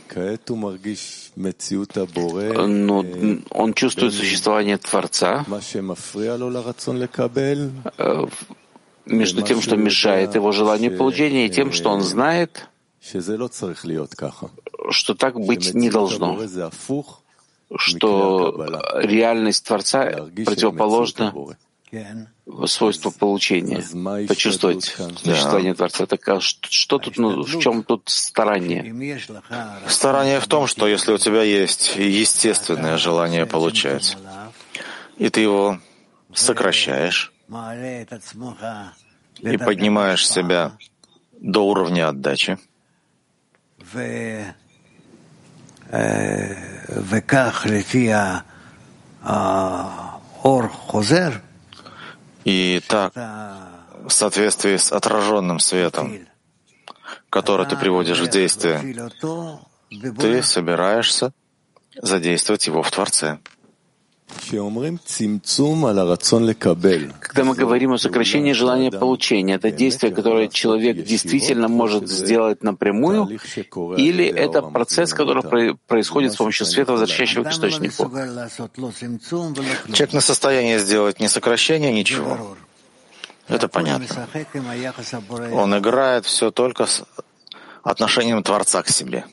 Ну, 2.66 3.04
он 3.50 3.74
чувствует 3.74 4.14
существование 4.14 4.78
Творца. 4.78 5.44
Э, 7.98 8.26
между 9.06 9.42
тем, 9.42 9.60
что 9.60 9.76
мешает 9.76 10.34
его 10.34 10.52
желанию 10.52 10.96
получения, 10.96 11.46
и 11.46 11.50
тем, 11.50 11.72
что 11.72 11.90
он 11.90 12.02
знает, 12.02 12.66
что 14.90 15.14
так 15.14 15.40
быть 15.40 15.74
не 15.74 15.90
должно, 15.90 16.38
что 17.76 18.66
реальность 19.02 19.64
Творца 19.66 20.28
противоположна 20.44 21.34
свойство 22.66 23.10
получения, 23.10 23.82
почувствовать 24.26 24.84
существование 24.84 25.74
Творца. 25.74 26.06
Так 26.06 26.28
а 26.28 26.40
что 26.40 26.98
тут, 26.98 27.18
ну, 27.18 27.42
в 27.42 27.58
чем 27.60 27.82
тут 27.82 28.02
старание? 28.06 28.82
Старание 29.88 30.40
в 30.40 30.46
том, 30.46 30.66
что 30.66 30.86
если 30.86 31.12
у 31.12 31.18
тебя 31.18 31.42
есть 31.42 31.96
естественное 31.96 32.96
желание 32.96 33.46
получать, 33.46 34.16
и 35.16 35.28
ты 35.28 35.40
его 35.40 35.78
сокращаешь 36.32 37.32
и 39.38 39.56
поднимаешь 39.56 40.28
себя 40.28 40.72
до 41.40 41.60
уровня 41.66 42.08
отдачи, 42.08 42.58
ор 50.42 50.68
хозер, 50.88 51.42
и 52.44 52.80
так, 52.86 53.14
в 53.14 54.10
соответствии 54.10 54.76
с 54.76 54.92
отраженным 54.92 55.58
светом, 55.58 56.26
который 57.28 57.66
ты 57.66 57.76
приводишь 57.76 58.20
в 58.20 58.28
действие, 58.28 59.10
ты 60.18 60.42
собираешься 60.42 61.32
задействовать 61.96 62.66
его 62.66 62.82
в 62.82 62.90
Творце. 62.90 63.38
Когда 67.20 67.44
мы 67.44 67.54
говорим 67.54 67.92
о 67.92 67.98
сокращении 67.98 68.52
желания 68.52 68.90
получения, 68.90 69.54
это 69.54 69.70
действие, 69.70 70.12
которое 70.12 70.48
человек 70.48 71.04
действительно 71.04 71.68
может 71.68 72.08
сделать 72.08 72.62
напрямую, 72.62 73.38
или 73.96 74.24
это 74.26 74.62
процесс, 74.62 75.12
который 75.14 75.76
происходит 75.86 76.32
с 76.32 76.36
помощью 76.36 76.66
света, 76.66 76.92
возвращающего 76.92 77.44
к 77.44 77.50
источнику? 77.50 78.10
Человек 79.92 80.12
на 80.12 80.20
состояние 80.20 80.78
сделать 80.78 81.20
ни 81.20 81.26
сокращение, 81.28 81.92
ничего. 81.92 82.56
Это 83.48 83.68
понятно. 83.68 84.28
Он 85.52 85.76
играет 85.78 86.24
все 86.24 86.50
только 86.50 86.86
с 86.86 87.02
отношением 87.82 88.42
Творца 88.42 88.82
к 88.82 88.88
себе. 88.88 89.24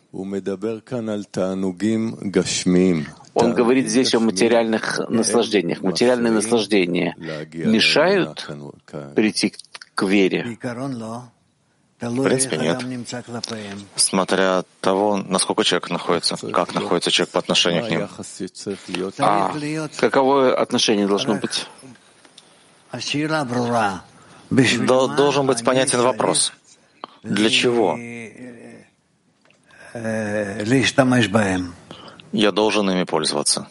Он 3.40 3.54
говорит 3.54 3.88
здесь 3.88 4.16
о 4.16 4.20
материальных 4.20 5.00
наслаждениях. 5.10 5.82
Материальные 5.82 6.32
наслаждения 6.32 7.16
мешают 7.54 8.50
прийти 9.16 9.54
к 9.96 10.04
вере. 10.04 10.58
В 12.00 12.24
принципе, 12.24 12.58
нет. 12.58 12.80
Смотря 13.96 14.64
того, 14.82 15.18
насколько 15.18 15.64
человек 15.64 15.90
находится, 15.90 16.36
как 16.52 16.76
находится 16.76 17.10
человек 17.10 17.32
по 17.32 17.40
отношению 17.40 17.86
к 17.86 17.90
ним. 17.90 18.08
А 19.18 19.52
каковое 19.98 20.56
отношение 20.56 21.08
должно 21.08 21.36
быть? 21.36 21.68
Должен 24.50 25.48
быть 25.48 25.64
понятен 25.64 26.02
вопрос. 26.02 26.54
Для 27.24 27.50
чего 27.50 27.98
я 32.38 32.52
должен 32.52 32.90
ими 32.90 33.04
пользоваться? 33.04 33.68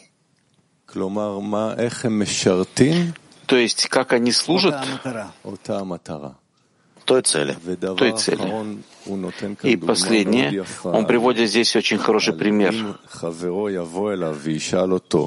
То 3.45 3.55
есть, 3.55 3.87
как 3.87 4.13
они 4.13 4.31
служат 4.31 4.75
той 7.05 7.21
цели. 7.21 7.55
той 7.95 8.11
цели. 8.17 8.83
И 9.63 9.77
последнее, 9.77 10.65
он 10.83 11.05
приводит 11.05 11.49
здесь 11.49 11.73
очень 11.77 11.97
хороший 11.97 12.33
пример. 12.33 12.73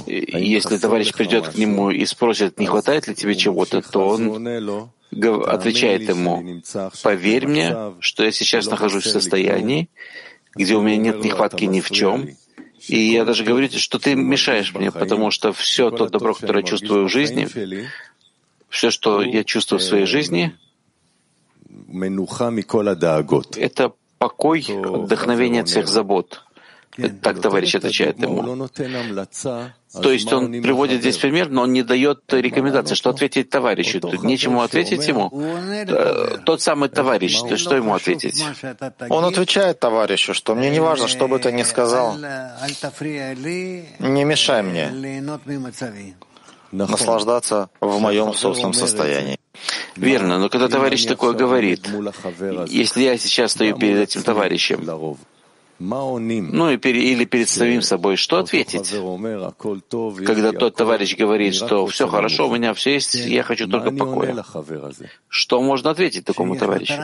Если 0.06 0.76
товарищ 0.76 1.12
придет 1.14 1.48
к 1.48 1.54
нему 1.54 1.90
и 1.90 2.04
спросит, 2.04 2.58
не 2.58 2.66
хватает 2.66 3.08
ли 3.08 3.14
тебе 3.14 3.34
чего-то, 3.34 3.80
то 3.80 4.08
он 4.08 4.46
отвечает 5.46 6.08
ему, 6.10 6.62
поверь 7.02 7.46
мне, 7.46 7.94
что 8.00 8.22
я 8.22 8.32
сейчас 8.32 8.66
нахожусь 8.66 9.04
в 9.04 9.10
состоянии, 9.10 9.88
где 10.54 10.74
у 10.74 10.82
меня 10.82 10.98
нет 10.98 11.24
нехватки 11.24 11.64
ни 11.64 11.80
в 11.80 11.90
чем, 11.90 12.28
и 12.88 13.12
я 13.12 13.24
даже 13.24 13.44
говорю, 13.44 13.68
что 13.70 13.98
ты 13.98 14.14
мешаешь 14.14 14.74
мне, 14.74 14.90
потому 14.90 15.30
что 15.30 15.52
все 15.52 15.90
то 15.90 16.06
добро, 16.08 16.34
которое 16.34 16.60
я 16.60 16.66
чувствую 16.66 17.06
в 17.06 17.10
жизни, 17.10 17.46
все, 18.68 18.90
что 18.90 19.22
я 19.22 19.44
чувствую 19.44 19.80
в 19.80 19.82
своей 19.82 20.06
жизни, 20.06 20.56
это 23.56 23.92
покой, 24.18 24.64
вдохновение 24.68 25.62
от 25.62 25.68
всех 25.68 25.88
забот. 25.88 26.44
Так 27.22 27.40
товарищ 27.40 27.76
отвечает 27.76 28.18
ему. 28.18 28.68
То 30.02 30.12
есть 30.12 30.32
он 30.32 30.62
приводит 30.62 31.00
здесь 31.00 31.18
пример, 31.18 31.48
но 31.48 31.62
он 31.62 31.72
не 31.72 31.82
дает 31.82 32.20
рекомендации, 32.32 32.94
что 32.94 33.10
ответить 33.10 33.50
товарищу. 33.50 34.00
Тут 34.00 34.22
нечему 34.22 34.62
ответить 34.62 35.06
ему. 35.08 35.30
Э, 35.32 36.38
тот 36.44 36.62
самый 36.62 36.88
товарищ, 36.88 37.40
то 37.40 37.56
что 37.56 37.76
ему 37.76 37.94
ответить? 37.94 38.44
Он 39.08 39.24
отвечает 39.24 39.80
товарищу, 39.80 40.34
что 40.34 40.54
мне 40.54 40.70
не 40.70 40.80
важно, 40.80 41.08
что 41.08 41.28
бы 41.28 41.38
ты 41.38 41.52
ни 41.52 41.62
сказал, 41.62 42.16
не 42.16 44.24
мешай 44.24 44.62
мне 44.62 44.90
наслаждаться 46.72 47.68
в 47.80 47.98
моем 47.98 48.34
собственном 48.34 48.74
состоянии. 48.74 49.38
Верно, 49.96 50.38
но 50.38 50.48
когда 50.48 50.68
товарищ 50.68 51.04
такое 51.04 51.32
говорит, 51.32 51.88
если 52.68 53.02
я 53.02 53.18
сейчас 53.18 53.52
стою 53.52 53.76
перед 53.76 53.98
этим 53.98 54.22
товарищем, 54.22 54.86
ну 55.80 56.70
и 56.70 56.76
пере, 56.76 57.12
или 57.12 57.24
перед 57.24 57.48
самим 57.48 57.80
собой, 57.80 58.16
что 58.16 58.38
ответить? 58.38 58.94
Когда 60.26 60.52
тот 60.52 60.76
товарищ 60.76 61.16
говорит, 61.16 61.54
что 61.54 61.86
все 61.86 62.06
хорошо, 62.06 62.48
у 62.48 62.54
меня 62.54 62.74
все 62.74 62.94
есть, 62.94 63.14
я 63.14 63.42
хочу 63.42 63.66
только 63.66 63.90
покоя. 63.90 64.44
Что 65.28 65.62
можно 65.62 65.90
ответить 65.90 66.24
такому 66.24 66.56
товарищу? 66.56 66.94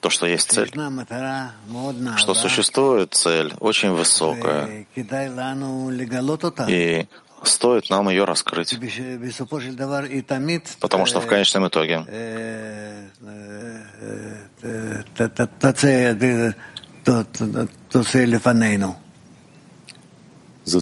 То, 0.00 0.08
что 0.08 0.26
есть 0.26 0.50
цель, 0.50 0.72
что 2.16 2.34
существует 2.34 3.12
цель 3.12 3.52
очень 3.60 3.90
высокая, 3.90 4.86
и 4.96 7.06
стоит 7.42 7.90
нам 7.90 8.08
ее 8.08 8.24
раскрыть. 8.24 8.78
Потому 10.80 11.06
что 11.06 11.20
в 11.20 11.26
конечном 11.26 11.68
итоге 11.68 12.06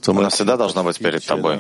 она 0.07 0.29
всегда 0.31 0.57
должна 0.57 0.83
быть 0.83 0.99
перед 0.99 1.25
тобой. 1.25 1.59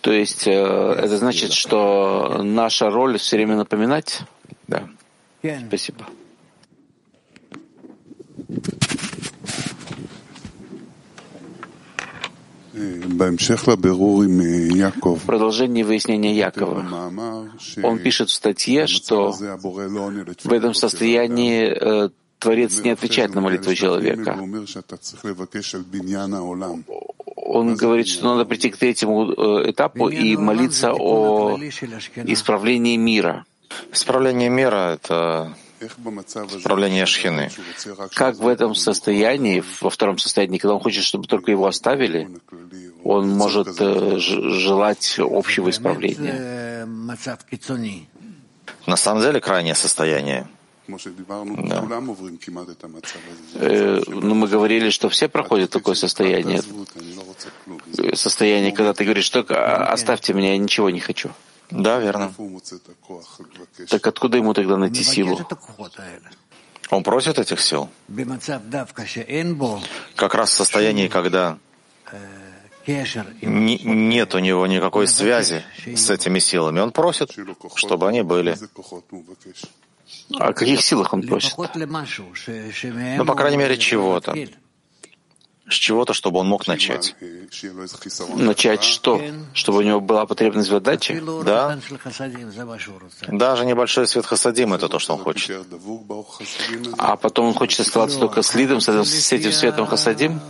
То 0.00 0.12
есть 0.12 0.46
э, 0.46 0.52
это 0.52 1.18
значит, 1.18 1.52
что 1.52 2.40
наша 2.42 2.88
роль 2.88 3.18
все 3.18 3.36
время 3.36 3.56
напоминать? 3.56 4.20
Да. 4.68 4.88
Спасибо. 5.66 6.06
В 15.16 15.26
продолжении 15.26 15.82
выяснения 15.82 16.36
Якова, 16.36 17.10
он 17.82 17.98
пишет 17.98 18.28
в 18.30 18.32
статье, 18.32 18.86
что 18.86 19.32
в 19.32 20.52
этом 20.52 20.74
состоянии 20.74 22.06
э, 22.06 22.10
Творец 22.38 22.80
не 22.80 22.90
отвечает 22.90 23.34
на 23.34 23.40
молитву 23.40 23.74
человека. 23.74 24.38
Он 27.36 27.74
говорит, 27.76 28.08
что 28.08 28.24
надо 28.34 28.44
прийти 28.44 28.70
к 28.70 28.76
третьему 28.76 29.32
э, 29.32 29.70
этапу 29.70 30.08
и 30.08 30.36
молиться 30.36 30.92
о 30.92 31.58
исправлении 31.58 32.96
мира. 32.96 33.44
Исправление 33.92 34.50
мира— 34.50 34.94
это 34.94 35.54
исправление 35.80 37.06
шхины. 37.06 37.50
Как 38.14 38.36
в 38.36 38.46
этом 38.46 38.74
состоянии, 38.74 39.62
во 39.80 39.90
втором 39.90 40.18
состоянии, 40.18 40.58
когда 40.58 40.74
он 40.74 40.80
хочет, 40.80 41.04
чтобы 41.04 41.26
только 41.26 41.50
его 41.50 41.66
оставили, 41.66 42.28
он 43.04 43.30
может 43.30 43.80
э, 43.80 44.18
желать 44.18 45.18
общего 45.18 45.70
исправления. 45.70 46.86
На 48.86 48.96
самом 48.96 49.22
деле 49.22 49.40
крайнее 49.40 49.74
состояние. 49.74 50.48
Э, 50.50 50.57
но 54.08 54.34
мы 54.34 54.48
говорили, 54.48 54.90
что 54.90 55.08
все 55.08 55.28
проходят 55.28 55.70
такое 55.70 55.94
состояние. 55.94 56.62
Состояние, 58.14 58.72
когда 58.72 58.92
ты 58.94 59.04
говоришь, 59.04 59.26
что 59.26 59.40
оставьте 59.92 60.32
меня, 60.34 60.52
я 60.52 60.58
ничего 60.58 60.90
не 60.90 61.00
хочу. 61.00 61.30
Да, 61.70 61.98
верно. 61.98 62.32
Так 63.88 64.06
откуда 64.06 64.38
ему 64.38 64.54
тогда 64.54 64.76
найти 64.76 65.04
силу? 65.04 65.38
Он 66.90 67.02
просит 67.02 67.38
этих 67.38 67.60
сил. 67.60 67.90
Как 70.16 70.34
раз 70.34 70.50
в 70.50 70.54
состоянии, 70.54 71.08
когда 71.08 71.58
нет 73.42 74.34
у 74.34 74.38
него 74.38 74.66
никакой 74.66 75.06
связи 75.06 75.62
с 75.84 76.08
этими 76.08 76.38
силами. 76.38 76.80
Он 76.80 76.90
просит, 76.90 77.36
чтобы 77.74 78.08
они 78.08 78.22
были. 78.22 78.56
О 80.38 80.52
каких 80.52 80.82
силах 80.82 81.12
он 81.12 81.22
просит? 81.22 81.56
Ну, 81.56 83.24
по 83.24 83.34
крайней 83.34 83.56
мере, 83.56 83.76
чего-то. 83.76 84.34
С 85.68 85.74
чего-то, 85.74 86.14
чтобы 86.14 86.40
он 86.40 86.46
мог 86.48 86.66
начать. 86.66 87.14
Начать 88.36 88.82
что? 88.82 89.20
Чтобы 89.52 89.78
у 89.78 89.82
него 89.82 90.00
была 90.00 90.24
потребность 90.24 90.70
в 90.70 90.74
отдаче? 90.76 91.22
Да. 91.44 91.78
Даже 93.26 93.66
небольшой 93.66 94.06
свет 94.08 94.24
хасадим— 94.24 94.72
это 94.74 94.88
то, 94.88 94.98
что 94.98 95.14
он 95.14 95.20
хочет. 95.20 95.66
А 96.96 97.16
потом 97.16 97.48
он 97.48 97.54
хочет 97.54 97.80
оставаться 97.80 98.18
только 98.18 98.40
с 98.40 98.54
лидом, 98.54 98.80
с 98.80 98.88
этим 99.32 99.52
светом 99.52 99.86
хасадим? 99.86 100.40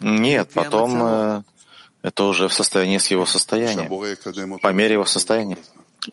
Нет, 0.00 0.50
потом 0.52 1.02
э, 1.02 1.42
это 2.02 2.24
уже 2.24 2.48
в 2.48 2.52
состоянии 2.52 2.98
с 2.98 3.06
его 3.10 3.24
состоянием, 3.24 3.88
по 4.60 4.72
мере 4.74 4.92
его 4.94 5.06
состояния. 5.06 5.56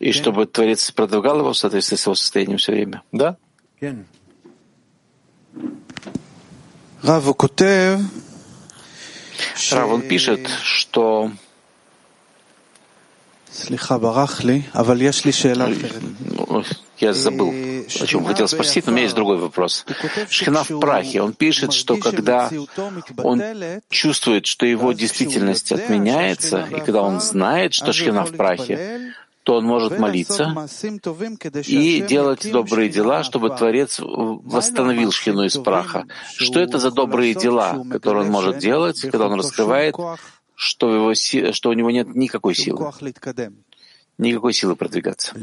И 0.00 0.12
чтобы 0.12 0.46
Творец 0.46 0.90
продвигал 0.90 1.40
его 1.40 1.52
в 1.52 1.56
соответствии 1.56 1.96
с 1.96 2.04
его 2.06 2.14
состоянием 2.14 2.58
все 2.58 2.72
время. 2.72 3.02
Да? 3.12 3.36
Рав, 9.70 9.88
он 9.90 10.02
пишет, 10.02 10.48
что 10.62 11.30
я 16.98 17.12
забыл, 17.12 17.50
о 17.50 18.06
чем 18.06 18.24
хотел 18.24 18.48
спросить, 18.48 18.86
но 18.86 18.92
у 18.92 18.94
меня 18.94 19.04
есть 19.04 19.14
другой 19.14 19.36
вопрос. 19.36 19.84
Шхина 20.28 20.64
в 20.64 20.80
прахе. 20.80 21.22
Он 21.22 21.32
пишет, 21.32 21.72
что 21.72 21.96
когда 21.96 22.50
он 23.18 23.42
чувствует, 23.90 24.46
что 24.46 24.66
его 24.66 24.92
действительность 24.92 25.72
отменяется, 25.72 26.66
и 26.70 26.80
когда 26.80 27.02
он 27.02 27.20
знает, 27.20 27.74
что 27.74 27.92
Шхина 27.92 28.24
в 28.24 28.36
прахе, 28.36 29.14
то 29.44 29.56
он 29.56 29.64
может 29.66 29.98
молиться 29.98 30.68
и 31.66 32.00
делать 32.00 32.50
добрые 32.50 32.88
дела, 32.88 33.22
чтобы 33.22 33.50
Творец 33.50 34.00
восстановил 34.00 35.12
шхину 35.12 35.44
из 35.44 35.56
праха. 35.58 36.06
Что 36.32 36.60
это 36.60 36.78
за 36.78 36.90
добрые 36.90 37.34
дела, 37.34 37.84
которые 37.90 38.24
он 38.24 38.30
может 38.30 38.58
делать, 38.58 39.00
когда 39.02 39.26
он 39.26 39.34
раскрывает, 39.38 39.94
что, 40.56 40.94
его, 40.94 41.52
что 41.52 41.70
у 41.70 41.72
него 41.74 41.90
нет 41.90 42.14
никакой 42.14 42.54
силы, 42.54 42.90
никакой 44.16 44.54
силы 44.54 44.76
продвигаться? 44.76 45.34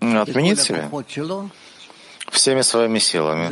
Отменить 0.00 0.60
себя 0.60 0.90
всеми 2.30 2.60
своими 2.60 2.98
силами. 2.98 3.48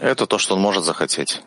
Это 0.00 0.26
то, 0.26 0.38
что 0.38 0.56
он 0.56 0.60
может 0.60 0.84
захотеть. 0.84 1.42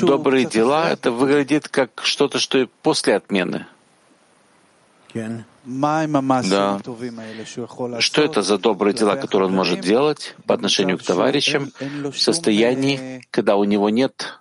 Добрые 0.00 0.46
дела— 0.46 0.90
это 0.92 1.12
выглядит 1.12 1.68
как 1.68 2.00
что-то, 2.02 2.38
что 2.40 2.58
и 2.58 2.66
после 2.82 3.14
отмены. 3.14 3.66
Да. 5.14 6.80
Что 8.00 8.22
это 8.22 8.42
за 8.42 8.58
добрые 8.58 8.94
дела, 8.94 9.16
которые 9.16 9.48
он 9.48 9.54
может 9.54 9.80
делать 9.80 10.34
по 10.46 10.54
отношению 10.54 10.98
к 10.98 11.02
товарищам 11.02 11.70
в 11.78 12.18
состоянии, 12.18 13.24
когда 13.30 13.56
у 13.56 13.64
него 13.64 13.88
нет, 13.90 14.40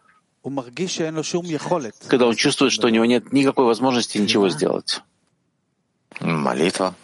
когда 2.07 2.25
он 2.25 2.35
чувствует, 2.35 2.71
что 2.71 2.87
у 2.87 2.89
него 2.89 3.05
нет 3.05 3.31
никакой 3.31 3.65
возможности 3.65 4.17
ничего 4.17 4.49
сделать? 4.49 5.01
Молитва. 6.19 6.95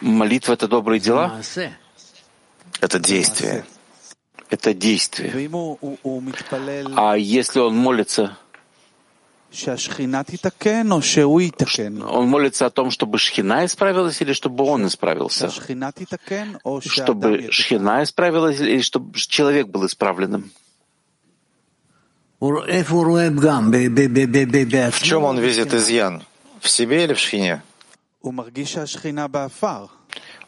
Молитва— 0.00 0.52
это 0.54 0.68
добрые 0.68 1.00
дела? 1.00 1.42
Это 2.80 2.98
действие. 2.98 3.64
Это 4.50 4.74
действие. 4.74 5.32
А 6.96 7.14
если 7.16 7.60
он 7.60 7.76
молится, 7.76 8.36
он 12.10 12.28
молится 12.28 12.66
о 12.66 12.70
том, 12.70 12.90
чтобы 12.90 13.18
Шхина 13.18 13.64
исправилась 13.64 14.20
или 14.20 14.32
чтобы 14.32 14.64
он 14.64 14.86
исправился? 14.86 15.50
Чтобы 16.80 17.48
Шхина 17.50 18.02
исправилась 18.02 18.60
или 18.60 18.80
чтобы 18.80 19.16
человек 19.18 19.68
был 19.68 19.86
исправленным? 19.86 20.50
В 22.40 22.66
чем 25.02 25.24
он 25.24 25.38
видит 25.38 25.72
изъян? 25.72 26.22
В 26.60 26.68
себе 26.68 27.04
или 27.04 27.14
в 27.14 27.18
Шхине? 27.18 27.62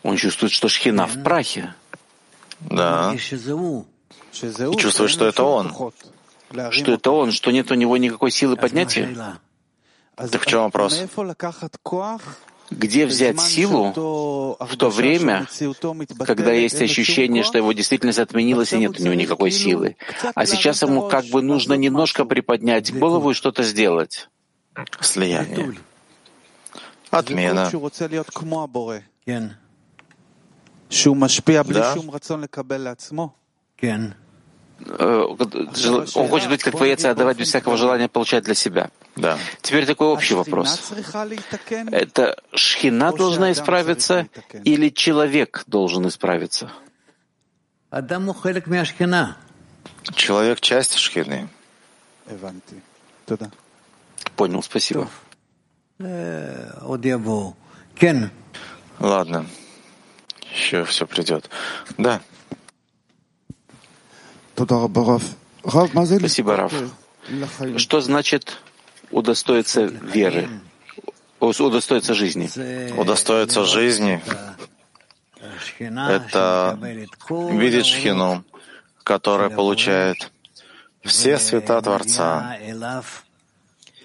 Он 0.03 0.17
чувствует, 0.17 0.53
что 0.53 0.69
Шхина 0.69 1.07
в 1.07 1.23
прахе. 1.23 1.75
Да. 2.61 3.15
И 3.15 3.19
чувствует, 4.77 5.11
что 5.11 5.27
это 5.27 5.45
он. 5.45 5.73
Что 6.71 6.93
это 6.93 7.11
он, 7.11 7.33
что 7.33 7.51
нет 7.51 7.71
у 7.71 7.75
него 7.75 7.97
никакой 7.97 8.31
силы 8.31 8.57
поднятия. 8.57 9.37
Так 10.17 10.43
в 10.43 10.47
чем 10.47 10.63
вопрос? 10.63 11.03
Где 12.69 13.07
взять 13.07 13.41
силу 13.41 13.93
в 13.93 14.77
то 14.77 14.91
время, 14.91 15.47
когда 16.25 16.53
есть 16.53 16.83
ощущение, 16.83 17.45
что 17.45 17.59
его 17.59 17.73
действительность 17.73 18.19
отменилась 18.19 18.73
и 18.73 18.79
нет 18.79 18.99
у 18.99 19.03
него 19.03 19.15
никакой 19.15 19.51
силы? 19.51 19.97
А 20.35 20.47
сейчас 20.47 20.83
ему 20.83 21.09
как 21.09 21.27
бы 21.27 21.43
нужно 21.43 21.75
немножко 21.75 22.25
приподнять 22.25 22.93
голову 22.97 23.31
и 23.31 23.35
что-то 23.35 23.63
сделать. 23.63 24.29
Слияние. 25.01 25.77
Отмена. 27.11 27.71
Да? 30.89 31.95
Он 34.89 36.29
хочет 36.29 36.49
быть 36.51 36.63
как 36.63 36.77
творец 36.77 37.05
и 37.05 37.09
отдавать 37.09 37.39
без 37.39 37.49
всякого 37.49 37.77
желания 37.77 38.09
получать 38.09 38.45
для 38.45 38.55
себя. 38.55 38.91
Да. 39.17 39.39
Теперь 39.63 39.87
такой 39.87 40.09
общий 40.09 40.35
вопрос. 40.35 40.93
Это 41.91 42.37
шхина 42.55 43.13
должна 43.13 43.53
исправиться 43.53 44.29
или 44.65 44.91
человек 44.91 45.65
должен 45.67 46.07
исправиться? 46.07 46.71
Человек— 50.15 50.61
часть 50.61 50.97
шхины. 50.99 51.49
Понял, 54.37 54.63
спасибо. 54.63 55.09
Ладно. 58.99 59.47
Еще 60.57 60.85
все 60.85 61.07
придет. 61.07 61.51
Да. 61.99 62.21
Спасибо, 66.19 66.57
Раф. 66.57 66.73
Что 67.77 68.01
значит 68.01 68.57
удостоиться 69.11 69.83
веры, 69.83 70.49
удостоиться 71.41 72.15
жизни? 72.15 72.49
Удостоиться 72.99 73.65
жизни— 73.65 74.23
это 75.79 76.79
видеть 77.31 77.87
Шхину, 77.87 78.43
которая 79.05 79.51
получает 79.51 80.31
все 81.05 81.39
света 81.39 81.83
Творца 81.83 82.57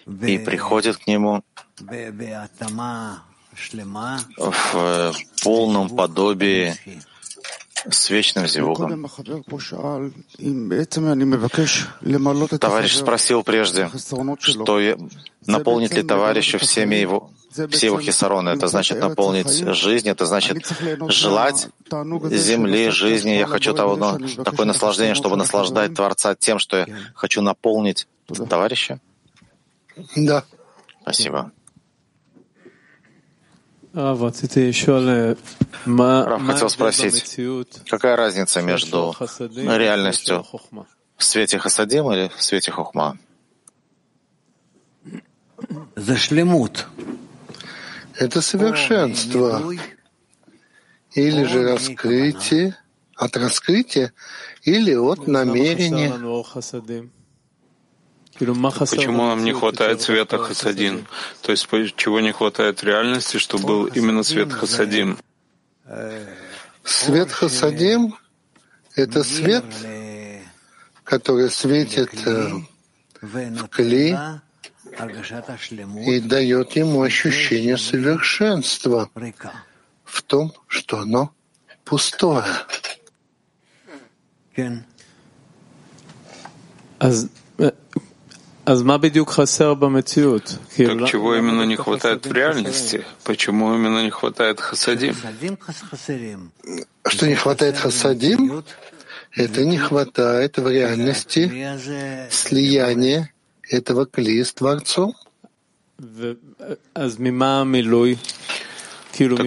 и 0.06 0.38
приходит 0.38 0.98
к 0.98 1.08
Нему 1.08 1.44
в 4.38 5.14
полном 5.44 5.90
подобии 5.90 6.76
с 7.90 8.10
вечным 8.10 8.48
зевуком. 8.48 9.08
Товарищ 12.60 12.96
спросил 12.96 13.44
прежде, 13.44 13.90
что 14.40 14.80
наполнит 15.48 15.94
ли 15.94 16.04
товарищу 16.04 16.60
всеми 16.60 16.96
его, 16.96 17.32
все 17.70 17.88
его 17.88 18.00
хисароны. 18.00 18.50
Это 18.50 18.68
значит 18.68 19.00
наполнить 19.00 19.50
жизнь, 19.76 20.08
это 20.10 20.26
значит 20.26 20.72
желать 21.08 21.70
земли, 22.30 22.90
жизни. 22.90 23.32
Я 23.32 23.48
хочу 23.48 23.74
того, 23.74 23.96
но 23.96 24.20
такое 24.44 24.66
наслаждение, 24.66 25.16
чтобы 25.16 25.36
наслаждать 25.36 25.96
Творца 25.96 26.36
тем, 26.36 26.60
что 26.60 26.78
я 26.78 26.88
хочу 27.16 27.42
наполнить 27.42 28.08
товарища. 28.50 29.00
Да. 30.16 30.46
Спасибо. 31.02 31.52
Рав 36.26 36.46
хотел 36.46 36.70
спросить, 36.70 37.40
какая 37.90 38.16
разница 38.16 38.62
между 38.62 39.16
реальностью 39.40 40.46
в 41.18 41.24
свете 41.24 41.60
Хасадим 41.60 42.12
или 42.12 42.32
в 42.36 42.42
свете 42.42 42.72
Хохма? 42.72 43.18
Это 48.16 48.42
совершенство. 48.42 49.74
Или 51.14 51.44
же 51.44 51.64
раскрытие, 51.64 52.78
от 53.16 53.38
раскрытия 53.38 54.14
или 54.64 54.96
от 54.96 55.28
намерения. 55.28 56.14
Почему 58.40 59.28
нам 59.28 59.44
не 59.44 59.54
хватает 59.54 60.02
света 60.02 60.38
Хасадин? 60.38 61.06
То 61.42 61.52
есть 61.52 61.68
чего 61.96 62.20
не 62.20 62.32
хватает 62.32 62.84
реальности, 62.84 63.38
чтобы 63.38 63.68
был 63.68 63.86
именно 63.86 64.24
свет 64.24 64.52
Хасадим? 64.52 65.18
Свет 66.84 67.32
Хасадим— 67.32 68.16
это 68.96 69.24
свет, 69.24 69.66
который 71.04 71.52
светит 71.52 72.12
э, 72.26 72.52
в 73.22 73.68
клей 73.68 74.16
и 76.06 76.20
дает 76.20 76.72
ему 76.72 77.02
ощущение 77.02 77.78
совершенства 77.78 79.10
в 80.04 80.22
том, 80.24 80.54
что 80.68 81.00
оно 81.00 81.34
пустое. 81.86 82.46
Так 90.78 91.08
чего 91.08 91.36
именно 91.36 91.64
не 91.64 91.76
хватает 91.76 92.26
в 92.26 92.32
реальности? 92.32 93.06
Почему 93.24 93.74
именно 93.74 94.04
не 94.04 94.12
хватает 94.12 94.60
хасадим? 94.60 95.16
Что 97.08 97.28
не 97.28 97.36
хватает 97.36 97.78
хасадим? 97.78 98.64
Это 99.34 99.66
не 99.66 99.78
хватает 99.78 100.58
в 100.58 100.68
реальности 100.68 101.50
слияния 102.30 103.34
этого 103.68 104.06
клея 104.06 104.44
с 104.44 104.54
Творцом. 104.54 105.16
Так 105.98 106.38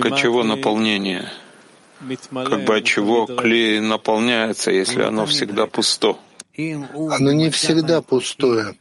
от 0.06 0.16
чего 0.16 0.42
наполнение? 0.42 1.30
Как 2.32 2.64
бы 2.64 2.76
от 2.76 2.84
чего 2.84 3.26
клей 3.26 3.80
наполняется, 3.80 4.70
если 4.70 5.02
оно 5.02 5.26
всегда 5.26 5.66
пусто? 5.66 6.16
Оно 6.56 7.32
не 7.32 7.50
всегда 7.50 8.02
пустое. 8.02 8.76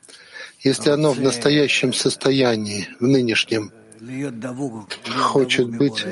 Если 0.64 0.90
оно 0.90 1.12
в 1.12 1.20
настоящем 1.20 1.92
состоянии, 1.94 2.88
в 3.00 3.08
нынешнем, 3.08 3.72
хочет 5.18 5.70
быть 5.70 6.06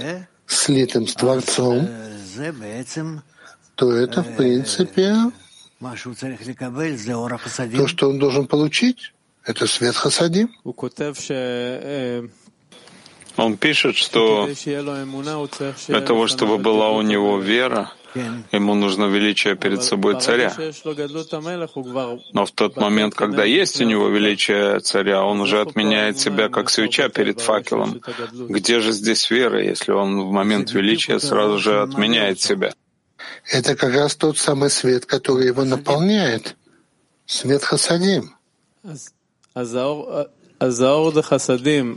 слитым 0.46 1.08
с 1.08 1.14
Творцом, 1.14 1.88
то 3.76 3.94
это, 3.94 4.24
в 4.24 4.36
принципе, 4.36 5.16
то, 7.78 7.88
что 7.88 8.10
он 8.10 8.20
должен 8.20 8.46
получить, 8.48 9.14
это 9.46 9.68
свет 9.68 9.96
Хасадим. 9.96 10.50
Он 13.38 13.58
пишет, 13.58 13.96
что 13.96 14.50
для 15.88 16.02
того, 16.02 16.28
чтобы 16.28 16.58
была 16.58 16.92
у 16.92 17.02
него 17.02 17.40
вера, 17.40 17.94
Ему 18.52 18.76
нужно 18.76 19.06
величие 19.06 19.56
перед 19.56 19.84
собой 19.84 20.20
царя. 20.20 20.54
Но 22.34 22.46
в 22.46 22.52
тот 22.52 22.78
момент, 22.78 23.16
когда 23.16 23.44
есть 23.44 23.82
у 23.82 23.86
него 23.86 24.08
величие 24.10 24.80
царя, 24.80 25.24
он 25.24 25.42
уже 25.42 25.62
отменяет 25.62 26.20
себя 26.20 26.50
как 26.50 26.70
свеча 26.70 27.10
перед 27.10 27.40
факелом. 27.40 28.02
Где 28.34 28.80
же 28.80 28.92
здесь 28.92 29.30
вера, 29.32 29.64
если 29.64 29.92
он 29.92 30.22
в 30.22 30.32
момент 30.32 30.72
величия 30.74 31.20
сразу 31.20 31.58
же 31.58 31.82
отменяет 31.82 32.40
себя? 32.40 32.74
Это 33.50 33.76
как 33.76 33.94
раз 33.94 34.16
тот 34.16 34.38
самый 34.38 34.70
свет, 34.70 35.06
который 35.06 35.48
его 35.48 35.64
наполняет. 35.64 36.56
Свет 37.26 37.64
Хасадим. 37.64 38.36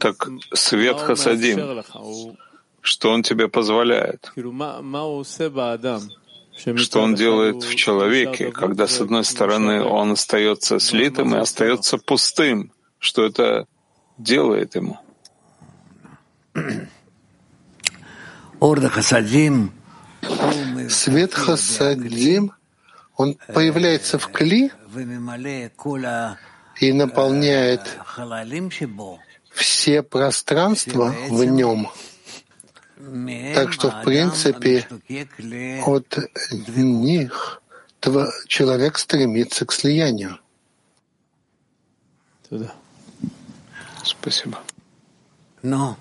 Так 0.01 0.29
свет 0.55 0.97
хасадим, 1.01 1.59
что 2.85 3.11
он 3.11 3.23
тебе 3.23 3.49
позволяет? 3.49 4.31
Что 6.77 7.01
он 7.01 7.15
делает 7.15 7.65
в 7.65 7.75
человеке, 7.75 8.53
когда, 8.53 8.87
с 8.87 9.01
одной 9.01 9.25
стороны, 9.25 9.83
он 9.83 10.13
остается 10.13 10.79
слитым 10.79 11.35
и 11.35 11.39
остается 11.39 11.97
пустым? 11.97 12.73
Что 12.99 13.25
это 13.25 13.67
делает 14.19 14.75
ему? 14.75 14.99
Свет 20.91 21.35
хасадим, 21.35 22.53
он 23.17 23.39
появляется 23.55 24.19
в 24.19 24.29
кли 24.29 24.71
и 26.81 26.93
наполняет 26.93 27.99
все 29.55 30.03
пространства 30.03 31.15
в 31.31 31.45
нем. 31.45 31.89
Так 33.55 33.73
что, 33.73 33.91
в 33.91 34.05
принципе, 34.05 34.87
от 35.85 36.19
них 36.77 37.63
человек 38.47 38.99
стремится 38.99 39.67
к 39.67 39.73
слиянию. 39.73 40.39
Спасибо. 44.05 44.61
Но. 45.63 45.97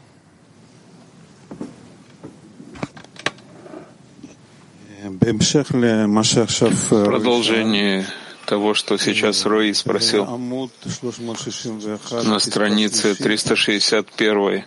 Продолжение 7.05 8.05
того, 8.45 8.73
что 8.73 8.97
сейчас 8.97 9.45
Рой 9.45 9.73
спросил 9.73 10.25
на 10.25 12.39
странице 12.39 13.15
361 13.15 14.65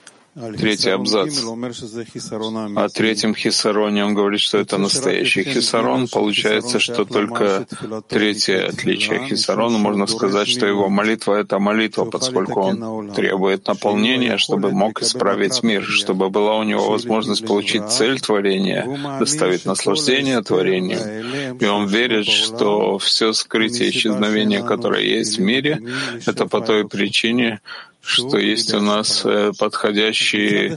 третий 0.59 0.91
абзац. 0.91 1.43
О 1.45 2.89
третьем 2.89 3.35
хисароне 3.35 4.05
он 4.05 4.15
говорит, 4.15 4.41
что 4.41 4.59
это 4.59 4.79
настоящий 4.79 5.45
хисарон. 5.45 6.09
Получается, 6.09 6.79
что 6.79 7.05
только 7.05 7.67
третье 8.09 8.69
отличие 8.69 9.27
хисарона, 9.27 9.79
можно 9.79 10.07
сказать, 10.07 10.49
что 10.49 10.67
его 10.67 10.89
молитва— 10.89 11.35
это 11.41 11.59
молитва, 11.59 12.05
поскольку 12.05 12.61
он 12.61 13.11
требует 13.13 13.67
наполнения, 13.67 14.37
чтобы 14.37 14.71
мог 14.73 15.03
исправить 15.03 15.63
мир, 15.63 15.83
чтобы 15.83 16.29
была 16.29 16.57
у 16.59 16.63
него 16.63 16.91
возможность 16.91 17.47
получить 17.47 17.91
цель 17.91 18.21
творения, 18.21 18.87
доставить 19.19 19.65
наслаждение 19.65 20.43
творению. 20.43 21.57
И 21.61 21.65
он 21.65 21.87
верит, 21.87 22.27
что 22.27 22.99
все 22.99 23.33
скрытие 23.33 23.91
исчезновения, 23.91 24.63
которое 24.63 25.03
есть 25.03 25.39
в 25.39 25.41
мире, 25.41 25.83
это 26.27 26.47
по 26.47 26.61
той 26.61 26.87
причине, 26.87 27.61
что 28.07 28.39
есть 28.39 28.73
у 28.73 28.81
нас 28.81 29.23
э, 29.25 29.53
подходящий 29.59 30.77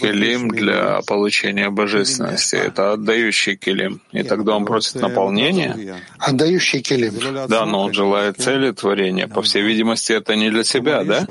келим 0.00 0.48
для 0.48 1.00
получения 1.02 1.70
божественности. 1.70 2.56
Это 2.56 2.92
отдающий 2.92 3.56
келим. 3.56 4.00
И 4.12 4.22
тогда 4.22 4.56
он 4.56 4.64
просит 4.64 4.96
наполнения. 4.96 6.00
Отдающий 6.18 6.80
келим. 6.80 7.14
Да, 7.48 7.66
но 7.66 7.82
он 7.82 7.92
желает 7.92 8.38
цели 8.38 8.70
творения. 8.70 9.26
По 9.26 9.42
всей 9.42 9.62
видимости, 9.62 10.12
это 10.12 10.36
не 10.36 10.50
для 10.50 10.64
себя, 10.64 11.04
да? 11.04 11.26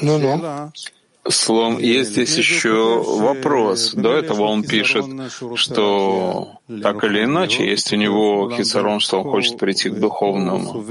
Ну-ну. 0.00 0.72
Словом, 1.28 1.78
есть 1.78 2.10
здесь 2.10 2.36
еще 2.36 3.02
вопрос. 3.02 3.94
До 3.94 4.12
этого 4.12 4.42
он 4.42 4.62
пишет, 4.62 5.06
что 5.54 6.58
так 6.82 7.04
или 7.04 7.24
иначе, 7.24 7.66
есть 7.66 7.92
у 7.92 7.96
него 7.96 8.50
хисарон, 8.50 9.00
что 9.00 9.22
он 9.22 9.30
хочет 9.30 9.58
прийти 9.58 9.88
к 9.88 9.94
духовному. 9.94 10.84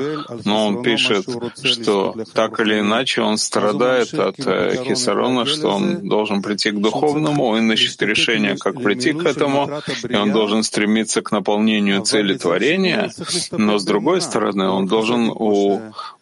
Но 0.46 0.68
он 0.68 0.84
пишет, 0.84 1.26
что 1.64 2.16
так 2.34 2.60
или 2.60 2.80
иначе 2.80 3.22
он 3.22 3.38
страдает 3.38 4.14
от 4.14 4.40
э, 4.40 4.84
хисарона, 4.84 5.46
что 5.46 5.70
он 5.70 6.08
должен 6.08 6.42
прийти 6.42 6.72
к 6.72 6.80
духовному, 6.80 7.46
он 7.46 7.72
ищет 7.72 8.02
решение, 8.02 8.58
как 8.58 8.82
прийти 8.82 9.14
к 9.14 9.26
этому, 9.26 9.82
и 10.08 10.16
он 10.16 10.32
должен 10.32 10.64
стремиться 10.64 11.22
к 11.22 11.32
наполнению 11.32 12.02
цели 12.02 12.38
творения, 12.38 13.12
но 13.52 13.78
с 13.78 13.86
другой 13.86 14.22
стороны, 14.22 14.70
он 14.70 14.88
должен 14.88 15.32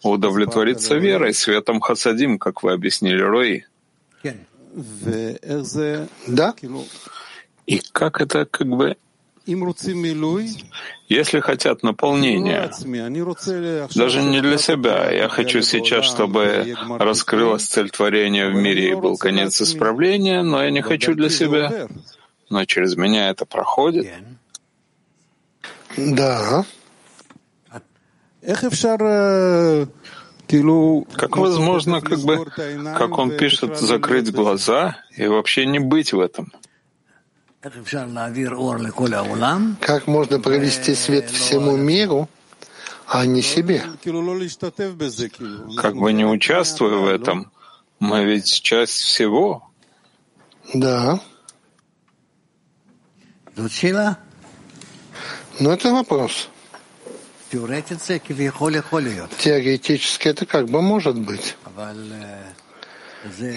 удовлетвориться 0.03 0.95
верой, 0.95 1.33
светом 1.33 1.79
хасадим, 1.79 2.39
как 2.39 2.63
вы 2.63 2.73
объяснили, 2.73 3.21
Рои. 3.21 3.63
Да? 6.27 6.53
И 7.65 7.81
как 7.91 8.21
это 8.21 8.45
как 8.45 8.67
бы 8.67 8.97
если 11.09 11.39
хотят 11.39 11.83
наполнения, 11.83 12.71
даже 13.95 14.21
не 14.21 14.41
для 14.41 14.57
себя, 14.57 15.11
я 15.11 15.29
хочу 15.29 15.61
сейчас, 15.61 16.05
чтобы 16.05 16.75
раскрылась 16.99 17.65
цель 17.65 17.89
творения 17.89 18.49
в 18.49 18.55
мире 18.55 18.91
и 18.91 18.95
был 18.95 19.17
конец 19.17 19.61
исправления, 19.61 20.43
но 20.43 20.63
я 20.63 20.69
не 20.69 20.81
хочу 20.81 21.15
для 21.15 21.29
себя. 21.29 21.87
Но 22.49 22.65
через 22.65 22.95
меня 22.95 23.29
это 23.29 23.45
проходит. 23.45 24.11
Да. 25.97 26.65
Как 31.15 31.37
возможно, 31.37 32.01
как 32.01 32.19
бы, 32.19 32.45
как 32.97 33.17
он 33.17 33.37
пишет, 33.37 33.79
закрыть 33.79 34.31
глаза 34.31 34.97
и 35.15 35.27
вообще 35.27 35.65
не 35.65 35.79
быть 35.79 36.13
в 36.13 36.19
этом? 36.19 36.51
Как 39.79 40.07
можно 40.07 40.39
провести 40.39 40.95
свет 40.95 41.29
всему 41.29 41.77
миру, 41.77 42.27
а 43.07 43.25
не 43.25 43.41
себе? 43.41 43.83
Как 45.77 45.95
бы 45.95 46.11
не 46.11 46.25
участвуя 46.25 46.97
в 46.97 47.07
этом, 47.07 47.51
мы 47.99 48.25
ведь 48.25 48.61
часть 48.61 48.93
всего. 49.01 49.69
Да. 50.73 51.19
Но 55.59 55.71
это 55.71 55.91
вопрос. 55.91 56.49
Теоретически 59.37 60.27
это 60.27 60.45
как 60.45 60.69
бы 60.69 60.81
может 60.81 61.17
быть. 61.17 61.57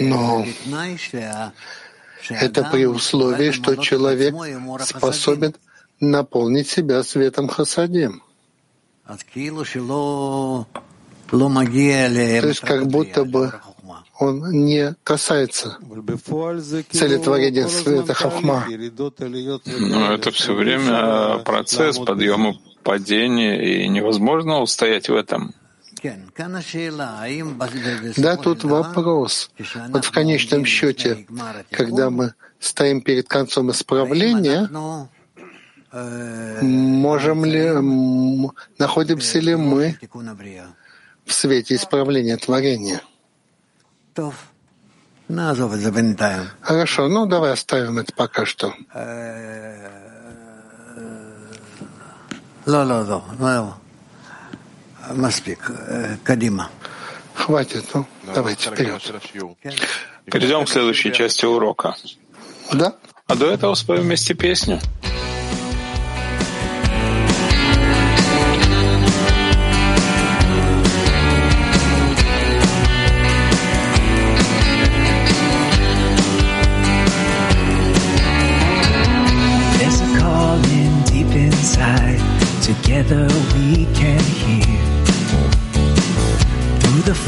Но 0.01 0.47
это 2.31 2.65
при 2.65 2.87
условии, 2.87 3.51
что 3.51 3.77
человек 3.77 4.35
способен 4.83 5.55
наполнить 6.01 6.69
себя 6.69 7.03
светом 7.03 7.49
хасадим. 7.49 8.23
То 9.07 9.17
есть 12.49 12.61
как 12.61 12.87
будто 12.87 13.25
бы 13.25 13.53
он 14.19 14.51
не 14.65 14.95
касается 15.03 15.79
целетворения 16.91 17.69
света 17.69 18.15
хахма. 18.15 18.65
Но 19.67 20.13
это 20.13 20.31
все 20.31 20.55
время 20.55 21.39
процесс 21.39 21.99
подъема 21.99 22.57
падения, 22.85 23.55
и 23.61 23.89
невозможно 23.89 24.61
устоять 24.61 25.09
в 25.09 25.15
этом. 25.15 25.55
Да, 28.17 28.37
тут 28.37 28.65
вопрос. 28.65 29.51
Вот 29.89 30.05
в 30.05 30.11
конечном 30.11 30.65
счете, 30.67 31.27
когда 31.71 32.11
мы 32.11 32.35
стоим 32.61 33.01
перед 33.01 33.27
концом 33.27 33.71
исправления, 33.71 34.69
можем 36.63 37.45
ли, 37.45 37.71
находимся 38.79 39.41
ли 39.41 39.55
мы 39.57 39.97
в 41.25 41.33
свете 41.33 41.75
исправления 41.77 42.37
творения? 42.37 43.01
Хорошо, 46.61 47.09
ну 47.09 47.27
давай 47.27 47.53
оставим 47.53 47.99
это 47.99 48.13
пока 48.13 48.45
что. 48.45 48.75
Хватит, 57.35 57.85
ну, 57.93 58.07
давайте 58.35 58.71
вперед. 58.71 59.03
Перейдем 60.25 60.65
к 60.65 60.69
следующей 60.69 61.13
части 61.13 61.45
урока. 61.45 61.97
Да? 62.73 62.95
А 63.27 63.35
до 63.35 63.51
этого 63.51 63.75
споем 63.75 64.03
вместе 64.03 64.35
песню. 64.35 64.81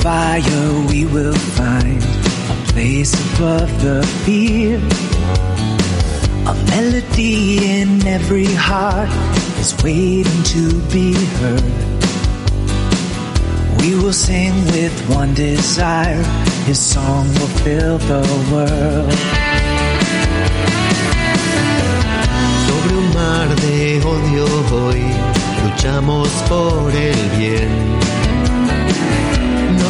Fire 0.06 0.86
we 0.88 1.04
will 1.04 1.38
find 1.58 2.00
a 2.54 2.56
place 2.72 3.12
above 3.26 3.70
the 3.82 3.98
fear. 4.22 4.78
A 6.52 6.54
melody 6.72 7.80
in 7.80 8.06
every 8.06 8.50
heart 8.68 9.10
is 9.62 9.70
waiting 9.82 10.42
to 10.54 10.64
be 10.94 11.08
heard. 11.38 11.78
We 13.80 13.88
will 14.00 14.18
sing 14.28 14.54
with 14.74 14.96
one 15.20 15.34
desire, 15.34 16.22
His 16.68 16.78
song 16.94 17.24
will 17.36 17.54
fill 17.64 17.98
the 18.12 18.24
world. 18.52 19.18
Sobre 22.66 22.92
un 23.02 23.08
mar 23.18 23.48
de 23.64 23.78
odio 24.12 24.46
hoy 24.70 25.02
luchamos 25.64 26.28
por 26.48 26.92
el 26.94 27.20
bien. 27.38 28.15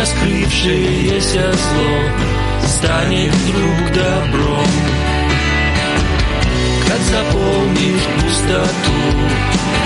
раскрывшееся 0.00 1.52
зло 1.52 2.66
станет 2.66 3.34
вдруг 3.34 3.92
добром, 3.92 4.66
как 6.88 7.00
заполнишь 7.00 8.08
пустоту 8.16 8.98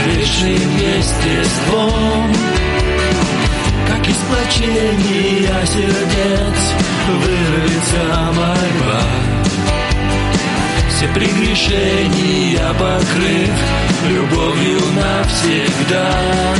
вечным 0.06 0.76
естеством, 0.76 2.32
как 3.88 4.08
из 4.08 4.16
плачения 4.28 5.66
сердец 5.66 6.58
вырвется 7.08 8.04
мольба. 8.36 9.02
Все 10.90 11.08
прегрешения 11.08 12.72
покрыв 12.74 13.50
любовью 14.08 14.80
навсегда. 14.94 16.54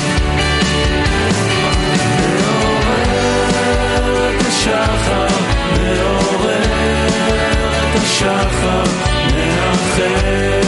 שחר 8.18 8.82
מאחר 9.36 10.63